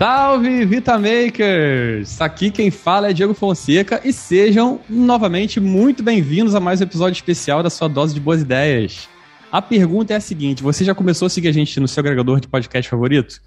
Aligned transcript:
Salve 0.00 0.64
Vitamakers! 0.64 2.18
Aqui 2.22 2.50
quem 2.50 2.70
fala 2.70 3.10
é 3.10 3.12
Diego 3.12 3.34
Fonseca 3.34 4.00
e 4.02 4.14
sejam 4.14 4.80
novamente 4.88 5.60
muito 5.60 6.02
bem-vindos 6.02 6.54
a 6.54 6.58
mais 6.58 6.80
um 6.80 6.84
episódio 6.84 7.18
especial 7.18 7.62
da 7.62 7.68
sua 7.68 7.86
dose 7.86 8.14
de 8.14 8.20
boas 8.20 8.40
ideias. 8.40 9.10
A 9.52 9.60
pergunta 9.60 10.14
é 10.14 10.16
a 10.16 10.20
seguinte: 10.20 10.62
você 10.62 10.86
já 10.86 10.94
começou 10.94 11.26
a 11.26 11.28
seguir 11.28 11.48
a 11.48 11.52
gente 11.52 11.78
no 11.78 11.86
seu 11.86 12.00
agregador 12.00 12.40
de 12.40 12.48
podcast 12.48 12.90
favorito? 12.90 13.42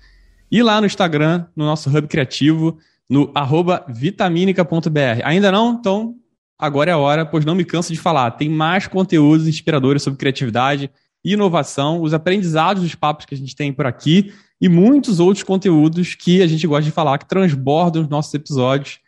E 0.52 0.62
lá 0.62 0.80
no 0.80 0.86
Instagram, 0.86 1.48
no 1.56 1.66
nosso 1.66 1.90
hub 1.90 2.08
criativo, 2.08 2.78
no 3.10 3.32
arroba 3.34 3.84
vitaminica.br. 3.90 5.24
Ainda 5.24 5.52
não? 5.52 5.74
Então, 5.74 6.14
agora 6.56 6.92
é 6.92 6.94
a 6.94 7.00
hora, 7.00 7.26
pois 7.26 7.44
não 7.44 7.56
me 7.56 7.66
canso 7.66 7.92
de 7.92 8.00
falar. 8.00 8.30
Tem 8.30 8.48
mais 8.48 8.86
conteúdos 8.86 9.48
inspiradores 9.48 10.04
sobre 10.04 10.20
criatividade, 10.20 10.92
inovação, 11.26 12.00
os 12.00 12.14
aprendizados 12.14 12.84
dos 12.84 12.94
papos 12.94 13.26
que 13.26 13.34
a 13.34 13.38
gente 13.40 13.56
tem 13.56 13.74
por 13.74 13.88
aqui 13.88 14.32
e 14.64 14.70
muitos 14.70 15.20
outros 15.20 15.44
conteúdos 15.44 16.16
que 16.16 16.42
a 16.42 16.48
gente 16.48 16.66
gosta 16.66 16.86
de 16.86 16.92
falar, 16.92 17.18
que 17.18 17.28
transbordam 17.28 18.02
os 18.02 18.08
nossos 18.08 18.34
episódios. 18.34 19.02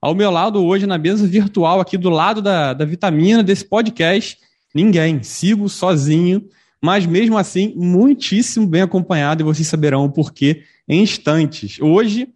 Ao 0.00 0.14
meu 0.14 0.30
lado 0.30 0.64
hoje, 0.64 0.86
na 0.86 0.96
mesa 0.96 1.26
virtual, 1.26 1.80
aqui 1.80 1.98
do 1.98 2.08
lado 2.08 2.40
da, 2.40 2.72
da 2.72 2.86
vitamina 2.86 3.42
desse 3.42 3.62
podcast, 3.62 4.38
ninguém. 4.74 5.22
Sigo 5.22 5.68
sozinho, 5.68 6.48
mas 6.80 7.04
mesmo 7.04 7.36
assim, 7.36 7.74
muitíssimo 7.76 8.66
bem 8.66 8.80
acompanhado, 8.80 9.42
e 9.42 9.44
vocês 9.44 9.68
saberão 9.68 10.06
o 10.06 10.10
porquê 10.10 10.62
em 10.88 11.02
instantes. 11.02 11.78
Hoje, 11.78 12.30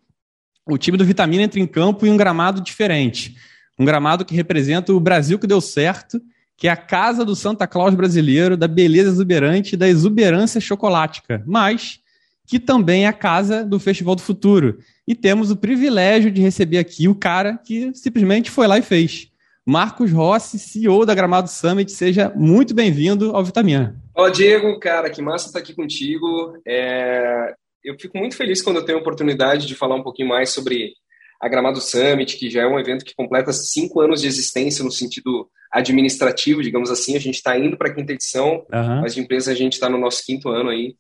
o 0.67 0.77
time 0.77 0.99
do 0.99 1.05
Vitamina 1.07 1.45
entra 1.45 1.59
em 1.59 1.67
campo 1.67 2.05
em 2.05 2.11
um 2.11 2.17
gramado 2.19 2.61
diferente. 2.61 3.37
Um 3.79 3.87
gramado 3.87 4.23
que 4.23 4.35
representa 4.35 4.93
o 4.93 5.01
Brasil 5.01 5.39
que 5.39 5.47
deu 5.47 5.63
certo, 5.63 6.21
que 6.59 6.69
é 6.69 6.71
a 6.71 6.77
casa 6.77 7.25
do 7.25 7.35
Santa 7.35 7.67
Claus 7.67 7.95
brasileiro, 7.95 8.55
da 8.55 8.69
beleza 8.69 9.09
exuberante 9.09 9.77
e 9.77 9.79
da 9.79 9.89
exuberância 9.89 10.61
chocolática. 10.61 11.43
Mas 11.47 12.01
que 12.47 12.61
também 12.61 13.05
é 13.05 13.09
a 13.09 13.13
casa 13.13 13.65
do 13.65 13.79
Festival 13.81 14.15
do 14.15 14.23
Futuro. 14.23 14.79
E 15.07 15.15
temos 15.15 15.51
o 15.51 15.57
privilégio 15.57 16.31
de 16.31 16.41
receber 16.41 16.79
aqui 16.79 17.09
o 17.09 17.15
cara 17.15 17.59
que 17.59 17.91
simplesmente 17.95 18.51
foi 18.51 18.67
lá 18.67 18.79
e 18.79 18.83
fez. 18.83 19.29
Marcos 19.65 20.13
Rossi, 20.13 20.59
CEO 20.59 21.05
da 21.05 21.15
Gramado 21.15 21.51
Summit, 21.51 21.91
seja 21.91 22.33
muito 22.37 22.73
bem-vindo 22.73 23.35
ao 23.35 23.45
Vitamina. 23.45 24.01
Ó, 24.15 24.29
Diego, 24.29 24.79
cara, 24.79 25.11
que 25.11 25.21
massa 25.21 25.49
estar 25.49 25.59
aqui 25.59 25.75
contigo. 25.75 26.57
É... 26.67 27.53
Eu 27.83 27.99
fico 27.99 28.17
muito 28.17 28.37
feliz 28.37 28.63
quando 28.63 28.77
eu 28.77 28.85
tenho 28.85 28.99
a 28.99 29.01
oportunidade 29.01 29.67
de 29.67 29.75
falar 29.75 29.97
um 29.97 30.03
pouquinho 30.03 30.29
mais 30.29 30.51
sobre 30.51 30.93
a 31.41 31.49
Gramado 31.49 31.81
Summit, 31.81 32.37
que 32.37 32.49
já 32.49 32.63
é 32.63 32.67
um 32.67 32.79
evento 32.79 33.05
que 33.05 33.15
completa 33.15 33.53
cinco 33.53 34.01
anos 34.01 34.21
de 34.21 34.27
existência 34.27 34.85
no 34.85 34.91
sentido 34.91 35.49
administrativo, 35.71 36.63
digamos 36.63 36.91
assim. 36.91 37.17
A 37.17 37.21
gente 37.21 37.35
está 37.35 37.59
indo 37.59 37.77
para 37.77 37.89
a 37.89 37.95
quinta 37.95 38.13
edição, 38.13 38.65
uhum. 38.73 39.01
mas 39.03 39.15
de 39.15 39.21
empresa 39.21 39.53
a 39.53 39.55
gente 39.55 39.75
está 39.75 39.89
no 39.89 39.99
nosso 39.99 40.25
quinto 40.25 40.49
ano 40.49 40.71
aí. 40.71 40.95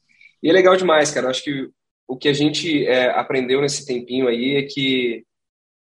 E 0.47 0.48
é 0.48 0.52
legal 0.52 0.77
demais, 0.77 1.11
cara. 1.11 1.27
Eu 1.27 1.30
acho 1.30 1.42
que 1.42 1.69
o 2.06 2.16
que 2.16 2.28
a 2.28 2.33
gente 2.33 2.86
é, 2.86 3.11
aprendeu 3.11 3.61
nesse 3.61 3.84
tempinho 3.84 4.28
aí 4.28 4.55
é 4.55 4.62
que 4.62 5.25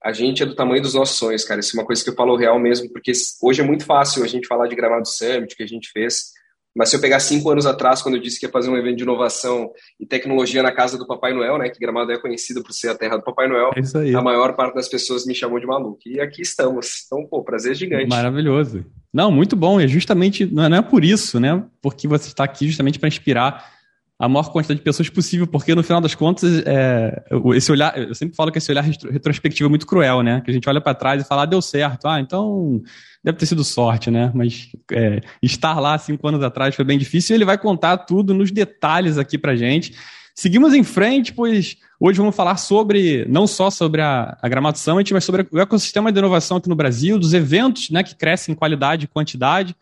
a 0.01 0.13
gente 0.13 0.41
é 0.41 0.45
do 0.45 0.55
tamanho 0.55 0.81
dos 0.81 0.93
nossos 0.93 1.17
sonhos, 1.17 1.43
cara. 1.43 1.59
Isso 1.59 1.75
é 1.75 1.81
uma 1.81 1.85
coisa 1.85 2.01
que 2.01 2.09
eu 2.09 2.15
falo 2.15 2.37
real 2.37 2.57
mesmo, 2.57 2.89
porque 2.89 3.11
hoje 3.41 3.59
é 3.59 3.65
muito 3.65 3.83
fácil 3.83 4.23
a 4.23 4.27
gente 4.27 4.47
falar 4.47 4.67
de 4.67 4.75
Gramado 4.75 5.05
Summit, 5.05 5.53
que 5.53 5.63
a 5.63 5.67
gente 5.67 5.89
fez, 5.91 6.31
mas 6.73 6.89
se 6.89 6.95
eu 6.95 7.01
pegar 7.01 7.19
cinco 7.19 7.49
anos 7.49 7.65
atrás, 7.65 8.01
quando 8.01 8.15
eu 8.15 8.21
disse 8.21 8.39
que 8.39 8.45
ia 8.45 8.51
fazer 8.51 8.69
um 8.69 8.77
evento 8.77 8.95
de 8.95 9.03
inovação 9.03 9.69
e 9.99 10.05
tecnologia 10.05 10.63
na 10.63 10.71
casa 10.71 10.97
do 10.97 11.05
Papai 11.05 11.33
Noel, 11.33 11.57
né? 11.57 11.67
Que 11.67 11.77
Gramado 11.77 12.13
é 12.13 12.17
conhecido 12.17 12.63
por 12.63 12.71
ser 12.71 12.87
a 12.87 12.95
terra 12.95 13.17
do 13.17 13.23
Papai 13.23 13.49
Noel, 13.49 13.71
é 13.75 14.15
a 14.15 14.21
maior 14.21 14.55
parte 14.55 14.75
das 14.75 14.87
pessoas 14.87 15.25
me 15.25 15.35
chamou 15.35 15.59
de 15.59 15.67
maluco. 15.67 15.99
E 16.05 16.21
aqui 16.21 16.41
estamos. 16.41 17.03
Então, 17.05 17.27
pô, 17.27 17.43
prazer 17.43 17.75
gigante. 17.75 18.07
Maravilhoso. 18.07 18.85
Não, 19.13 19.29
muito 19.29 19.57
bom. 19.57 19.81
E 19.81 19.83
é 19.83 19.87
justamente, 19.89 20.45
não 20.45 20.73
é 20.73 20.81
por 20.81 21.03
isso, 21.03 21.37
né? 21.37 21.63
Porque 21.81 22.07
você 22.07 22.29
está 22.29 22.45
aqui 22.45 22.65
justamente 22.65 22.97
para 22.97 23.09
inspirar 23.09 23.82
a 24.23 24.29
maior 24.29 24.49
quantidade 24.51 24.79
de 24.79 24.83
pessoas 24.83 25.09
possível, 25.09 25.45
porque 25.45 25.75
no 25.75 25.83
final 25.83 25.99
das 25.99 26.15
contas, 26.15 26.63
é, 26.65 27.23
esse 27.55 27.69
olhar, 27.69 27.97
eu 27.97 28.15
sempre 28.15 28.35
falo 28.35 28.53
que 28.53 28.57
esse 28.57 28.71
olhar 28.71 28.81
retrospectivo 28.83 29.67
é 29.67 29.69
muito 29.69 29.85
cruel, 29.85 30.23
né? 30.23 30.39
Que 30.39 30.49
a 30.49 30.53
gente 30.53 30.67
olha 30.69 30.79
para 30.79 30.95
trás 30.95 31.21
e 31.21 31.27
fala, 31.27 31.43
ah, 31.43 31.45
deu 31.45 31.61
certo, 31.61 32.07
ah, 32.07 32.21
então 32.21 32.81
deve 33.21 33.37
ter 33.37 33.45
sido 33.45 33.65
sorte, 33.65 34.09
né? 34.09 34.31
Mas 34.33 34.69
é, 34.93 35.19
estar 35.41 35.77
lá 35.77 35.97
cinco 35.97 36.25
anos 36.25 36.41
atrás 36.41 36.73
foi 36.73 36.85
bem 36.85 36.97
difícil 36.97 37.33
e 37.33 37.37
ele 37.37 37.43
vai 37.43 37.57
contar 37.57 37.97
tudo 37.97 38.33
nos 38.33 38.49
detalhes 38.49 39.17
aqui 39.17 39.37
para 39.37 39.57
gente. 39.57 39.93
Seguimos 40.33 40.73
em 40.73 40.83
frente, 40.83 41.33
pois 41.33 41.75
hoje 41.99 42.17
vamos 42.17 42.33
falar 42.35 42.55
sobre, 42.55 43.25
não 43.27 43.45
só 43.45 43.69
sobre 43.69 44.01
a, 44.01 44.37
a 44.41 44.47
Gramado 44.47 44.79
Summit, 44.79 45.13
mas 45.13 45.25
sobre 45.25 45.45
o 45.51 45.59
ecossistema 45.59 46.13
de 46.13 46.19
inovação 46.19 46.57
aqui 46.57 46.69
no 46.69 46.75
Brasil, 46.75 47.19
dos 47.19 47.33
eventos 47.33 47.89
né, 47.89 48.03
que 48.03 48.15
crescem 48.15 48.53
em 48.53 48.55
qualidade 48.55 49.03
e 49.03 49.07
quantidade, 49.07 49.75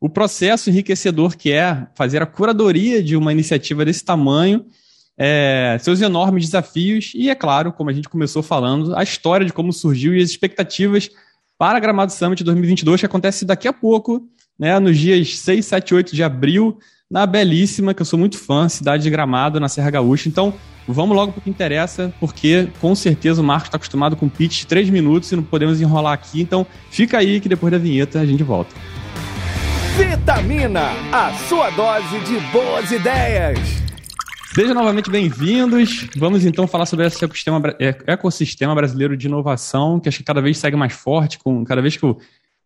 o 0.00 0.08
processo 0.08 0.70
enriquecedor 0.70 1.36
que 1.36 1.50
é 1.52 1.86
fazer 1.94 2.22
a 2.22 2.26
curadoria 2.26 3.02
de 3.02 3.16
uma 3.16 3.32
iniciativa 3.32 3.84
desse 3.84 4.04
tamanho, 4.04 4.64
é, 5.16 5.76
seus 5.80 6.00
enormes 6.00 6.44
desafios 6.44 7.12
e, 7.14 7.28
é 7.28 7.34
claro, 7.34 7.72
como 7.72 7.90
a 7.90 7.92
gente 7.92 8.08
começou 8.08 8.42
falando, 8.42 8.94
a 8.96 9.02
história 9.02 9.44
de 9.44 9.52
como 9.52 9.72
surgiu 9.72 10.14
e 10.14 10.22
as 10.22 10.30
expectativas 10.30 11.10
para 11.58 11.78
a 11.78 11.80
Gramado 11.80 12.12
Summit 12.12 12.44
2022, 12.44 13.00
que 13.00 13.06
acontece 13.06 13.44
daqui 13.44 13.66
a 13.66 13.72
pouco, 13.72 14.28
né, 14.56 14.78
nos 14.78 14.96
dias 14.96 15.38
6, 15.40 15.66
7 15.66 15.94
8 15.94 16.14
de 16.14 16.22
abril, 16.22 16.78
na 17.10 17.26
belíssima, 17.26 17.92
que 17.92 18.02
eu 18.02 18.06
sou 18.06 18.18
muito 18.18 18.38
fã, 18.38 18.68
cidade 18.68 19.02
de 19.02 19.10
Gramado, 19.10 19.58
na 19.58 19.68
Serra 19.68 19.90
Gaúcha. 19.90 20.28
Então, 20.28 20.54
vamos 20.86 21.16
logo 21.16 21.32
para 21.32 21.40
o 21.40 21.42
que 21.42 21.50
interessa, 21.50 22.12
porque 22.20 22.68
com 22.80 22.94
certeza 22.94 23.40
o 23.40 23.44
Marcos 23.44 23.68
está 23.68 23.76
acostumado 23.76 24.14
com 24.14 24.28
pitch 24.28 24.60
de 24.60 24.66
3 24.66 24.90
minutos 24.90 25.32
e 25.32 25.36
não 25.36 25.42
podemos 25.42 25.80
enrolar 25.80 26.12
aqui. 26.12 26.40
Então, 26.40 26.66
fica 26.90 27.18
aí 27.18 27.40
que 27.40 27.48
depois 27.48 27.72
da 27.72 27.78
vinheta 27.78 28.20
a 28.20 28.26
gente 28.26 28.42
volta. 28.42 28.74
Vitamina, 29.98 30.90
a 31.12 31.34
sua 31.48 31.70
dose 31.70 32.20
de 32.20 32.38
boas 32.52 32.92
ideias. 32.92 33.58
Sejam 34.54 34.72
novamente 34.72 35.10
bem-vindos. 35.10 36.06
Vamos 36.16 36.44
então 36.44 36.68
falar 36.68 36.86
sobre 36.86 37.04
esse 37.04 37.24
ecossistema, 37.24 37.74
é, 37.80 37.88
ecossistema 38.06 38.76
brasileiro 38.76 39.16
de 39.16 39.26
inovação, 39.26 39.98
que 39.98 40.08
acho 40.08 40.18
que 40.18 40.24
cada 40.24 40.40
vez 40.40 40.56
segue 40.56 40.76
mais 40.76 40.92
forte, 40.92 41.36
com 41.40 41.64
cada 41.64 41.82
vez 41.82 41.96
que, 41.96 42.06
o, 42.06 42.16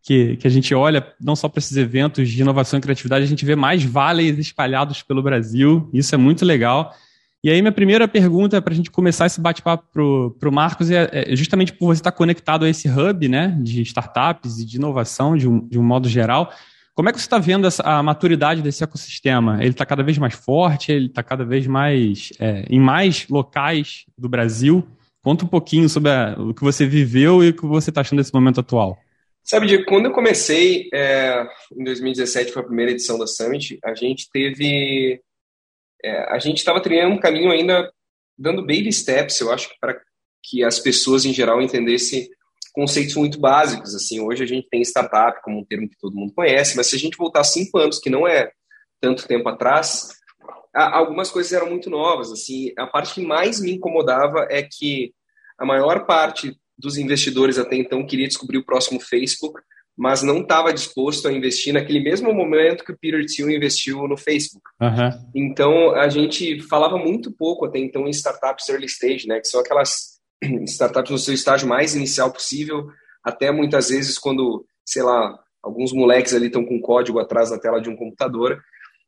que, 0.02 0.36
que 0.36 0.46
a 0.46 0.50
gente 0.50 0.74
olha 0.74 1.06
não 1.18 1.34
só 1.34 1.48
para 1.48 1.60
esses 1.60 1.74
eventos 1.74 2.28
de 2.28 2.42
inovação 2.42 2.78
e 2.78 2.82
criatividade, 2.82 3.24
a 3.24 3.28
gente 3.28 3.46
vê 3.46 3.56
mais 3.56 3.82
vales 3.82 4.38
espalhados 4.38 5.02
pelo 5.02 5.22
Brasil. 5.22 5.88
Isso 5.90 6.14
é 6.14 6.18
muito 6.18 6.44
legal. 6.44 6.94
E 7.42 7.48
aí, 7.48 7.62
minha 7.62 7.72
primeira 7.72 8.06
pergunta 8.06 8.60
para 8.60 8.74
a 8.74 8.76
gente 8.76 8.90
começar 8.90 9.24
esse 9.24 9.40
bate-papo 9.40 9.84
para 9.90 10.48
o 10.48 10.52
Marcos 10.52 10.90
é, 10.90 11.08
é, 11.10 11.34
justamente 11.34 11.72
por 11.72 11.86
você 11.86 12.00
estar 12.00 12.12
conectado 12.12 12.66
a 12.66 12.68
esse 12.68 12.90
hub 12.90 13.26
né, 13.26 13.56
de 13.58 13.80
startups 13.80 14.58
e 14.58 14.66
de 14.66 14.76
inovação 14.76 15.34
de 15.34 15.48
um, 15.48 15.66
de 15.66 15.78
um 15.78 15.82
modo 15.82 16.10
geral. 16.10 16.52
Como 16.94 17.08
é 17.08 17.12
que 17.12 17.18
você 17.18 17.24
está 17.24 17.38
vendo 17.38 17.66
essa, 17.66 17.82
a 17.82 18.02
maturidade 18.02 18.60
desse 18.60 18.84
ecossistema? 18.84 19.58
Ele 19.60 19.70
está 19.70 19.86
cada 19.86 20.02
vez 20.02 20.18
mais 20.18 20.34
forte? 20.34 20.92
Ele 20.92 21.06
está 21.06 21.22
cada 21.22 21.44
vez 21.44 21.66
mais 21.66 22.30
é, 22.38 22.66
em 22.68 22.78
mais 22.78 23.26
locais 23.28 24.04
do 24.16 24.28
Brasil? 24.28 24.86
Conta 25.22 25.44
um 25.44 25.48
pouquinho 25.48 25.88
sobre 25.88 26.10
a, 26.10 26.36
o 26.38 26.52
que 26.52 26.62
você 26.62 26.86
viveu 26.86 27.42
e 27.42 27.48
o 27.48 27.56
que 27.56 27.64
você 27.64 27.90
está 27.90 28.02
achando 28.02 28.18
desse 28.18 28.34
momento 28.34 28.60
atual. 28.60 28.98
Sabe, 29.42 29.84
quando 29.86 30.06
eu 30.06 30.12
comecei, 30.12 30.88
é, 30.92 31.44
em 31.76 31.82
2017 31.82 32.52
foi 32.52 32.62
a 32.62 32.66
primeira 32.66 32.92
edição 32.92 33.18
da 33.18 33.26
Summit, 33.26 33.78
a 33.84 33.94
gente 33.94 34.28
teve. 34.30 35.20
É, 36.04 36.34
a 36.34 36.38
gente 36.38 36.58
estava 36.58 36.80
trilhando 36.80 37.14
um 37.14 37.20
caminho 37.20 37.50
ainda 37.50 37.90
dando 38.36 38.66
baby 38.66 38.92
steps, 38.92 39.40
eu 39.40 39.52
acho, 39.52 39.70
para 39.80 40.00
que 40.42 40.64
as 40.64 40.78
pessoas 40.78 41.24
em 41.24 41.32
geral 41.32 41.62
entendessem 41.62 42.28
conceitos 42.72 43.14
muito 43.16 43.38
básicos. 43.38 43.94
Assim, 43.94 44.20
hoje 44.20 44.42
a 44.42 44.46
gente 44.46 44.68
tem 44.68 44.82
startup 44.82 45.40
como 45.42 45.60
um 45.60 45.64
termo 45.64 45.88
que 45.88 45.98
todo 46.00 46.16
mundo 46.16 46.32
conhece, 46.34 46.76
mas 46.76 46.88
se 46.88 46.96
a 46.96 46.98
gente 46.98 47.16
voltar 47.16 47.44
cinco 47.44 47.78
anos, 47.78 47.98
que 47.98 48.10
não 48.10 48.26
é 48.26 48.50
tanto 49.00 49.26
tempo 49.26 49.48
atrás, 49.48 50.08
algumas 50.74 51.30
coisas 51.30 51.52
eram 51.52 51.68
muito 51.68 51.90
novas. 51.90 52.32
Assim, 52.32 52.72
a 52.78 52.86
parte 52.86 53.14
que 53.14 53.26
mais 53.26 53.60
me 53.60 53.72
incomodava 53.72 54.46
é 54.50 54.62
que 54.62 55.12
a 55.58 55.64
maior 55.64 56.06
parte 56.06 56.56
dos 56.78 56.96
investidores 56.96 57.58
até 57.58 57.76
então 57.76 58.06
queria 58.06 58.26
descobrir 58.26 58.58
o 58.58 58.64
próximo 58.64 58.98
Facebook, 59.00 59.60
mas 59.96 60.22
não 60.22 60.40
estava 60.40 60.72
disposto 60.72 61.28
a 61.28 61.32
investir 61.32 61.72
naquele 61.72 62.00
mesmo 62.00 62.32
momento 62.32 62.82
que 62.82 62.92
o 62.92 62.98
Peter 62.98 63.24
Thiel 63.26 63.50
investiu 63.50 64.08
no 64.08 64.16
Facebook. 64.16 64.64
Uhum. 64.80 65.30
Então 65.34 65.94
a 65.94 66.08
gente 66.08 66.60
falava 66.62 66.96
muito 66.96 67.30
pouco 67.30 67.66
até 67.66 67.78
então 67.78 68.06
em 68.06 68.10
startups 68.10 68.68
early 68.68 68.86
stage, 68.86 69.28
né, 69.28 69.38
que 69.38 69.48
são 69.48 69.60
aquelas 69.60 70.11
startups 70.66 71.10
no 71.10 71.18
seu 71.18 71.34
estágio 71.34 71.68
mais 71.68 71.94
inicial 71.94 72.32
possível, 72.32 72.88
até 73.22 73.50
muitas 73.50 73.88
vezes 73.88 74.18
quando, 74.18 74.66
sei 74.84 75.02
lá, 75.02 75.38
alguns 75.62 75.92
moleques 75.92 76.34
ali 76.34 76.46
estão 76.46 76.64
com 76.64 76.80
código 76.80 77.18
atrás 77.18 77.50
da 77.50 77.58
tela 77.58 77.80
de 77.80 77.88
um 77.88 77.96
computador. 77.96 78.60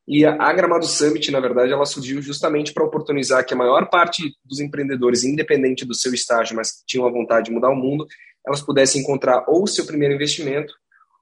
E 0.07 0.25
a, 0.25 0.53
Gramado 0.53 0.87
Summit, 0.87 1.31
na 1.31 1.41
verdade, 1.41 1.73
ela 1.73 1.87
surgiu 1.87 2.21
justamente 2.21 2.73
para 2.73 2.85
oportunizar 2.85 3.45
que 3.45 3.55
a 3.55 3.57
maior 3.57 3.89
parte 3.89 4.37
dos 4.45 4.61
empreendedores, 4.61 5.25
independente 5.25 5.85
do 5.85 5.95
seu 5.95 6.13
estágio, 6.13 6.55
mas 6.55 6.73
que 6.73 6.87
tinham 6.87 7.07
a 7.07 7.11
vontade 7.11 7.47
de 7.47 7.53
mudar 7.53 7.71
o 7.71 7.77
mundo, 7.77 8.07
elas 8.47 8.61
pudessem 8.61 9.01
encontrar 9.01 9.45
ou 9.49 9.65
o 9.65 9.67
seu 9.67 9.87
primeiro 9.87 10.15
investimento, 10.15 10.75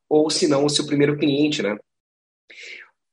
ou 0.09 0.29
se 0.29 0.49
não, 0.49 0.65
o 0.65 0.71
seu 0.71 0.85
primeiro 0.85 1.17
cliente, 1.17 1.63
né? 1.63 1.79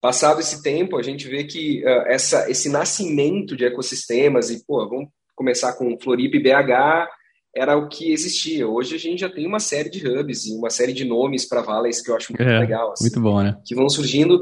Passado 0.02 0.40
esse 0.40 0.64
tempo, 0.64 0.98
a 0.98 1.04
gente 1.04 1.28
vê 1.28 1.44
que 1.44 1.84
uh, 1.86 2.08
essa, 2.08 2.50
esse 2.50 2.68
nascimento 2.68 3.56
de 3.56 3.66
ecossistemas, 3.66 4.50
e, 4.50 4.66
pô, 4.66 4.88
vamos 4.90 5.10
começar 5.40 5.72
com 5.72 5.98
Floripa 5.98 6.36
e 6.36 6.44
BH, 6.44 7.08
era 7.56 7.78
o 7.78 7.88
que 7.88 8.12
existia. 8.12 8.68
Hoje 8.68 8.96
a 8.96 9.00
gente 9.00 9.22
já 9.22 9.30
tem 9.30 9.48
uma 9.48 9.62
série 9.62 9.90
de 9.90 10.06
hubs 10.06 10.46
e 10.46 10.52
uma 10.54 10.70
série 10.70 10.92
de 10.92 11.06
nomes 11.06 11.48
para 11.48 11.62
valleys 11.62 12.02
que 12.02 12.12
eu 12.12 12.16
acho 12.18 12.34
muito 12.34 12.48
é, 12.48 12.60
legal. 12.60 12.92
Assim, 12.92 13.06
muito 13.06 13.22
bom, 13.22 13.42
né? 13.42 13.58
Que 13.66 13.74
vão 13.74 13.90
surgindo. 13.90 14.42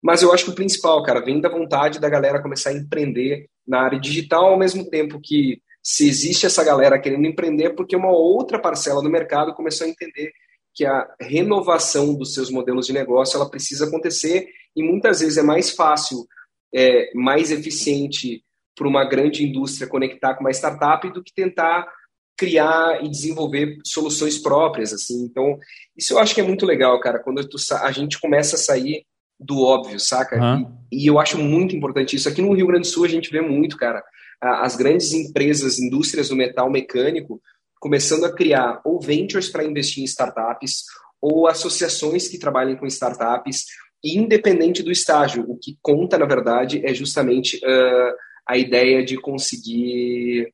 Mas 0.00 0.22
eu 0.22 0.32
acho 0.32 0.44
que 0.44 0.50
o 0.52 0.54
principal, 0.54 1.02
cara, 1.02 1.20
vem 1.20 1.40
da 1.40 1.48
vontade 1.48 1.98
da 1.98 2.08
galera 2.08 2.40
começar 2.40 2.70
a 2.70 2.74
empreender 2.74 3.48
na 3.66 3.80
área 3.80 3.98
digital 3.98 4.46
ao 4.46 4.58
mesmo 4.58 4.88
tempo 4.88 5.20
que 5.20 5.60
se 5.82 6.08
existe 6.08 6.46
essa 6.46 6.62
galera 6.62 6.98
querendo 6.98 7.26
empreender, 7.26 7.70
porque 7.70 7.96
uma 7.96 8.12
outra 8.12 8.60
parcela 8.60 9.02
do 9.02 9.10
mercado 9.10 9.52
começou 9.52 9.84
a 9.84 9.90
entender 9.90 10.30
que 10.72 10.86
a 10.86 11.08
renovação 11.20 12.14
dos 12.14 12.34
seus 12.34 12.50
modelos 12.50 12.86
de 12.86 12.92
negócio 12.92 13.36
ela 13.36 13.50
precisa 13.50 13.86
acontecer 13.86 14.46
e 14.76 14.82
muitas 14.82 15.20
vezes 15.20 15.38
é 15.38 15.42
mais 15.42 15.70
fácil, 15.70 16.24
é, 16.72 17.10
mais 17.14 17.50
eficiente 17.50 18.44
para 18.76 18.86
uma 18.86 19.04
grande 19.04 19.42
indústria 19.42 19.88
conectar 19.88 20.34
com 20.34 20.44
uma 20.44 20.50
startup 20.50 21.10
do 21.12 21.24
que 21.24 21.32
tentar 21.34 21.88
criar 22.36 23.02
e 23.02 23.08
desenvolver 23.08 23.78
soluções 23.84 24.38
próprias, 24.38 24.92
assim. 24.92 25.24
Então, 25.24 25.58
isso 25.96 26.12
eu 26.12 26.18
acho 26.18 26.34
que 26.34 26.40
é 26.40 26.44
muito 26.44 26.66
legal, 26.66 27.00
cara, 27.00 27.18
quando 27.18 27.42
tu, 27.48 27.56
a 27.80 27.90
gente 27.90 28.20
começa 28.20 28.56
a 28.56 28.58
sair 28.58 29.04
do 29.40 29.62
óbvio, 29.62 29.98
saca? 29.98 30.36
Uhum. 30.38 30.76
E, 30.92 31.04
e, 31.04 31.06
eu 31.06 31.18
acho 31.18 31.38
muito 31.38 31.74
importante 31.74 32.14
isso. 32.14 32.28
Aqui 32.28 32.42
no 32.42 32.52
Rio 32.52 32.66
Grande 32.66 32.88
do 32.88 32.92
Sul 32.92 33.04
a 33.04 33.08
gente 33.08 33.30
vê 33.30 33.40
muito, 33.40 33.76
cara, 33.76 34.02
as 34.40 34.76
grandes 34.76 35.12
empresas, 35.12 35.78
indústrias 35.78 36.28
do 36.28 36.36
metal 36.36 36.70
mecânico, 36.70 37.40
começando 37.80 38.24
a 38.24 38.32
criar 38.32 38.80
ou 38.84 39.00
ventures 39.00 39.48
para 39.48 39.64
investir 39.64 40.02
em 40.02 40.06
startups, 40.06 40.84
ou 41.20 41.46
associações 41.46 42.28
que 42.28 42.38
trabalhem 42.38 42.76
com 42.76 42.86
startups, 42.86 43.64
independente 44.04 44.82
do 44.82 44.92
estágio. 44.92 45.44
O 45.48 45.58
que 45.58 45.78
conta, 45.82 46.18
na 46.18 46.26
verdade, 46.26 46.84
é 46.84 46.92
justamente 46.92 47.56
uh, 47.56 48.14
a 48.46 48.56
ideia 48.56 49.04
de 49.04 49.16
conseguir 49.16 50.52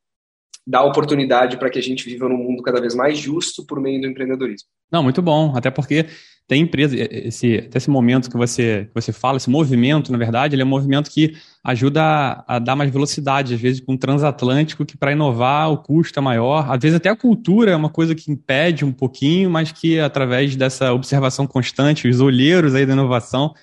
dar 0.66 0.84
oportunidade 0.84 1.58
para 1.58 1.70
que 1.70 1.78
a 1.78 1.82
gente 1.82 2.04
viva 2.04 2.28
num 2.28 2.36
mundo 2.36 2.62
cada 2.62 2.80
vez 2.80 2.94
mais 2.94 3.18
justo 3.18 3.66
por 3.66 3.80
meio 3.80 4.00
do 4.00 4.06
empreendedorismo. 4.06 4.68
Não, 4.90 5.02
muito 5.02 5.20
bom. 5.20 5.52
Até 5.56 5.70
porque 5.70 6.06
tem 6.46 6.62
empresa, 6.62 6.94
esse, 6.98 7.68
esse 7.74 7.90
momento 7.90 8.30
que 8.30 8.36
você, 8.36 8.86
que 8.86 8.94
você 8.94 9.12
fala, 9.12 9.38
esse 9.38 9.48
movimento, 9.48 10.12
na 10.12 10.18
verdade, 10.18 10.54
ele 10.54 10.62
é 10.62 10.64
um 10.64 10.68
movimento 10.68 11.10
que 11.10 11.34
ajuda 11.64 12.02
a, 12.02 12.56
a 12.56 12.58
dar 12.58 12.76
mais 12.76 12.90
velocidade, 12.90 13.54
às 13.54 13.60
vezes 13.60 13.80
com 13.80 13.94
um 13.94 13.96
transatlântico, 13.96 14.84
que 14.84 14.96
para 14.96 15.12
inovar 15.12 15.72
o 15.72 15.78
custo 15.78 16.18
é 16.18 16.22
maior. 16.22 16.70
Às 16.70 16.80
vezes 16.80 16.96
até 16.96 17.08
a 17.08 17.16
cultura 17.16 17.72
é 17.72 17.76
uma 17.76 17.88
coisa 17.88 18.14
que 18.14 18.30
impede 18.30 18.84
um 18.84 18.92
pouquinho, 18.92 19.50
mas 19.50 19.72
que 19.72 19.98
através 19.98 20.54
dessa 20.54 20.92
observação 20.92 21.46
constante, 21.46 22.08
os 22.08 22.20
olheiros 22.20 22.74
aí 22.74 22.84
da 22.84 22.92
inovação, 22.92 23.54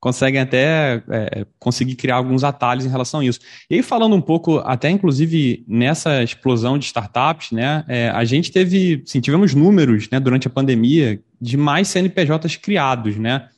conseguem 0.00 0.40
até 0.40 1.02
é, 1.08 1.46
conseguir 1.58 1.96
criar 1.96 2.16
alguns 2.16 2.44
atalhos 2.44 2.84
em 2.84 2.88
relação 2.88 3.20
a 3.20 3.24
isso. 3.24 3.40
E 3.68 3.76
aí, 3.76 3.82
falando 3.82 4.14
um 4.14 4.20
pouco, 4.20 4.58
até 4.58 4.90
inclusive 4.90 5.64
nessa 5.66 6.22
explosão 6.22 6.78
de 6.78 6.84
startups, 6.86 7.50
né, 7.52 7.84
é, 7.88 8.08
a 8.10 8.24
gente 8.24 8.52
teve, 8.52 9.02
sim, 9.04 9.20
tivemos 9.20 9.54
números 9.54 10.08
né, 10.10 10.20
durante 10.20 10.46
a 10.46 10.50
pandemia 10.50 11.20
de 11.40 11.56
mais 11.56 11.88
CNPJs 11.88 12.56
criados, 12.56 13.16
né? 13.16 13.48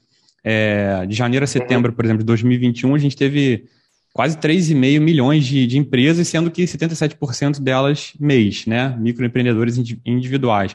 É, 0.43 1.05
de 1.07 1.15
janeiro 1.15 1.45
a 1.45 1.47
setembro, 1.47 1.93
por 1.93 2.05
exemplo, 2.05 2.21
de 2.21 2.27
2021, 2.27 2.95
a 2.95 2.99
gente 2.99 3.15
teve 3.15 3.67
quase 4.15 4.39
3,5 4.39 4.99
milhões 4.99 5.45
de, 5.45 5.67
de 5.67 5.79
empresas, 5.79 6.27
sendo 6.27 6.51
que 6.51 6.65
77% 6.65 7.61
delas 7.61 8.13
MEIs, 8.19 8.65
né? 8.67 8.97
Microempreendedores 8.99 9.77
individuais. 10.05 10.75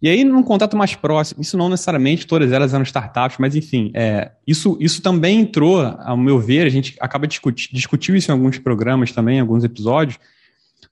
E 0.00 0.08
aí, 0.08 0.22
num 0.22 0.44
contato 0.44 0.76
mais 0.76 0.94
próximo, 0.94 1.42
isso 1.42 1.56
não 1.56 1.68
necessariamente 1.68 2.26
todas 2.26 2.52
elas 2.52 2.72
eram 2.72 2.84
startups, 2.84 3.36
mas 3.38 3.56
enfim, 3.56 3.90
é, 3.94 4.30
isso, 4.46 4.76
isso 4.80 5.02
também 5.02 5.40
entrou, 5.40 5.80
ao 5.80 6.16
meu 6.16 6.38
ver, 6.38 6.66
a 6.66 6.70
gente 6.70 6.96
acaba 7.00 7.26
discutir, 7.26 7.68
discutiu 7.72 8.14
isso 8.14 8.30
em 8.30 8.34
alguns 8.34 8.58
programas 8.58 9.10
também, 9.10 9.38
em 9.38 9.40
alguns 9.40 9.64
episódios, 9.64 10.18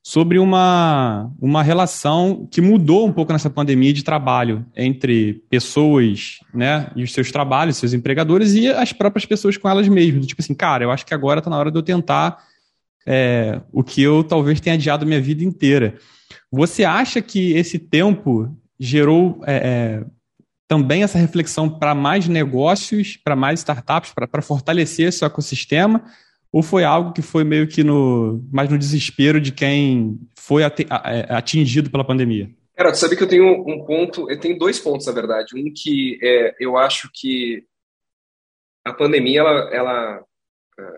sobre 0.02 0.38
uma, 0.38 1.32
uma 1.40 1.62
relação 1.62 2.48
que 2.50 2.60
mudou 2.60 3.06
um 3.06 3.12
pouco 3.12 3.32
nessa 3.32 3.50
pandemia 3.50 3.92
de 3.92 4.04
trabalho 4.04 4.64
entre 4.76 5.34
pessoas 5.50 6.38
né, 6.52 6.90
e 6.96 7.02
os 7.02 7.12
seus 7.12 7.30
trabalhos, 7.30 7.76
seus 7.76 7.92
empregadores 7.92 8.54
e 8.54 8.68
as 8.68 8.92
próprias 8.92 9.24
pessoas 9.24 9.56
com 9.56 9.68
elas 9.68 9.88
mesmas. 9.88 10.26
Tipo 10.26 10.42
assim, 10.42 10.54
cara, 10.54 10.84
eu 10.84 10.90
acho 10.90 11.06
que 11.06 11.14
agora 11.14 11.38
está 11.38 11.50
na 11.50 11.58
hora 11.58 11.70
de 11.70 11.78
eu 11.78 11.82
tentar 11.82 12.38
é, 13.06 13.60
o 13.72 13.82
que 13.82 14.02
eu 14.02 14.24
talvez 14.24 14.60
tenha 14.60 14.74
adiado 14.74 15.06
minha 15.06 15.20
vida 15.20 15.44
inteira. 15.44 15.96
Você 16.52 16.84
acha 16.84 17.20
que 17.20 17.52
esse 17.54 17.78
tempo 17.78 18.56
gerou 18.78 19.40
é, 19.46 19.56
é, 19.56 20.04
também 20.68 21.02
essa 21.02 21.18
reflexão 21.18 21.68
para 21.68 21.94
mais 21.94 22.28
negócios, 22.28 23.16
para 23.16 23.36
mais 23.36 23.60
startups, 23.60 24.12
para 24.12 24.42
fortalecer 24.42 25.08
esse 25.08 25.24
ecossistema? 25.24 26.04
Ou 26.52 26.62
foi 26.62 26.84
algo 26.84 27.12
que 27.12 27.22
foi 27.22 27.44
meio 27.44 27.68
que 27.68 27.84
no 27.84 28.42
mais 28.50 28.70
no 28.70 28.78
desespero 28.78 29.40
de 29.40 29.52
quem 29.52 30.18
foi 30.38 30.62
é, 30.62 30.68
atingido 31.28 31.90
pela 31.90 32.04
pandemia? 32.04 32.50
Cara, 32.74 32.92
tu 32.92 32.98
sabe 32.98 33.16
que 33.16 33.22
eu 33.22 33.28
tenho 33.28 33.62
um 33.66 33.84
ponto, 33.84 34.30
eu 34.30 34.38
tenho 34.38 34.58
dois 34.58 34.78
pontos, 34.78 35.06
na 35.06 35.12
verdade. 35.12 35.56
Um 35.56 35.72
que 35.74 36.18
é, 36.22 36.54
eu 36.60 36.76
acho 36.76 37.10
que 37.12 37.64
a 38.84 38.92
pandemia, 38.92 39.40
ela, 39.40 39.74
ela 39.74 40.24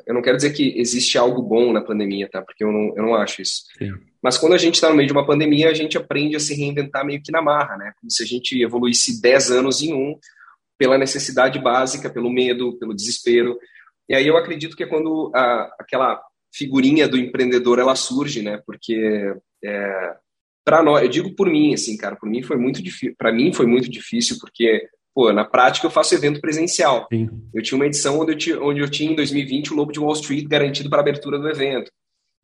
eu 0.07 0.15
não 0.15 0.23
quero 0.23 0.37
dizer 0.37 0.53
que 0.53 0.79
existe 0.79 1.17
algo 1.17 1.43
bom 1.43 1.73
na 1.73 1.81
pandemia, 1.81 2.29
tá? 2.29 2.43
Porque 2.43 2.65
eu 2.65 2.73
não, 2.73 2.95
eu 2.97 3.03
não 3.03 3.15
acho 3.15 3.43
isso. 3.43 3.63
Sim. 3.79 3.93
Mas 4.23 4.37
quando 4.37 4.55
a 4.55 4.59
gente 4.59 4.75
está 4.75 4.91
no 4.91 4.97
meio 4.97 5.07
de 5.07 5.13
uma 5.13 5.27
pandemia, 5.27 5.71
a 5.71 5.75
gente 5.75 5.97
aprende 5.97 6.37
a 6.37 6.41
se 6.41 6.55
reinventar 6.55 7.05
meio 7.05 7.23
que 7.23 7.31
na 7.31 7.41
marra, 7.41 7.77
né? 7.77 7.93
Como 8.01 8.11
se 8.11 8.23
a 8.23 8.27
gente 8.27 8.61
evoluísse 8.61 9.21
10 9.21 9.51
anos 9.53 9.83
em 9.83 9.95
um, 9.95 10.19
pela 10.77 10.99
necessidade 10.99 11.59
básica, 11.59 12.11
pelo 12.11 12.31
medo, 12.31 12.79
pelo 12.79 12.95
desespero. 12.95 13.59
E 14.09 14.15
aí 14.15 14.27
eu 14.27 14.37
acredito 14.37 14.77
que 14.77 14.83
é 14.83 14.87
quando 14.87 15.31
a, 15.35 15.75
aquela 15.79 16.21
figurinha 16.53 17.07
do 17.07 17.19
empreendedor 17.19 17.79
ela 17.79 17.95
surge, 17.95 18.43
né? 18.43 18.61
Porque 18.67 19.35
é, 19.65 20.15
para 20.65 20.83
nós, 20.83 21.03
eu 21.03 21.09
digo 21.09 21.35
por 21.35 21.49
mim, 21.49 21.73
assim, 21.73 21.97
cara, 21.97 22.17
por 22.17 22.29
mim 22.29 22.43
foi 22.43 22.57
muito 22.57 22.83
difícil, 22.83 23.15
para 23.17 23.33
mim 23.33 23.53
foi 23.53 23.67
muito 23.67 23.89
difícil 23.89 24.37
porque 24.41 24.89
pô, 25.19 25.33
na 25.33 25.45
prática 25.45 25.85
eu 25.85 25.91
faço 25.91 26.15
evento 26.15 26.41
presencial. 26.41 27.09
Sim. 27.13 27.29
Eu 27.53 27.61
tinha 27.61 27.75
uma 27.75 27.87
edição 27.87 28.21
onde 28.21 28.31
eu, 28.31 28.39
tinha, 28.39 28.63
onde 28.63 28.81
eu 28.81 28.89
tinha 28.89 29.11
em 29.11 29.17
2020 29.17 29.73
o 29.73 29.77
Lobo 29.77 29.91
de 29.91 29.99
Wall 29.99 30.13
Street 30.13 30.47
garantido 30.47 30.89
para 30.89 31.01
a 31.01 31.03
abertura 31.03 31.41
do 31.41 31.49
evento 31.49 31.91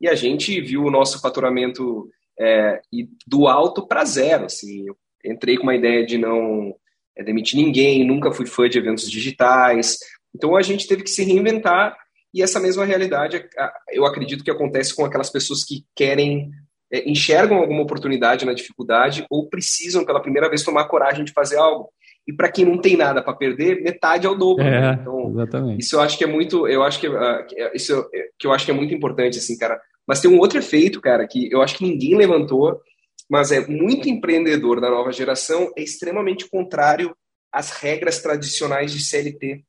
e 0.01 0.09
a 0.09 0.17
gente 0.17 0.61
viu 0.61 0.83
o 0.83 0.91
nosso 0.91 1.21
faturamento 1.21 2.11
é, 2.37 2.81
do 3.25 3.47
alto 3.47 3.87
para 3.87 4.05
zero. 4.05 4.47
Assim. 4.47 4.89
Eu 4.89 4.97
entrei 5.25 5.57
com 5.57 5.63
uma 5.63 5.77
ideia 5.77 6.05
de 6.05 6.19
não 6.19 6.75
é, 7.17 7.23
demitir 7.23 7.57
ninguém, 7.57 8.05
nunca 8.05 8.33
fui 8.33 8.45
fã 8.45 8.69
de 8.69 8.77
eventos 8.77 9.09
digitais. 9.09 9.97
Então 10.35 10.57
a 10.57 10.63
gente 10.63 10.89
teve 10.89 11.05
que 11.05 11.11
se 11.11 11.23
reinventar 11.23 11.97
e 12.35 12.43
essa 12.43 12.59
mesma 12.59 12.85
realidade 12.85 13.49
eu 13.93 14.05
acredito 14.05 14.43
que 14.43 14.51
acontece 14.51 14.97
com 14.97 15.05
aquelas 15.05 15.31
pessoas 15.31 15.63
que 15.63 15.85
querem 15.95 16.51
é, 16.93 17.09
enxergam 17.09 17.59
alguma 17.59 17.83
oportunidade 17.83 18.45
na 18.45 18.53
dificuldade 18.53 19.25
ou 19.31 19.49
precisam 19.49 20.05
pela 20.05 20.21
primeira 20.21 20.49
vez 20.49 20.65
tomar 20.65 20.89
coragem 20.89 21.25
de 21.25 21.33
fazer 21.33 21.57
algo. 21.57 21.89
E 22.27 22.33
para 22.33 22.51
quem 22.51 22.65
não 22.65 22.81
tem 22.81 22.97
nada 22.97 23.23
para 23.23 23.35
perder, 23.35 23.83
metade 23.83 24.27
é 24.27 24.31
o 24.31 24.35
dobro. 24.35 24.65
É, 24.65 24.81
né? 24.81 24.99
Então, 25.01 25.31
exatamente. 25.31 25.81
isso 25.81 25.97
eu 25.97 26.01
acho 26.01 26.17
que 26.17 26.25
é 26.25 26.27
muito, 26.27 26.67
eu 26.67 26.83
acho 26.83 26.99
que 26.99 27.09
uh, 27.09 27.47
isso 27.75 28.09
que 28.39 28.47
eu 28.47 28.53
acho 28.53 28.65
que 28.65 28.71
é 28.71 28.75
muito 28.75 28.95
importante 28.95 29.39
assim, 29.39 29.57
cara. 29.59 29.81
Mas 30.07 30.21
tem 30.21 30.31
um 30.31 30.39
outro 30.39 30.59
efeito, 30.59 31.01
cara, 31.01 31.27
que 31.27 31.51
eu 31.51 31.63
acho 31.63 31.77
que 31.77 31.85
ninguém 31.85 32.17
levantou, 32.17 32.81
mas 33.29 33.53
é 33.53 33.67
muito 33.67 34.09
empreendedor 34.09 34.81
da 34.81 34.91
nova 34.91 35.13
geração, 35.13 35.73
é 35.77 35.83
extremamente 35.83 36.49
contrário 36.49 37.15
às 37.53 37.71
regras 37.71 38.21
tradicionais 38.21 38.93
de 38.93 39.03
CLT. 39.03 39.65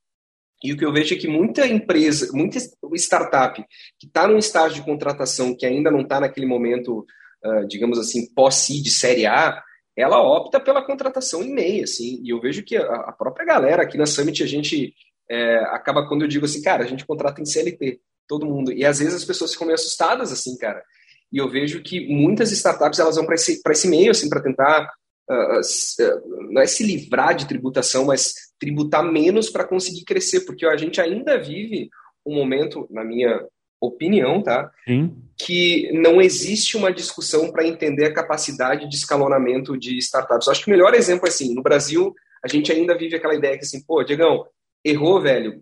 E 0.63 0.73
o 0.73 0.77
que 0.77 0.85
eu 0.85 0.91
vejo 0.91 1.13
é 1.13 1.17
que 1.17 1.27
muita 1.27 1.67
empresa, 1.67 2.31
muita 2.33 2.57
startup 2.95 3.63
que 3.99 4.07
está 4.07 4.27
num 4.27 4.37
estágio 4.37 4.77
de 4.79 4.85
contratação 4.85 5.55
que 5.55 5.65
ainda 5.65 5.91
não 5.91 6.01
está 6.01 6.19
naquele 6.19 6.45
momento, 6.45 7.05
uh, 7.43 7.67
digamos 7.67 7.99
assim, 7.99 8.27
pós-seed 8.33 8.87
série 8.87 9.25
A, 9.25 9.61
ela 9.95 10.21
opta 10.21 10.59
pela 10.59 10.85
contratação 10.85 11.41
em 11.41 11.53
meia, 11.53 11.83
assim. 11.83 12.21
E 12.23 12.29
eu 12.29 12.41
vejo 12.41 12.63
que 12.63 12.75
a, 12.75 12.83
a 12.83 13.11
própria 13.11 13.45
galera 13.45 13.83
aqui 13.83 13.97
na 13.97 14.05
Summit, 14.05 14.43
a 14.43 14.47
gente 14.47 14.93
é, 15.29 15.57
acaba 15.65 16.07
quando 16.07 16.23
eu 16.23 16.27
digo 16.27 16.45
assim, 16.45 16.61
cara, 16.61 16.83
a 16.83 16.87
gente 16.87 17.05
contrata 17.05 17.41
em 17.41 17.45
CLT 17.45 17.99
todo 18.27 18.45
mundo. 18.45 18.71
E 18.71 18.85
às 18.85 18.99
vezes 18.99 19.13
as 19.13 19.25
pessoas 19.25 19.53
ficam 19.53 19.67
meio 19.67 19.75
assustadas, 19.75 20.31
assim, 20.31 20.57
cara. 20.57 20.83
E 21.31 21.37
eu 21.37 21.49
vejo 21.49 21.81
que 21.81 22.07
muitas 22.07 22.51
startups 22.51 22.99
elas 22.99 23.15
vão 23.15 23.25
para 23.25 23.35
esse, 23.35 23.61
esse 23.67 23.87
meio, 23.87 24.11
assim, 24.11 24.29
para 24.29 24.41
tentar, 24.41 24.91
uh, 25.29 25.59
uh, 25.59 26.51
não 26.51 26.61
é 26.61 26.67
se 26.67 26.83
livrar 26.83 27.35
de 27.35 27.47
tributação, 27.47 28.05
mas 28.05 28.33
tributar 28.59 29.03
menos 29.03 29.49
para 29.49 29.65
conseguir 29.65 30.03
crescer, 30.03 30.41
porque 30.41 30.65
a 30.65 30.77
gente 30.77 31.01
ainda 31.01 31.37
vive 31.37 31.89
um 32.25 32.35
momento, 32.35 32.87
na 32.89 33.03
minha 33.03 33.45
opinião, 33.85 34.41
tá? 34.41 34.71
Sim. 34.85 35.15
Que 35.37 35.91
não 35.93 36.21
existe 36.21 36.77
uma 36.77 36.91
discussão 36.91 37.51
para 37.51 37.67
entender 37.67 38.05
a 38.05 38.13
capacidade 38.13 38.89
de 38.89 38.95
escalonamento 38.95 39.77
de 39.77 39.97
startups. 39.97 40.47
Eu 40.47 40.51
acho 40.51 40.63
que 40.63 40.67
o 40.69 40.73
melhor 40.73 40.93
exemplo 40.93 41.25
é 41.25 41.29
assim, 41.29 41.53
no 41.53 41.61
Brasil, 41.61 42.13
a 42.43 42.47
gente 42.47 42.71
ainda 42.71 42.97
vive 42.97 43.15
aquela 43.15 43.35
ideia 43.35 43.57
que 43.57 43.65
assim, 43.65 43.83
pô, 43.83 44.03
Diegão, 44.03 44.45
errou, 44.83 45.21
velho, 45.21 45.61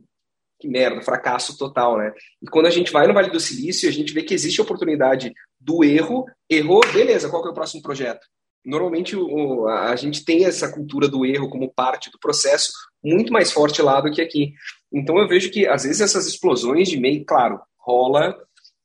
que 0.59 0.67
merda, 0.67 1.01
fracasso 1.01 1.57
total, 1.57 1.97
né? 1.97 2.13
E 2.41 2.47
quando 2.47 2.67
a 2.67 2.69
gente 2.69 2.91
vai 2.91 3.07
no 3.07 3.13
Vale 3.13 3.29
do 3.29 3.39
Silício, 3.39 3.89
a 3.89 3.91
gente 3.91 4.13
vê 4.13 4.23
que 4.23 4.33
existe 4.33 4.61
a 4.61 4.63
oportunidade 4.63 5.33
do 5.59 5.83
erro, 5.83 6.25
errou, 6.49 6.81
beleza, 6.93 7.29
qual 7.29 7.41
que 7.41 7.49
é 7.49 7.51
o 7.51 7.55
próximo 7.55 7.81
projeto? 7.81 8.25
Normalmente 8.65 9.15
o, 9.15 9.67
a 9.67 9.95
gente 9.95 10.23
tem 10.23 10.45
essa 10.45 10.71
cultura 10.71 11.07
do 11.07 11.25
erro 11.25 11.49
como 11.49 11.73
parte 11.73 12.09
do 12.09 12.19
processo 12.19 12.71
muito 13.03 13.33
mais 13.33 13.51
forte 13.51 13.81
lá 13.81 13.99
do 13.99 14.09
que 14.09 14.21
aqui. 14.21 14.53
Então 14.91 15.17
eu 15.17 15.27
vejo 15.27 15.51
que 15.51 15.67
às 15.67 15.83
vezes 15.83 15.99
essas 15.99 16.27
explosões 16.27 16.87
de 16.87 16.97
meio, 16.97 17.25
claro, 17.25 17.59
rola 17.83 18.35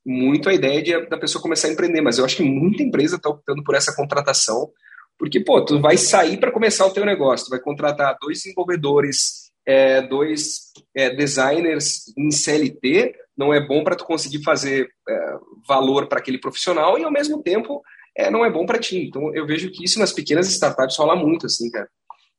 muito 0.04 0.48
a 0.48 0.54
ideia 0.54 0.82
de, 0.82 1.06
da 1.06 1.18
pessoa 1.18 1.42
começar 1.42 1.68
a 1.68 1.72
empreender, 1.72 2.00
mas 2.00 2.18
eu 2.18 2.24
acho 2.24 2.36
que 2.36 2.42
muita 2.42 2.82
empresa 2.82 3.16
está 3.16 3.28
optando 3.28 3.62
por 3.62 3.74
essa 3.74 3.94
contratação, 3.94 4.70
porque, 5.18 5.40
pô, 5.40 5.62
tu 5.62 5.80
vai 5.80 5.96
sair 5.96 6.38
para 6.38 6.52
começar 6.52 6.86
o 6.86 6.92
teu 6.92 7.04
negócio, 7.04 7.46
tu 7.46 7.50
vai 7.50 7.60
contratar 7.60 8.16
dois 8.20 8.38
desenvolvedores, 8.38 9.50
é, 9.66 10.00
dois 10.00 10.72
é, 10.96 11.10
designers 11.10 12.04
em 12.16 12.30
CLT, 12.30 13.14
não 13.36 13.52
é 13.52 13.60
bom 13.60 13.84
para 13.84 13.96
tu 13.96 14.04
conseguir 14.04 14.42
fazer 14.42 14.88
é, 15.08 15.34
valor 15.66 16.08
para 16.08 16.18
aquele 16.18 16.38
profissional 16.38 16.98
e 16.98 17.04
ao 17.04 17.12
mesmo 17.12 17.42
tempo 17.42 17.82
é, 18.16 18.30
não 18.30 18.44
é 18.44 18.50
bom 18.50 18.64
para 18.64 18.78
ti. 18.78 19.06
Então 19.08 19.34
eu 19.34 19.46
vejo 19.46 19.70
que 19.70 19.84
isso 19.84 19.98
nas 19.98 20.12
pequenas 20.12 20.48
startups 20.48 20.96
rola 20.96 21.14
muito, 21.14 21.46
assim, 21.46 21.70
cara. 21.70 21.88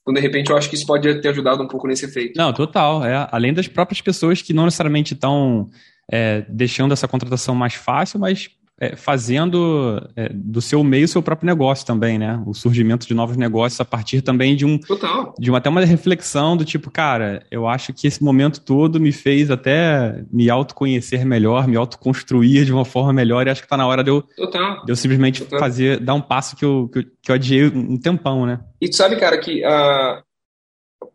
Então, 0.02 0.14
de 0.14 0.22
repente, 0.22 0.50
eu 0.50 0.58
acho 0.58 0.68
que 0.70 0.76
isso 0.76 0.88
pode 0.88 1.22
ter 1.22 1.30
ajudado 1.30 1.62
um 1.62 1.68
pouco 1.68 1.88
nesse 1.88 2.06
efeito. 2.06 2.36
Não, 2.36 2.52
total. 2.52 3.06
É, 3.06 3.28
além 3.32 3.54
das 3.54 3.68
próprias 3.68 4.02
pessoas 4.02 4.42
que 4.42 4.54
não 4.54 4.66
necessariamente 4.66 5.14
estão 5.14 5.70
é, 6.12 6.44
deixando 6.50 6.92
essa 6.92 7.08
contratação 7.08 7.54
mais 7.54 7.76
fácil, 7.76 8.20
mas 8.20 8.50
é, 8.82 8.96
fazendo 8.96 10.02
é, 10.16 10.30
do 10.34 10.62
seu 10.62 10.84
meio 10.84 11.08
seu 11.08 11.22
próprio 11.22 11.46
negócio 11.46 11.86
também, 11.86 12.18
né? 12.18 12.42
O 12.46 12.54
surgimento 12.54 13.06
de 13.06 13.14
novos 13.14 13.36
negócios 13.36 13.80
a 13.82 13.86
partir 13.86 14.22
também 14.22 14.56
de 14.56 14.66
um 14.66 14.78
Total. 14.78 15.36
de 15.38 15.50
uma, 15.52 15.58
até 15.58 15.70
uma 15.70 15.84
reflexão 15.84 16.56
do 16.56 16.64
tipo, 16.64 16.90
cara, 16.90 17.46
eu 17.52 17.68
acho 17.68 17.94
que 17.94 18.08
esse 18.08 18.24
momento 18.24 18.62
todo 18.62 19.00
me 19.00 19.12
fez 19.12 19.52
até 19.52 20.24
me 20.32 20.50
autoconhecer 20.50 21.26
melhor, 21.26 21.68
me 21.68 21.76
autoconstruir 21.76 22.64
de 22.64 22.72
uma 22.72 22.86
forma 22.86 23.12
melhor, 23.12 23.46
e 23.46 23.50
acho 23.50 23.62
que 23.62 23.66
está 23.66 23.76
na 23.76 23.86
hora 23.86 24.04
de 24.04 24.12
eu, 24.12 24.22
Total. 24.22 24.86
de 24.86 24.92
eu 24.92 24.96
simplesmente 24.96 25.44
Total. 25.44 25.60
fazer, 25.60 26.00
dar 26.00 26.14
um 26.14 26.22
passo 26.22 26.56
que 26.56 26.64
eu, 26.64 26.90
que 26.92 27.00
eu, 27.00 27.04
que 27.22 27.32
eu 27.32 27.36
adiei 27.36 27.66
um 27.66 28.00
tempão, 28.00 28.46
né? 28.46 28.62
E 28.80 28.90
tu 28.90 28.96
sabe, 28.96 29.18
cara, 29.18 29.38
que 29.38 29.62
uh, 29.66 30.24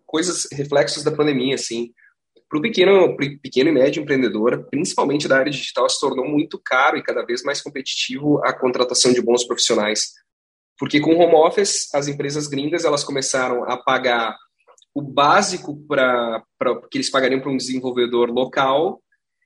coisas, 0.05 0.47
reflexos 0.53 1.03
da 1.03 1.11
pandemia, 1.11 1.55
assim, 1.55 1.93
para 2.55 2.59
o 2.59 2.63
pequeno, 2.63 3.17
pequeno 3.17 3.71
e 3.71 3.73
médio 3.73 4.03
empreendedor, 4.03 4.69
principalmente 4.71 5.27
da 5.27 5.39
área 5.39 5.51
digital, 5.51 5.89
se 5.89 5.99
tornou 5.99 6.25
muito 6.25 6.61
caro 6.65 6.97
e 6.97 7.03
cada 7.03 7.25
vez 7.25 7.43
mais 7.43 7.61
competitivo 7.61 8.41
a 8.45 8.53
contratação 8.53 9.13
de 9.13 9.21
bons 9.21 9.45
profissionais. 9.45 10.13
Porque 10.79 11.01
com 11.01 11.17
home 11.17 11.35
office, 11.35 11.93
as 11.93 12.07
empresas 12.07 12.47
gringas 12.47 12.85
elas 12.85 13.03
começaram 13.03 13.65
a 13.65 13.77
pagar 13.77 14.37
o 14.95 15.03
básico 15.03 15.77
para 15.89 16.45
que 16.91 16.99
eles 16.99 17.11
pagariam 17.11 17.41
para 17.41 17.51
um 17.51 17.57
desenvolvedor 17.57 18.31
local 18.31 19.03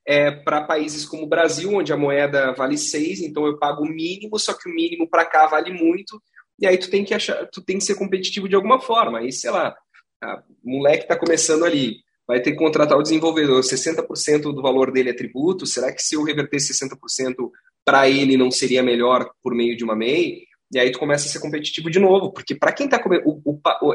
é, 0.06 0.30
para 0.30 0.64
países 0.64 1.06
como 1.06 1.24
o 1.24 1.28
Brasil, 1.28 1.72
onde 1.72 1.92
a 1.92 1.96
moeda 1.96 2.52
vale 2.52 2.76
6, 2.76 3.20
então 3.20 3.46
eu 3.46 3.58
pago 3.58 3.84
o 3.84 3.88
mínimo, 3.88 4.38
só 4.38 4.52
que 4.52 4.68
o 4.68 4.74
mínimo 4.74 5.08
para 5.08 5.24
cá 5.24 5.46
vale 5.46 5.72
muito, 5.72 6.20
e 6.58 6.66
aí 6.66 6.76
tu 6.76 6.90
tem 6.90 7.04
que 7.04 7.14
achar, 7.14 7.46
tu 7.50 7.62
tem 7.62 7.78
que 7.78 7.84
ser 7.84 7.94
competitivo 7.94 8.48
de 8.48 8.54
alguma 8.54 8.80
forma. 8.80 9.18
Aí, 9.18 9.30
sei 9.30 9.50
lá, 9.50 9.76
o 10.64 10.70
moleque 10.70 11.04
está 11.04 11.16
começando 11.16 11.64
ali, 11.64 11.98
vai 12.28 12.42
ter 12.42 12.52
que 12.52 12.58
contratar 12.58 12.98
o 12.98 13.02
desenvolvedor, 13.02 13.62
60% 13.62 14.52
do 14.52 14.60
valor 14.60 14.92
dele 14.92 15.08
é 15.08 15.14
tributo, 15.14 15.64
será 15.64 15.90
que 15.90 16.02
se 16.02 16.14
eu 16.14 16.22
reverter 16.22 16.58
60% 16.58 17.50
para 17.82 18.06
ele 18.08 18.36
não 18.36 18.50
seria 18.50 18.82
melhor 18.82 19.30
por 19.42 19.54
meio 19.54 19.74
de 19.74 19.82
uma 19.82 19.96
MEI? 19.96 20.42
E 20.70 20.78
aí 20.78 20.92
tu 20.92 20.98
começa 20.98 21.26
a 21.26 21.30
ser 21.30 21.40
competitivo 21.40 21.90
de 21.90 21.98
novo, 21.98 22.30
porque 22.30 22.54
para 22.54 22.72
quem 22.72 22.84
está 22.84 23.02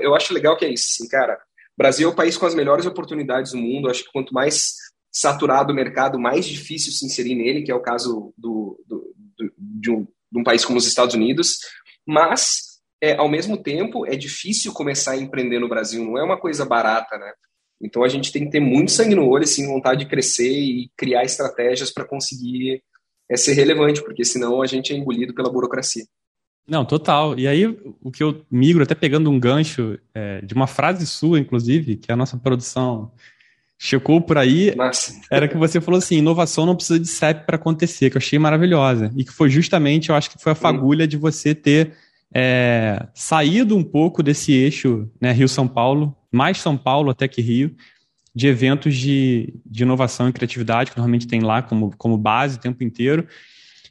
eu 0.02 0.16
acho 0.16 0.34
legal 0.34 0.58
que 0.58 0.66
é 0.66 0.74
isso, 0.74 0.88
assim, 0.90 1.08
cara, 1.08 1.40
Brasil 1.78 2.10
é 2.10 2.12
o 2.12 2.16
país 2.16 2.36
com 2.36 2.48
as 2.48 2.56
melhores 2.56 2.88
oportunidades 2.88 3.52
do 3.52 3.60
mundo, 3.60 3.88
acho 3.88 4.04
que 4.04 4.12
quanto 4.12 4.34
mais 4.34 4.74
saturado 5.12 5.72
o 5.72 5.76
mercado, 5.76 6.20
mais 6.20 6.48
difícil 6.48 6.92
se 6.92 7.06
inserir 7.06 7.36
nele, 7.36 7.62
que 7.62 7.72
é 7.72 7.76
o 7.76 7.82
caso 7.82 8.34
do, 8.36 8.84
do, 8.88 9.14
do 9.38 9.54
de, 9.56 9.92
um, 9.92 10.08
de 10.32 10.40
um 10.40 10.44
país 10.44 10.66
como 10.66 10.80
os 10.80 10.88
Estados 10.88 11.14
Unidos, 11.14 11.60
mas 12.04 12.80
é, 13.00 13.16
ao 13.16 13.30
mesmo 13.30 13.62
tempo 13.62 14.08
é 14.08 14.16
difícil 14.16 14.74
começar 14.74 15.12
a 15.12 15.18
empreender 15.18 15.60
no 15.60 15.70
Brasil, 15.70 16.04
não 16.04 16.18
é 16.18 16.24
uma 16.24 16.40
coisa 16.40 16.66
barata, 16.66 17.16
né? 17.20 17.32
Então 17.84 18.04
a 18.04 18.08
gente 18.08 18.32
tem 18.32 18.46
que 18.46 18.52
ter 18.52 18.60
muito 18.60 18.92
sangue 18.92 19.16
no 19.16 19.28
olho, 19.28 19.44
assim, 19.44 19.68
vontade 19.68 20.04
de 20.04 20.10
crescer 20.10 20.50
e 20.50 20.90
criar 20.96 21.24
estratégias 21.24 21.92
para 21.92 22.06
conseguir 22.06 22.82
é, 23.30 23.36
ser 23.36 23.54
relevante, 23.54 24.02
porque 24.04 24.24
senão 24.24 24.62
a 24.62 24.66
gente 24.66 24.94
é 24.94 24.98
engolido 24.98 25.34
pela 25.34 25.52
burocracia. 25.52 26.06
Não, 26.68 26.86
total. 26.86 27.38
E 27.38 27.46
aí, 27.46 27.66
o 28.02 28.10
que 28.10 28.24
eu 28.24 28.46
migro, 28.50 28.84
até 28.84 28.96
pegando 28.96 29.30
um 29.30 29.38
gancho 29.40 30.00
é, 30.14 30.40
de 30.42 30.54
uma 30.54 30.66
frase 30.66 31.06
sua, 31.06 31.40
inclusive, 31.40 31.98
que 31.98 32.12
a 32.12 32.16
nossa 32.16 32.38
produção 32.38 33.12
checou 33.78 34.22
por 34.22 34.38
aí, 34.38 34.74
Nossa. 34.74 35.20
era 35.30 35.46
que 35.46 35.58
você 35.58 35.82
falou 35.82 35.98
assim: 35.98 36.16
inovação 36.16 36.66
não 36.66 36.76
precisa 36.76 36.98
de 36.98 37.08
CEP 37.08 37.46
para 37.46 37.58
acontecer, 37.58 38.10
que 38.10 38.16
eu 38.16 38.22
achei 38.22 38.40
maravilhosa. 38.40 39.12
E 39.18 39.26
que 39.26 39.32
foi 39.34 39.50
justamente, 39.50 40.10
eu 40.10 40.16
acho 40.16 40.32
que 40.32 40.42
foi 40.42 40.54
a 40.54 40.56
fagulha 40.56 41.06
de 41.06 41.18
você 41.18 41.54
ter 41.54 41.92
é, 42.34 43.08
saído 43.14 43.76
um 43.76 43.84
pouco 43.84 44.24
desse 44.24 44.54
eixo 44.54 45.10
né, 45.20 45.34
Rio-São 45.34 45.68
Paulo, 45.68 46.16
mais 46.34 46.60
São 46.60 46.76
Paulo 46.76 47.12
até 47.12 47.28
que 47.28 47.42
Rio, 47.42 47.76
de 48.36 48.48
eventos 48.48 48.96
de, 48.96 49.54
de 49.66 49.84
inovação 49.84 50.28
e 50.28 50.34
criatividade, 50.34 50.92
que 50.92 50.98
normalmente 50.98 51.28
tem 51.28 51.42
lá 51.42 51.62
como, 51.62 51.94
como 51.98 52.18
base 52.18 52.58
o 52.58 52.60
tempo 52.60 52.84
inteiro. 52.84 53.28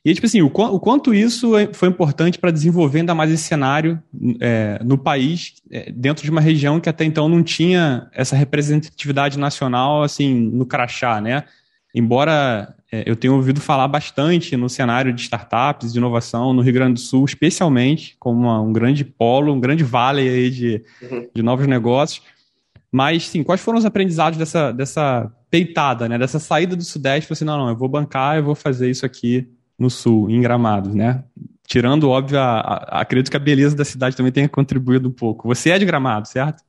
E, 0.04 0.12
tipo 0.12 0.26
assim, 0.26 0.42
o, 0.42 0.46
o 0.46 0.80
quanto 0.80 1.14
isso 1.14 1.56
é, 1.56 1.72
foi 1.72 1.88
importante 1.88 2.36
para 2.36 2.50
desenvolver 2.50 2.98
ainda 2.98 3.14
mais 3.14 3.30
esse 3.30 3.44
cenário 3.44 4.02
é, 4.40 4.80
no 4.84 4.98
país, 4.98 5.54
é, 5.70 5.92
dentro 5.92 6.24
de 6.24 6.30
uma 6.30 6.40
região 6.40 6.80
que 6.80 6.88
até 6.88 7.04
então 7.04 7.28
não 7.28 7.40
tinha 7.40 8.08
essa 8.12 8.34
representatividade 8.34 9.38
nacional, 9.38 10.02
assim, 10.02 10.34
no 10.34 10.66
crachá, 10.66 11.20
né? 11.20 11.44
Embora 11.94 12.74
é, 12.90 13.04
eu 13.06 13.16
tenha 13.16 13.32
ouvido 13.32 13.60
falar 13.60 13.88
bastante 13.88 14.56
no 14.56 14.68
cenário 14.68 15.12
de 15.12 15.22
startups, 15.22 15.92
de 15.92 15.98
inovação 15.98 16.52
no 16.52 16.60
Rio 16.62 16.74
Grande 16.74 16.94
do 16.94 17.00
Sul, 17.00 17.24
especialmente, 17.24 18.16
como 18.18 18.40
uma, 18.40 18.60
um 18.60 18.72
grande 18.72 19.04
polo, 19.04 19.52
um 19.52 19.60
grande 19.60 19.82
vale 19.82 20.20
aí 20.22 20.50
de, 20.50 20.84
uhum. 21.02 21.28
de 21.34 21.42
novos 21.42 21.66
negócios. 21.66 22.22
Mas, 22.90 23.26
sim, 23.26 23.42
quais 23.42 23.62
foram 23.62 23.78
os 23.78 23.86
aprendizados 23.86 24.38
dessa, 24.38 24.70
dessa 24.70 25.32
peitada, 25.50 26.08
né? 26.08 26.18
Dessa 26.18 26.38
saída 26.38 26.76
do 26.76 26.84
Sudeste, 26.84 27.26
você, 27.26 27.32
assim, 27.32 27.44
não, 27.44 27.56
não, 27.56 27.68
eu 27.70 27.76
vou 27.76 27.88
bancar, 27.88 28.36
eu 28.36 28.44
vou 28.44 28.54
fazer 28.54 28.90
isso 28.90 29.06
aqui 29.06 29.48
no 29.78 29.88
Sul, 29.88 30.30
em 30.30 30.40
Gramados, 30.42 30.94
né? 30.94 31.24
Tirando, 31.66 32.10
óbvio, 32.10 32.38
a, 32.38 32.60
a, 32.60 33.00
acredito 33.00 33.30
que 33.30 33.36
a 33.36 33.40
beleza 33.40 33.74
da 33.74 33.84
cidade 33.84 34.14
também 34.14 34.30
tenha 34.30 34.48
contribuído 34.48 35.08
um 35.08 35.12
pouco. 35.12 35.48
Você 35.48 35.70
é 35.70 35.78
de 35.78 35.86
Gramado, 35.86 36.28
certo? 36.28 36.62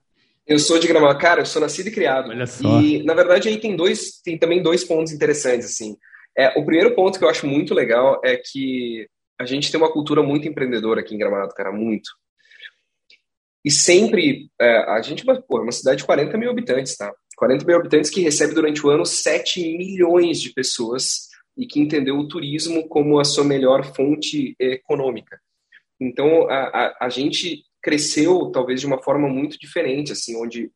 Eu 0.45 0.59
sou 0.59 0.77
de 0.77 0.87
Gramado, 0.87 1.17
cara, 1.19 1.41
eu 1.41 1.45
sou 1.45 1.61
nascido 1.61 1.87
e 1.87 1.91
criado. 1.91 2.29
Olha 2.29 2.45
só. 2.45 2.81
E, 2.81 3.01
na 3.03 3.13
verdade, 3.13 3.47
aí 3.47 3.59
tem 3.59 3.75
dois, 3.75 4.19
tem 4.23 4.37
também 4.37 4.61
dois 4.61 4.83
pontos 4.83 5.13
interessantes, 5.13 5.65
assim. 5.65 5.95
É, 6.37 6.49
o 6.59 6.65
primeiro 6.65 6.93
ponto 6.95 7.17
que 7.17 7.23
eu 7.23 7.29
acho 7.29 7.47
muito 7.47 7.73
legal 7.73 8.19
é 8.23 8.35
que 8.35 9.07
a 9.39 9.45
gente 9.45 9.71
tem 9.71 9.79
uma 9.79 9.91
cultura 9.91 10.21
muito 10.21 10.47
empreendedora 10.47 11.01
aqui 11.01 11.15
em 11.15 11.17
Gramado, 11.17 11.53
cara, 11.53 11.71
muito. 11.71 12.09
E 13.63 13.71
sempre, 13.71 14.49
é, 14.59 14.77
a 14.91 15.01
gente 15.01 15.23
pô, 15.23 15.59
é 15.59 15.61
uma 15.61 15.71
cidade 15.71 15.99
de 15.99 16.05
40 16.05 16.37
mil 16.37 16.49
habitantes, 16.49 16.97
tá? 16.97 17.13
40 17.37 17.65
mil 17.65 17.77
habitantes 17.77 18.09
que 18.09 18.21
recebe 18.21 18.53
durante 18.53 18.85
o 18.85 18.89
ano 18.89 19.05
7 19.05 19.61
milhões 19.77 20.41
de 20.41 20.51
pessoas 20.53 21.29
e 21.57 21.65
que 21.65 21.79
entendeu 21.79 22.17
o 22.17 22.27
turismo 22.27 22.87
como 22.89 23.19
a 23.19 23.23
sua 23.23 23.45
melhor 23.45 23.85
fonte 23.95 24.55
econômica. 24.59 25.39
Então, 25.99 26.49
a, 26.49 26.63
a, 26.63 27.05
a 27.05 27.09
gente 27.09 27.63
cresceu 27.83 28.49
talvez 28.51 28.79
de 28.79 28.87
uma 28.87 29.03
forma 29.03 29.27
muito 29.27 29.59
diferente, 29.59 30.13
assim, 30.13 30.41
onde 30.41 30.71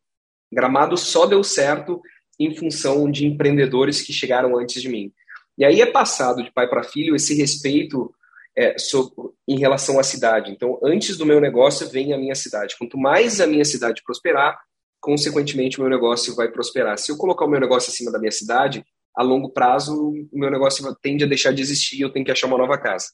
Gramado 0.51 0.97
só 0.97 1.25
deu 1.25 1.43
certo 1.43 2.01
em 2.39 2.53
função 2.53 3.09
de 3.09 3.25
empreendedores 3.25 4.01
que 4.01 4.13
chegaram 4.13 4.57
antes 4.57 4.81
de 4.81 4.89
mim. 4.89 5.11
E 5.57 5.65
aí 5.65 5.81
é 5.81 5.85
passado 5.85 6.43
de 6.43 6.51
pai 6.51 6.69
para 6.69 6.83
filho 6.83 7.15
esse 7.15 7.33
respeito 7.35 8.13
é, 8.55 8.77
sobre, 8.77 9.13
em 9.47 9.57
relação 9.57 9.99
à 9.99 10.03
cidade. 10.03 10.51
Então, 10.51 10.79
antes 10.83 11.17
do 11.17 11.25
meu 11.25 11.39
negócio 11.39 11.89
vem 11.89 12.13
a 12.13 12.17
minha 12.17 12.35
cidade. 12.35 12.75
Quanto 12.77 12.97
mais 12.97 13.39
a 13.39 13.47
minha 13.47 13.65
cidade 13.65 14.03
prosperar, 14.03 14.59
consequentemente 14.99 15.79
o 15.79 15.81
meu 15.81 15.89
negócio 15.89 16.35
vai 16.35 16.51
prosperar. 16.51 16.97
Se 16.97 17.11
eu 17.11 17.17
colocar 17.17 17.45
o 17.45 17.49
meu 17.49 17.59
negócio 17.59 17.91
acima 17.91 18.11
da 18.11 18.19
minha 18.19 18.31
cidade, 18.31 18.83
a 19.15 19.23
longo 19.23 19.49
prazo 19.49 19.95
o 20.31 20.39
meu 20.39 20.51
negócio 20.51 20.85
tende 21.01 21.23
a 21.23 21.27
deixar 21.27 21.51
de 21.51 21.61
existir, 21.61 22.01
eu 22.01 22.11
tenho 22.11 22.25
que 22.25 22.31
achar 22.31 22.47
uma 22.47 22.57
nova 22.57 22.77
casa. 22.77 23.07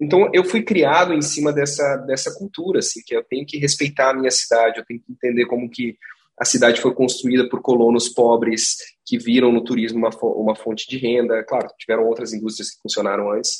Então, 0.00 0.28
eu 0.32 0.44
fui 0.44 0.62
criado 0.62 1.12
em 1.12 1.22
cima 1.22 1.52
dessa, 1.52 1.96
dessa 1.98 2.34
cultura, 2.34 2.80
assim, 2.80 3.00
que 3.04 3.14
eu 3.14 3.22
tenho 3.22 3.46
que 3.46 3.58
respeitar 3.58 4.10
a 4.10 4.14
minha 4.14 4.30
cidade, 4.30 4.78
eu 4.78 4.84
tenho 4.84 5.00
que 5.00 5.12
entender 5.12 5.46
como 5.46 5.70
que 5.70 5.96
a 6.38 6.44
cidade 6.44 6.80
foi 6.80 6.92
construída 6.92 7.48
por 7.48 7.62
colonos 7.62 8.08
pobres 8.08 8.76
que 9.06 9.18
viram 9.18 9.52
no 9.52 9.62
turismo 9.62 9.98
uma, 9.98 10.10
uma 10.34 10.56
fonte 10.56 10.88
de 10.88 10.98
renda. 10.98 11.44
Claro, 11.44 11.68
tiveram 11.78 12.06
outras 12.06 12.32
indústrias 12.32 12.70
que 12.70 12.82
funcionaram 12.82 13.30
antes. 13.30 13.58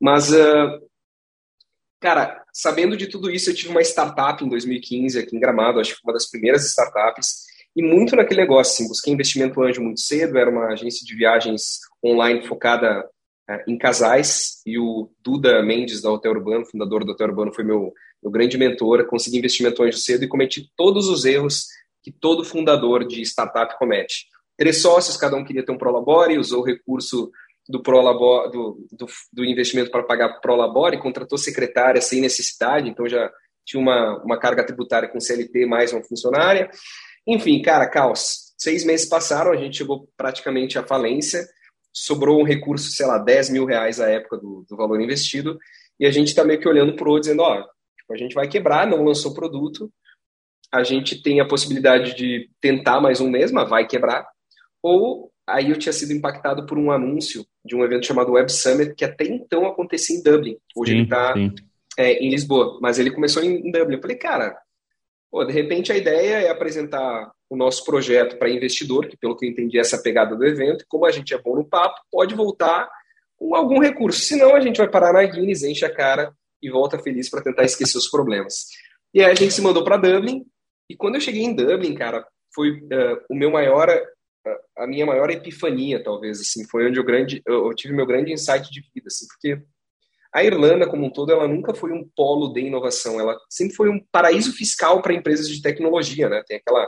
Mas, 0.00 0.30
uh, 0.32 0.80
cara, 2.00 2.44
sabendo 2.52 2.96
de 2.96 3.08
tudo 3.08 3.30
isso, 3.30 3.50
eu 3.50 3.54
tive 3.54 3.70
uma 3.70 3.82
startup 3.82 4.44
em 4.44 4.48
2015 4.48 5.18
aqui 5.18 5.36
em 5.36 5.40
Gramado, 5.40 5.80
acho 5.80 5.96
que 5.96 6.00
uma 6.04 6.12
das 6.12 6.30
primeiras 6.30 6.64
startups, 6.66 7.44
e 7.76 7.82
muito 7.82 8.14
naquele 8.14 8.42
negócio, 8.42 8.72
assim, 8.72 8.88
busquei 8.88 9.12
investimento 9.12 9.60
anjo 9.60 9.82
muito 9.82 10.00
cedo, 10.00 10.38
era 10.38 10.48
uma 10.48 10.68
agência 10.68 11.04
de 11.04 11.16
viagens 11.16 11.80
online 12.04 12.46
focada 12.46 13.04
em 13.66 13.76
casais, 13.76 14.62
e 14.64 14.78
o 14.78 15.10
Duda 15.22 15.62
Mendes, 15.62 16.00
da 16.00 16.10
Hotel 16.10 16.32
Urbano, 16.32 16.64
fundador 16.64 17.04
do 17.04 17.12
Hotel 17.12 17.28
Urbano, 17.28 17.52
foi 17.52 17.64
meu, 17.64 17.92
meu 18.22 18.30
grande 18.30 18.56
mentor, 18.56 19.06
consegui 19.06 19.38
investimento 19.38 19.82
anjo 19.82 19.98
cedo 19.98 20.24
e 20.24 20.28
cometi 20.28 20.70
todos 20.76 21.08
os 21.08 21.24
erros 21.24 21.66
que 22.02 22.10
todo 22.10 22.44
fundador 22.44 23.06
de 23.06 23.22
startup 23.22 23.78
comete. 23.78 24.26
Três 24.56 24.80
sócios, 24.80 25.16
cada 25.16 25.36
um 25.36 25.44
queria 25.44 25.64
ter 25.64 25.72
um 25.72 25.78
Prolabore, 25.78 26.38
usou 26.38 26.62
o 26.62 26.64
recurso 26.64 27.30
do, 27.68 27.82
Prolabore, 27.82 28.50
do, 28.50 28.86
do, 28.92 29.06
do 29.32 29.44
investimento 29.44 29.90
para 29.90 30.02
pagar 30.02 30.40
Prolabore, 30.40 31.00
contratou 31.00 31.38
secretária 31.38 32.00
sem 32.00 32.20
necessidade, 32.20 32.88
então 32.88 33.08
já 33.08 33.30
tinha 33.64 33.80
uma, 33.80 34.22
uma 34.22 34.38
carga 34.38 34.64
tributária 34.64 35.08
com 35.08 35.20
CLT 35.20 35.66
mais 35.66 35.92
uma 35.92 36.02
funcionária. 36.02 36.70
Enfim, 37.26 37.60
cara, 37.62 37.88
caos. 37.88 38.52
Seis 38.58 38.84
meses 38.84 39.08
passaram, 39.08 39.50
a 39.50 39.56
gente 39.56 39.78
chegou 39.78 40.08
praticamente 40.16 40.78
à 40.78 40.82
falência, 40.82 41.46
sobrou 41.94 42.40
um 42.40 42.44
recurso, 42.44 42.90
sei 42.90 43.06
lá, 43.06 43.18
10 43.18 43.50
mil 43.50 43.64
reais 43.64 44.00
à 44.00 44.10
época 44.10 44.36
do, 44.36 44.66
do 44.68 44.76
valor 44.76 45.00
investido, 45.00 45.58
e 45.98 46.04
a 46.04 46.10
gente 46.10 46.28
está 46.28 46.44
meio 46.44 46.60
que 46.60 46.68
olhando 46.68 46.96
para 46.96 47.08
o 47.08 47.12
outro, 47.12 47.22
dizendo, 47.22 47.42
ó, 47.42 47.62
tipo, 47.96 48.12
a 48.12 48.16
gente 48.16 48.34
vai 48.34 48.48
quebrar, 48.48 48.86
não 48.86 49.04
lançou 49.04 49.32
produto, 49.32 49.90
a 50.72 50.82
gente 50.82 51.22
tem 51.22 51.40
a 51.40 51.46
possibilidade 51.46 52.16
de 52.16 52.50
tentar 52.60 53.00
mais 53.00 53.20
um 53.20 53.30
mês, 53.30 53.52
mas 53.52 53.70
vai 53.70 53.86
quebrar, 53.86 54.26
ou 54.82 55.32
aí 55.46 55.70
eu 55.70 55.78
tinha 55.78 55.92
sido 55.92 56.12
impactado 56.12 56.66
por 56.66 56.78
um 56.78 56.90
anúncio 56.90 57.46
de 57.64 57.76
um 57.76 57.84
evento 57.84 58.06
chamado 58.06 58.32
Web 58.32 58.50
Summit, 58.50 58.94
que 58.94 59.04
até 59.04 59.24
então 59.24 59.66
acontecia 59.66 60.16
em 60.16 60.22
Dublin. 60.22 60.56
Hoje 60.74 60.92
sim, 60.92 60.96
ele 60.98 61.04
está 61.04 61.34
é, 61.98 62.12
em 62.14 62.30
Lisboa, 62.30 62.78
mas 62.80 62.98
ele 62.98 63.10
começou 63.10 63.42
em, 63.42 63.68
em 63.68 63.70
Dublin. 63.70 63.96
Eu 63.96 64.00
falei, 64.00 64.16
cara, 64.16 64.56
pô, 65.30 65.44
de 65.44 65.52
repente 65.52 65.92
a 65.92 65.96
ideia 65.96 66.46
é 66.46 66.50
apresentar 66.50 67.30
o 67.54 67.56
nosso 67.56 67.84
projeto 67.84 68.36
para 68.36 68.50
investidor, 68.50 69.06
que 69.06 69.16
pelo 69.16 69.36
que 69.36 69.46
eu 69.46 69.50
entendi 69.50 69.78
é 69.78 69.80
essa 69.80 70.02
pegada 70.02 70.36
do 70.36 70.44
evento, 70.44 70.84
como 70.88 71.06
a 71.06 71.10
gente 71.10 71.32
é 71.32 71.38
bom 71.38 71.56
no 71.56 71.64
papo, 71.64 72.00
pode 72.10 72.34
voltar 72.34 72.90
com 73.36 73.54
algum 73.54 73.78
recurso. 73.80 74.20
Senão 74.20 74.54
a 74.54 74.60
gente 74.60 74.78
vai 74.78 74.88
parar 74.88 75.12
na 75.12 75.24
Guinness, 75.24 75.62
enche 75.62 75.84
a 75.84 75.94
cara 75.94 76.32
e 76.60 76.70
volta 76.70 76.98
feliz 76.98 77.30
para 77.30 77.42
tentar 77.42 77.64
esquecer 77.64 77.96
os 77.96 78.08
problemas. 78.08 78.66
E 79.12 79.22
aí 79.22 79.30
a 79.30 79.34
gente 79.34 79.54
se 79.54 79.62
mandou 79.62 79.84
para 79.84 79.96
Dublin, 79.96 80.44
e 80.90 80.96
quando 80.96 81.14
eu 81.14 81.20
cheguei 81.20 81.42
em 81.42 81.54
Dublin, 81.54 81.94
cara, 81.94 82.26
foi 82.54 82.72
uh, 82.72 83.20
o 83.30 83.34
meu 83.34 83.50
maior 83.50 83.88
a 84.76 84.86
minha 84.86 85.06
maior 85.06 85.30
epifania, 85.30 86.02
talvez, 86.02 86.40
assim, 86.40 86.66
foi 86.68 86.86
onde 86.86 86.98
eu, 86.98 87.04
grande, 87.04 87.40
eu, 87.46 87.72
tive 87.74 87.94
meu 87.94 88.04
grande 88.04 88.32
insight 88.32 88.70
de 88.70 88.80
vida, 88.94 89.06
assim, 89.06 89.26
porque 89.26 89.58
a 90.34 90.44
Irlanda, 90.44 90.86
como 90.86 91.06
um 91.06 91.10
todo, 91.10 91.32
ela 91.32 91.48
nunca 91.48 91.72
foi 91.72 91.92
um 91.92 92.06
polo 92.14 92.52
de 92.52 92.60
inovação, 92.60 93.18
ela 93.18 93.38
sempre 93.48 93.74
foi 93.74 93.88
um 93.88 94.04
paraíso 94.12 94.52
fiscal 94.52 95.00
para 95.00 95.14
empresas 95.14 95.48
de 95.48 95.62
tecnologia, 95.62 96.28
né? 96.28 96.42
Tem 96.46 96.58
aquela 96.58 96.86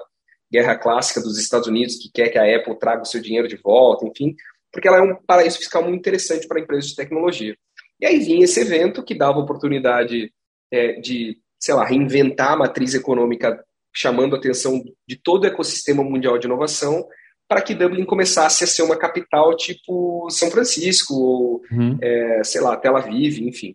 guerra 0.50 0.76
clássica 0.76 1.20
dos 1.20 1.38
Estados 1.38 1.68
Unidos 1.68 1.96
que 1.96 2.10
quer 2.12 2.28
que 2.28 2.38
a 2.38 2.56
Apple 2.56 2.78
traga 2.78 3.02
o 3.02 3.06
seu 3.06 3.20
dinheiro 3.20 3.48
de 3.48 3.56
volta, 3.56 4.06
enfim, 4.06 4.34
porque 4.72 4.88
ela 4.88 4.98
é 4.98 5.02
um 5.02 5.16
paraíso 5.26 5.58
fiscal 5.58 5.82
muito 5.82 5.98
interessante 5.98 6.46
para 6.46 6.60
empresas 6.60 6.90
de 6.90 6.96
tecnologia. 6.96 7.56
E 8.00 8.06
aí 8.06 8.18
vinha 8.18 8.44
esse 8.44 8.60
evento 8.60 9.02
que 9.02 9.14
dava 9.14 9.38
oportunidade 9.38 10.30
é, 10.70 11.00
de, 11.00 11.38
sei 11.58 11.74
lá, 11.74 11.84
reinventar 11.84 12.52
a 12.52 12.56
matriz 12.56 12.94
econômica, 12.94 13.64
chamando 13.94 14.36
a 14.36 14.38
atenção 14.38 14.84
de 15.08 15.16
todo 15.16 15.44
o 15.44 15.46
ecossistema 15.46 16.04
mundial 16.04 16.38
de 16.38 16.46
inovação, 16.46 17.06
para 17.48 17.62
que 17.62 17.74
Dublin 17.74 18.04
começasse 18.04 18.64
a 18.64 18.66
ser 18.66 18.82
uma 18.82 18.98
capital 18.98 19.56
tipo 19.56 20.28
São 20.30 20.50
Francisco, 20.50 21.14
ou, 21.14 21.62
uhum. 21.70 21.98
é, 22.02 22.44
sei 22.44 22.60
lá, 22.60 22.76
Tel 22.76 22.96
Aviv, 22.96 23.38
enfim. 23.40 23.74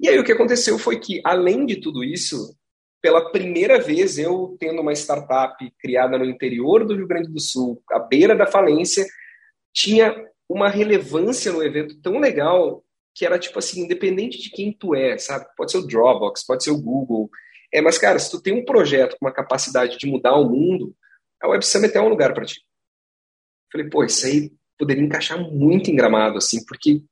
E 0.00 0.08
aí 0.08 0.18
o 0.18 0.24
que 0.24 0.32
aconteceu 0.32 0.78
foi 0.78 0.98
que, 0.98 1.20
além 1.24 1.64
de 1.64 1.76
tudo 1.76 2.02
isso, 2.02 2.56
pela 3.04 3.30
primeira 3.30 3.78
vez 3.78 4.16
eu 4.16 4.56
tendo 4.58 4.80
uma 4.80 4.94
startup 4.94 5.54
criada 5.78 6.16
no 6.16 6.24
interior 6.24 6.86
do 6.86 6.96
Rio 6.96 7.06
Grande 7.06 7.30
do 7.30 7.38
Sul, 7.38 7.82
à 7.90 7.98
beira 7.98 8.34
da 8.34 8.46
falência, 8.46 9.04
tinha 9.74 10.16
uma 10.48 10.70
relevância 10.70 11.52
no 11.52 11.62
evento 11.62 12.00
tão 12.00 12.18
legal 12.18 12.82
que 13.14 13.26
era 13.26 13.38
tipo 13.38 13.58
assim, 13.58 13.82
independente 13.82 14.40
de 14.40 14.48
quem 14.48 14.72
tu 14.72 14.94
é, 14.94 15.18
sabe? 15.18 15.44
Pode 15.54 15.70
ser 15.70 15.76
o 15.76 15.86
Dropbox, 15.86 16.46
pode 16.46 16.64
ser 16.64 16.70
o 16.70 16.80
Google. 16.80 17.28
É, 17.70 17.82
mas 17.82 17.98
cara, 17.98 18.18
se 18.18 18.30
tu 18.30 18.40
tem 18.40 18.54
um 18.54 18.64
projeto 18.64 19.18
com 19.18 19.26
uma 19.26 19.34
capacidade 19.34 19.98
de 19.98 20.06
mudar 20.06 20.36
o 20.36 20.48
mundo, 20.48 20.96
a 21.42 21.48
Web 21.48 21.62
Summit 21.66 21.94
é 21.94 22.00
um 22.00 22.08
lugar 22.08 22.32
para 22.32 22.46
ti. 22.46 22.62
Falei, 23.70 23.86
pô, 23.86 24.02
isso 24.02 24.24
aí 24.24 24.50
poderia 24.78 25.04
encaixar 25.04 25.38
muito 25.38 25.90
em 25.90 25.94
Gramado, 25.94 26.38
assim, 26.38 26.64
porque, 26.64 27.02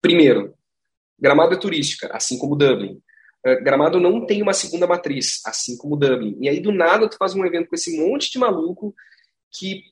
primeiro, 0.00 0.54
Gramado 1.20 1.52
é 1.52 1.58
turística, 1.58 2.08
assim 2.10 2.38
como 2.38 2.56
Dublin. 2.56 3.02
Uh, 3.44 3.62
Gramado 3.62 3.98
não 4.00 4.24
tem 4.24 4.42
uma 4.42 4.52
segunda 4.52 4.86
matriz, 4.86 5.40
assim 5.44 5.76
como 5.76 5.96
Dublin. 5.96 6.36
E 6.40 6.48
aí, 6.48 6.60
do 6.60 6.72
nada, 6.72 7.08
tu 7.08 7.16
faz 7.16 7.34
um 7.34 7.44
evento 7.44 7.68
com 7.68 7.74
esse 7.74 7.96
monte 7.98 8.30
de 8.30 8.38
maluco 8.38 8.94
que 9.52 9.82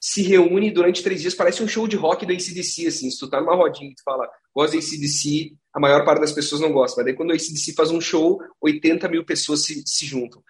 se 0.00 0.22
reúne 0.22 0.70
durante 0.70 1.02
três 1.02 1.20
dias, 1.22 1.34
parece 1.34 1.62
um 1.62 1.68
show 1.68 1.88
de 1.88 1.96
rock 1.96 2.24
da 2.26 2.32
ACDC, 2.32 2.86
assim, 2.86 3.10
se 3.10 3.18
tu 3.18 3.28
tá 3.28 3.40
numa 3.40 3.56
rodinha 3.56 3.90
e 3.90 3.94
tu 3.94 4.02
fala, 4.04 4.28
gosta 4.54 4.76
da 4.76 4.82
ACDC, 4.82 5.52
a 5.72 5.80
maior 5.80 6.04
parte 6.04 6.20
das 6.20 6.32
pessoas 6.32 6.60
não 6.60 6.72
gosta, 6.72 6.96
mas 6.96 7.06
daí 7.06 7.14
quando 7.14 7.32
a 7.32 7.34
ACDC 7.34 7.74
faz 7.74 7.90
um 7.90 8.00
show, 8.00 8.38
80 8.60 9.08
mil 9.08 9.24
pessoas 9.24 9.64
se, 9.64 9.82
se 9.84 10.06
juntam. 10.06 10.42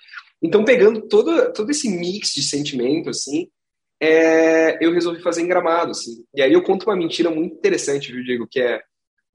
Então, 0.42 0.64
pegando 0.64 1.08
todo, 1.08 1.52
todo 1.52 1.70
esse 1.70 1.88
mix 1.88 2.34
de 2.34 2.42
sentimento, 2.42 3.08
assim, 3.08 3.48
é, 4.00 4.84
eu 4.84 4.92
resolvi 4.92 5.22
fazer 5.22 5.42
em 5.42 5.48
Gramado, 5.48 5.92
assim. 5.92 6.24
E 6.34 6.42
aí 6.42 6.52
eu 6.52 6.62
conto 6.62 6.84
uma 6.84 6.96
mentira 6.96 7.30
muito 7.30 7.54
interessante, 7.54 8.12
viu, 8.12 8.22
Diego, 8.22 8.46
que 8.46 8.60
é, 8.60 8.82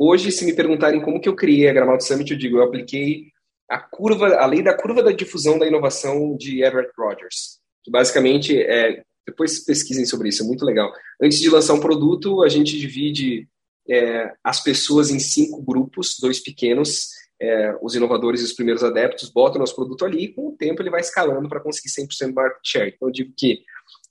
hoje, 0.01 0.31
se 0.31 0.43
me 0.43 0.53
perguntarem 0.53 0.99
como 0.99 1.21
que 1.21 1.29
eu 1.29 1.35
criei 1.35 1.69
a 1.69 1.73
Gramado 1.73 2.03
Summit, 2.03 2.31
eu 2.31 2.37
digo, 2.37 2.57
eu 2.57 2.63
apliquei 2.63 3.27
a 3.69 3.77
curva, 3.77 4.35
a 4.35 4.45
lei 4.47 4.63
da 4.63 4.75
curva 4.75 5.03
da 5.03 5.11
difusão 5.11 5.59
da 5.59 5.67
inovação 5.67 6.35
de 6.35 6.63
Everett 6.63 6.91
Rogers, 6.97 7.59
que 7.83 7.91
basicamente 7.91 8.59
é, 8.59 9.03
depois 9.27 9.63
pesquisem 9.63 10.05
sobre 10.05 10.29
isso, 10.29 10.43
é 10.43 10.45
muito 10.47 10.65
legal. 10.65 10.91
Antes 11.21 11.39
de 11.39 11.49
lançar 11.49 11.75
um 11.75 11.79
produto, 11.79 12.41
a 12.41 12.49
gente 12.49 12.79
divide 12.79 13.47
é, 13.87 14.33
as 14.43 14.61
pessoas 14.63 15.11
em 15.11 15.19
cinco 15.19 15.61
grupos, 15.61 16.17
dois 16.19 16.39
pequenos, 16.39 17.09
é, 17.39 17.75
os 17.81 17.95
inovadores 17.95 18.41
e 18.41 18.45
os 18.45 18.53
primeiros 18.53 18.83
adeptos 18.83 19.29
botam 19.29 19.59
nosso 19.59 19.75
produto 19.75 20.03
ali 20.03 20.25
e 20.25 20.33
com 20.33 20.49
o 20.49 20.55
tempo 20.57 20.81
ele 20.81 20.89
vai 20.89 21.01
escalando 21.01 21.47
para 21.47 21.59
conseguir 21.59 21.89
100% 21.89 22.33
market 22.33 22.61
share. 22.63 22.93
Então 22.95 23.07
eu 23.07 23.11
digo 23.11 23.33
que 23.37 23.61